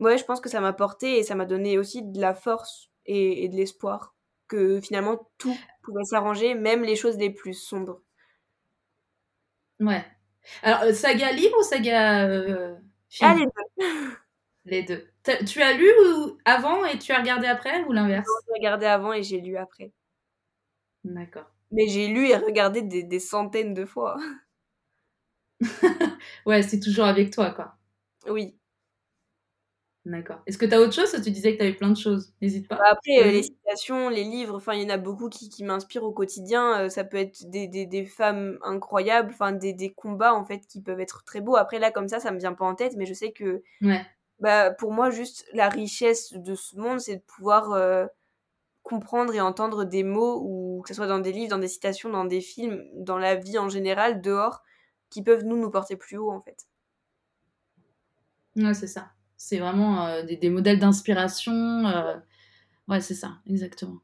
ouais, 0.00 0.18
je 0.18 0.24
pense 0.24 0.40
que 0.40 0.48
ça 0.48 0.60
m'a 0.60 0.72
porté 0.72 1.18
et 1.18 1.22
ça 1.22 1.34
m'a 1.34 1.46
donné 1.46 1.78
aussi 1.78 2.02
de 2.02 2.20
la 2.20 2.34
force 2.34 2.90
et, 3.06 3.48
de 3.48 3.56
l'espoir 3.56 4.14
que 4.48 4.80
finalement 4.80 5.28
tout 5.38 5.56
pouvait 5.82 6.04
s'arranger, 6.04 6.54
même 6.54 6.82
les 6.82 6.96
choses 6.96 7.16
les 7.16 7.30
plus 7.30 7.54
sombres. 7.54 8.00
Ouais. 9.80 10.04
Alors, 10.62 10.82
euh, 10.82 10.92
saga 10.92 11.32
libre 11.32 11.56
ou 11.58 11.62
saga 11.62 12.26
euh, 12.28 12.76
film? 13.08 13.30
Ah, 13.30 13.34
les 13.34 13.46
deux. 13.46 14.16
les 14.64 14.82
deux. 14.82 15.44
Tu 15.44 15.60
as 15.60 15.72
lu 15.72 15.88
avant 16.44 16.84
et 16.84 16.98
tu 16.98 17.12
as 17.12 17.18
regardé 17.18 17.48
après 17.48 17.82
ou 17.84 17.92
l'inverse? 17.92 18.28
J'ai 18.46 18.52
regardé 18.54 18.86
avant 18.86 19.12
et 19.12 19.22
j'ai 19.22 19.40
lu 19.40 19.56
après. 19.56 19.92
D'accord. 21.02 21.50
Mais 21.72 21.88
j'ai 21.88 22.06
lu 22.06 22.28
et 22.28 22.36
regardé 22.36 22.82
des, 22.82 23.02
des 23.02 23.20
centaines 23.20 23.74
de 23.74 23.84
fois. 23.84 24.16
ouais, 26.46 26.62
c'est 26.62 26.80
toujours 26.80 27.06
avec 27.06 27.32
toi, 27.32 27.50
quoi. 27.50 27.76
Oui. 28.28 28.56
D'accord. 30.06 30.40
Est-ce 30.46 30.56
que 30.56 30.66
tu 30.66 30.72
as 30.72 30.80
autre 30.80 30.92
chose 30.92 31.10
Tu 31.20 31.32
disais 31.32 31.52
que 31.52 31.56
tu 31.56 31.62
avais 31.64 31.74
plein 31.74 31.90
de 31.90 31.96
choses? 31.96 32.32
N'hésite 32.40 32.68
pas. 32.68 32.76
Bah, 32.76 32.84
après, 32.92 33.18
euh, 33.18 33.32
les 33.32 33.42
citations, 33.42 34.08
les 34.08 34.22
livres, 34.22 34.54
enfin, 34.54 34.74
il 34.74 34.82
y 34.82 34.86
en 34.86 34.94
a 34.94 34.98
beaucoup 34.98 35.28
qui, 35.28 35.48
qui 35.48 35.64
m'inspirent 35.64 36.04
au 36.04 36.12
quotidien. 36.12 36.82
Euh, 36.82 36.88
ça 36.88 37.02
peut 37.02 37.16
être 37.16 37.50
des, 37.50 37.66
des, 37.66 37.86
des 37.86 38.04
femmes 38.04 38.56
incroyables, 38.62 39.30
enfin, 39.32 39.50
des, 39.50 39.72
des, 39.72 39.92
combats, 39.92 40.32
en 40.32 40.44
fait, 40.44 40.60
qui 40.68 40.80
peuvent 40.80 41.00
être 41.00 41.24
très 41.24 41.40
beaux. 41.40 41.56
Après, 41.56 41.80
là, 41.80 41.90
comme 41.90 42.06
ça, 42.06 42.20
ça 42.20 42.30
me 42.30 42.38
vient 42.38 42.52
pas 42.52 42.64
en 42.64 42.76
tête, 42.76 42.94
mais 42.96 43.04
je 43.04 43.14
sais 43.14 43.32
que, 43.32 43.64
ouais. 43.82 44.06
bah, 44.38 44.70
pour 44.70 44.92
moi, 44.92 45.10
juste 45.10 45.44
la 45.52 45.68
richesse 45.68 46.32
de 46.34 46.54
ce 46.54 46.76
monde, 46.76 47.00
c'est 47.00 47.16
de 47.16 47.22
pouvoir 47.22 47.72
euh, 47.72 48.06
comprendre 48.84 49.34
et 49.34 49.40
entendre 49.40 49.84
des 49.84 50.04
mots, 50.04 50.40
ou 50.40 50.82
que 50.82 50.88
ce 50.90 50.94
soit 50.94 51.08
dans 51.08 51.18
des 51.18 51.32
livres, 51.32 51.50
dans 51.50 51.58
des 51.58 51.66
citations, 51.66 52.10
dans 52.10 52.26
des 52.26 52.40
films, 52.40 52.84
dans 52.94 53.18
la 53.18 53.34
vie 53.34 53.58
en 53.58 53.68
général, 53.68 54.20
dehors, 54.20 54.62
qui 55.10 55.24
peuvent 55.24 55.42
nous, 55.42 55.56
nous 55.56 55.70
porter 55.70 55.96
plus 55.96 56.16
haut, 56.16 56.30
en 56.30 56.42
fait. 56.42 56.68
Ouais, 58.54 58.72
c'est 58.72 58.86
ça. 58.86 59.15
C'est 59.36 59.58
vraiment 59.58 60.06
euh, 60.06 60.22
des, 60.22 60.50
modèles 60.50 60.78
d'inspiration. 60.78 61.52
Euh, 61.86 62.14
ouais, 62.88 63.00
c'est 63.00 63.14
ça, 63.14 63.38
exactement. 63.48 63.98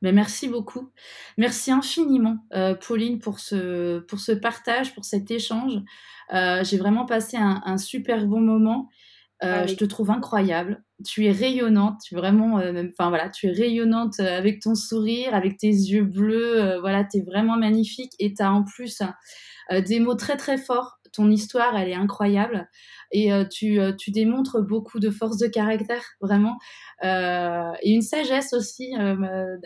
Mais 0.00 0.12
merci 0.12 0.48
beaucoup. 0.48 0.90
Merci 1.36 1.72
infiniment, 1.72 2.38
euh, 2.54 2.74
Pauline, 2.74 3.18
pour 3.18 3.40
ce, 3.40 3.98
pour 4.00 4.20
ce 4.20 4.32
partage, 4.32 4.94
pour 4.94 5.04
cet 5.04 5.30
échange. 5.30 5.72
J'ai 6.30 6.76
vraiment 6.76 7.06
passé 7.06 7.36
un, 7.38 7.78
super 7.78 8.26
bon 8.26 8.40
moment. 8.40 8.88
Je 9.42 9.74
te 9.74 9.84
trouve 9.84 10.10
incroyable. 10.10 10.84
Tu 11.04 11.24
es 11.26 11.32
rayonnante. 11.32 12.00
Tu 12.04 12.14
es 12.14 12.18
vraiment, 12.18 12.60
enfin 12.90 13.08
voilà, 13.08 13.30
tu 13.30 13.48
es 13.48 13.50
rayonnante 13.50 14.20
avec 14.20 14.60
ton 14.60 14.74
sourire, 14.74 15.34
avec 15.34 15.56
tes 15.56 15.68
yeux 15.68 16.04
bleus. 16.04 16.78
voilà, 16.80 17.04
tu 17.04 17.18
es 17.18 17.22
vraiment 17.22 17.56
magnifique. 17.56 18.12
Et 18.18 18.34
tu 18.34 18.42
as 18.42 18.52
en 18.52 18.62
plus 18.62 19.02
des 19.70 20.00
mots 20.00 20.16
très 20.16 20.36
très 20.36 20.58
forts. 20.58 20.97
Ton 21.12 21.30
histoire, 21.30 21.76
elle 21.76 21.88
est 21.88 21.94
incroyable 21.94 22.68
et 23.10 23.32
euh, 23.32 23.44
tu, 23.44 23.80
euh, 23.80 23.92
tu, 23.92 24.10
démontres 24.10 24.62
beaucoup 24.62 25.00
de 25.00 25.10
force 25.10 25.38
de 25.38 25.46
caractère, 25.46 26.04
vraiment, 26.20 26.58
euh, 27.04 27.72
et 27.82 27.92
une 27.92 28.02
sagesse 28.02 28.52
aussi 28.52 28.94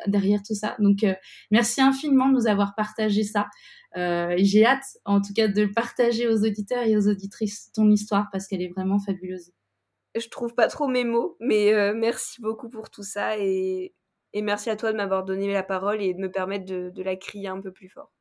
derrière 0.07 0.43
tout 0.43 0.55
ça. 0.55 0.77
Donc, 0.79 1.05
merci 1.51 1.81
infiniment 1.81 2.29
de 2.29 2.35
nous 2.35 2.47
avoir 2.47 2.75
partagé 2.75 3.25
ça. 3.25 3.49
j'ai 3.95 4.65
hâte, 4.65 4.85
en 5.05 5.21
tout 5.21 5.33
cas, 5.35 5.49
de 5.49 5.67
partager 5.67 6.29
aux 6.29 6.45
auditeurs 6.45 6.85
et 6.85 6.97
aux 6.97 7.09
auditrices 7.09 7.71
ton 7.73 7.91
histoire 7.91 8.29
parce 8.33 8.47
qu'elle 8.47 8.63
est 8.63 8.73
vraiment 8.75 8.99
fabuleuse. 8.99 9.53
Je 10.15 10.29
trouve 10.29 10.55
pas 10.55 10.69
trop 10.69 10.89
mes 10.89 11.05
mots, 11.05 11.37
mais 11.41 11.93
merci 11.95 12.41
beaucoup 12.41 12.69
pour 12.69 12.91
tout 12.91 13.03
ça 13.03 13.39
et, 13.39 13.95
merci 14.35 14.71
à 14.71 14.77
toi 14.77 14.93
de 14.93 14.97
m'avoir 14.97 15.25
donné 15.25 15.53
la 15.53 15.63
parole 15.63 16.03
et 16.03 16.15
de 16.15 16.21
me 16.21 16.31
permettre 16.31 16.67
de 16.67 17.03
la 17.03 17.17
crier 17.17 17.49
un 17.49 17.61
peu 17.61 17.73
plus 17.73 17.89
fort. 17.89 18.13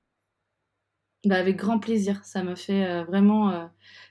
Bah, 1.26 1.36
avec 1.36 1.58
grand 1.58 1.78
plaisir. 1.78 2.24
Ça 2.24 2.44
me 2.44 2.56
fait 2.56 2.86
euh, 2.86 3.04
vraiment. 3.04 3.52
Euh, 3.52 3.66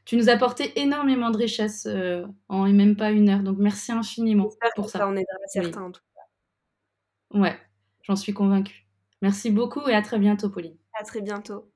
tu 0.04 0.16
nous 0.16 0.28
as 0.28 0.32
apporté 0.32 0.78
énormément 0.80 1.30
de 1.30 1.36
richesse 1.36 1.86
euh, 1.86 2.24
en 2.48 2.66
même 2.68 2.96
pas 2.96 3.10
une 3.10 3.28
heure. 3.28 3.42
Donc 3.42 3.58
merci 3.58 3.90
infiniment 3.92 4.48
pour 4.76 4.88
ça. 4.88 5.08
On 5.08 5.16
est 5.16 5.26
certains 5.48 5.82
en 5.82 5.90
tout 5.90 6.00
cas. 6.14 7.38
Ouais, 7.38 7.56
j'en 8.02 8.16
suis 8.16 8.32
convaincue. 8.32 8.86
Merci 9.22 9.50
beaucoup 9.50 9.86
et 9.88 9.94
à 9.94 10.02
très 10.02 10.18
bientôt, 10.18 10.50
Pauline. 10.50 10.76
À 10.98 11.04
très 11.04 11.20
bientôt. 11.20 11.70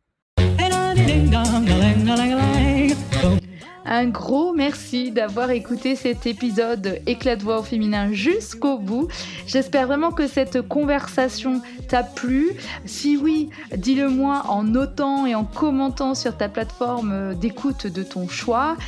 Un 3.86 4.06
gros 4.06 4.54
merci 4.54 5.10
d'avoir 5.10 5.50
écouté 5.50 5.94
cet 5.94 6.26
épisode 6.26 7.00
Éclat 7.06 7.36
de 7.36 7.42
voix 7.42 7.58
au 7.58 7.62
féminin 7.62 8.12
jusqu'au 8.12 8.78
bout. 8.78 9.08
J'espère 9.46 9.86
vraiment 9.86 10.10
que 10.10 10.26
cette 10.26 10.62
conversation 10.62 11.60
t'a 11.86 12.02
plu. 12.02 12.52
Si 12.86 13.18
oui, 13.18 13.50
dis-le 13.76 14.08
moi 14.08 14.44
en 14.48 14.64
notant 14.64 15.26
et 15.26 15.34
en 15.34 15.44
commentant 15.44 16.14
sur 16.14 16.34
ta 16.34 16.48
plateforme 16.48 17.34
d'écoute 17.34 17.86
de 17.86 18.02
ton 18.02 18.26
choix. 18.26 18.78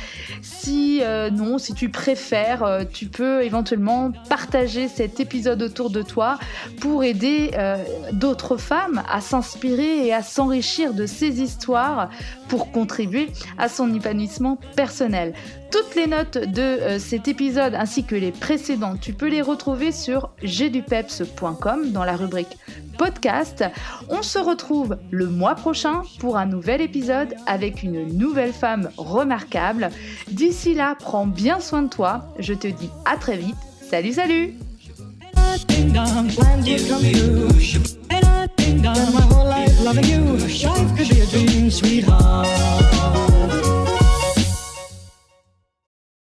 Si 0.41 1.01
euh, 1.03 1.29
non, 1.29 1.59
si 1.59 1.75
tu 1.75 1.89
préfères, 1.89 2.63
euh, 2.63 2.83
tu 2.91 3.05
peux 3.05 3.43
éventuellement 3.43 4.11
partager 4.29 4.87
cet 4.87 5.19
épisode 5.19 5.61
autour 5.61 5.91
de 5.91 6.01
toi 6.01 6.39
pour 6.81 7.03
aider 7.03 7.51
euh, 7.53 7.77
d'autres 8.13 8.57
femmes 8.57 9.03
à 9.07 9.21
s'inspirer 9.21 10.07
et 10.07 10.13
à 10.13 10.23
s'enrichir 10.23 10.95
de 10.95 11.05
ces 11.05 11.39
histoires 11.39 12.09
pour 12.47 12.71
contribuer 12.71 13.29
à 13.59 13.69
son 13.69 13.93
épanouissement 13.93 14.57
personnel 14.75 14.86
toutes 15.71 15.95
les 15.95 16.07
notes 16.07 16.37
de 16.37 16.61
euh, 16.61 16.99
cet 16.99 17.27
épisode 17.27 17.75
ainsi 17.75 18.03
que 18.03 18.15
les 18.15 18.31
précédents, 18.31 18.95
tu 18.95 19.13
peux 19.13 19.27
les 19.27 19.41
retrouver 19.41 19.91
sur 19.91 20.31
gdupeps.com 20.43 21.91
dans 21.91 22.03
la 22.03 22.15
rubrique 22.15 22.57
podcast. 22.97 23.63
On 24.09 24.21
se 24.21 24.39
retrouve 24.39 24.97
le 25.11 25.27
mois 25.27 25.55
prochain 25.55 26.01
pour 26.19 26.37
un 26.37 26.45
nouvel 26.45 26.81
épisode 26.81 27.35
avec 27.45 27.83
une 27.83 28.17
nouvelle 28.17 28.53
femme 28.53 28.89
remarquable. 28.97 29.89
D'ici 30.31 30.73
là, 30.73 30.95
prends 30.99 31.27
bien 31.27 31.59
soin 31.59 31.83
de 31.83 31.89
toi. 31.89 32.33
Je 32.39 32.53
te 32.53 32.67
dis 32.67 32.89
à 33.05 33.17
très 33.17 33.37
vite. 33.37 33.55
Salut, 33.89 34.13
salut 34.13 34.53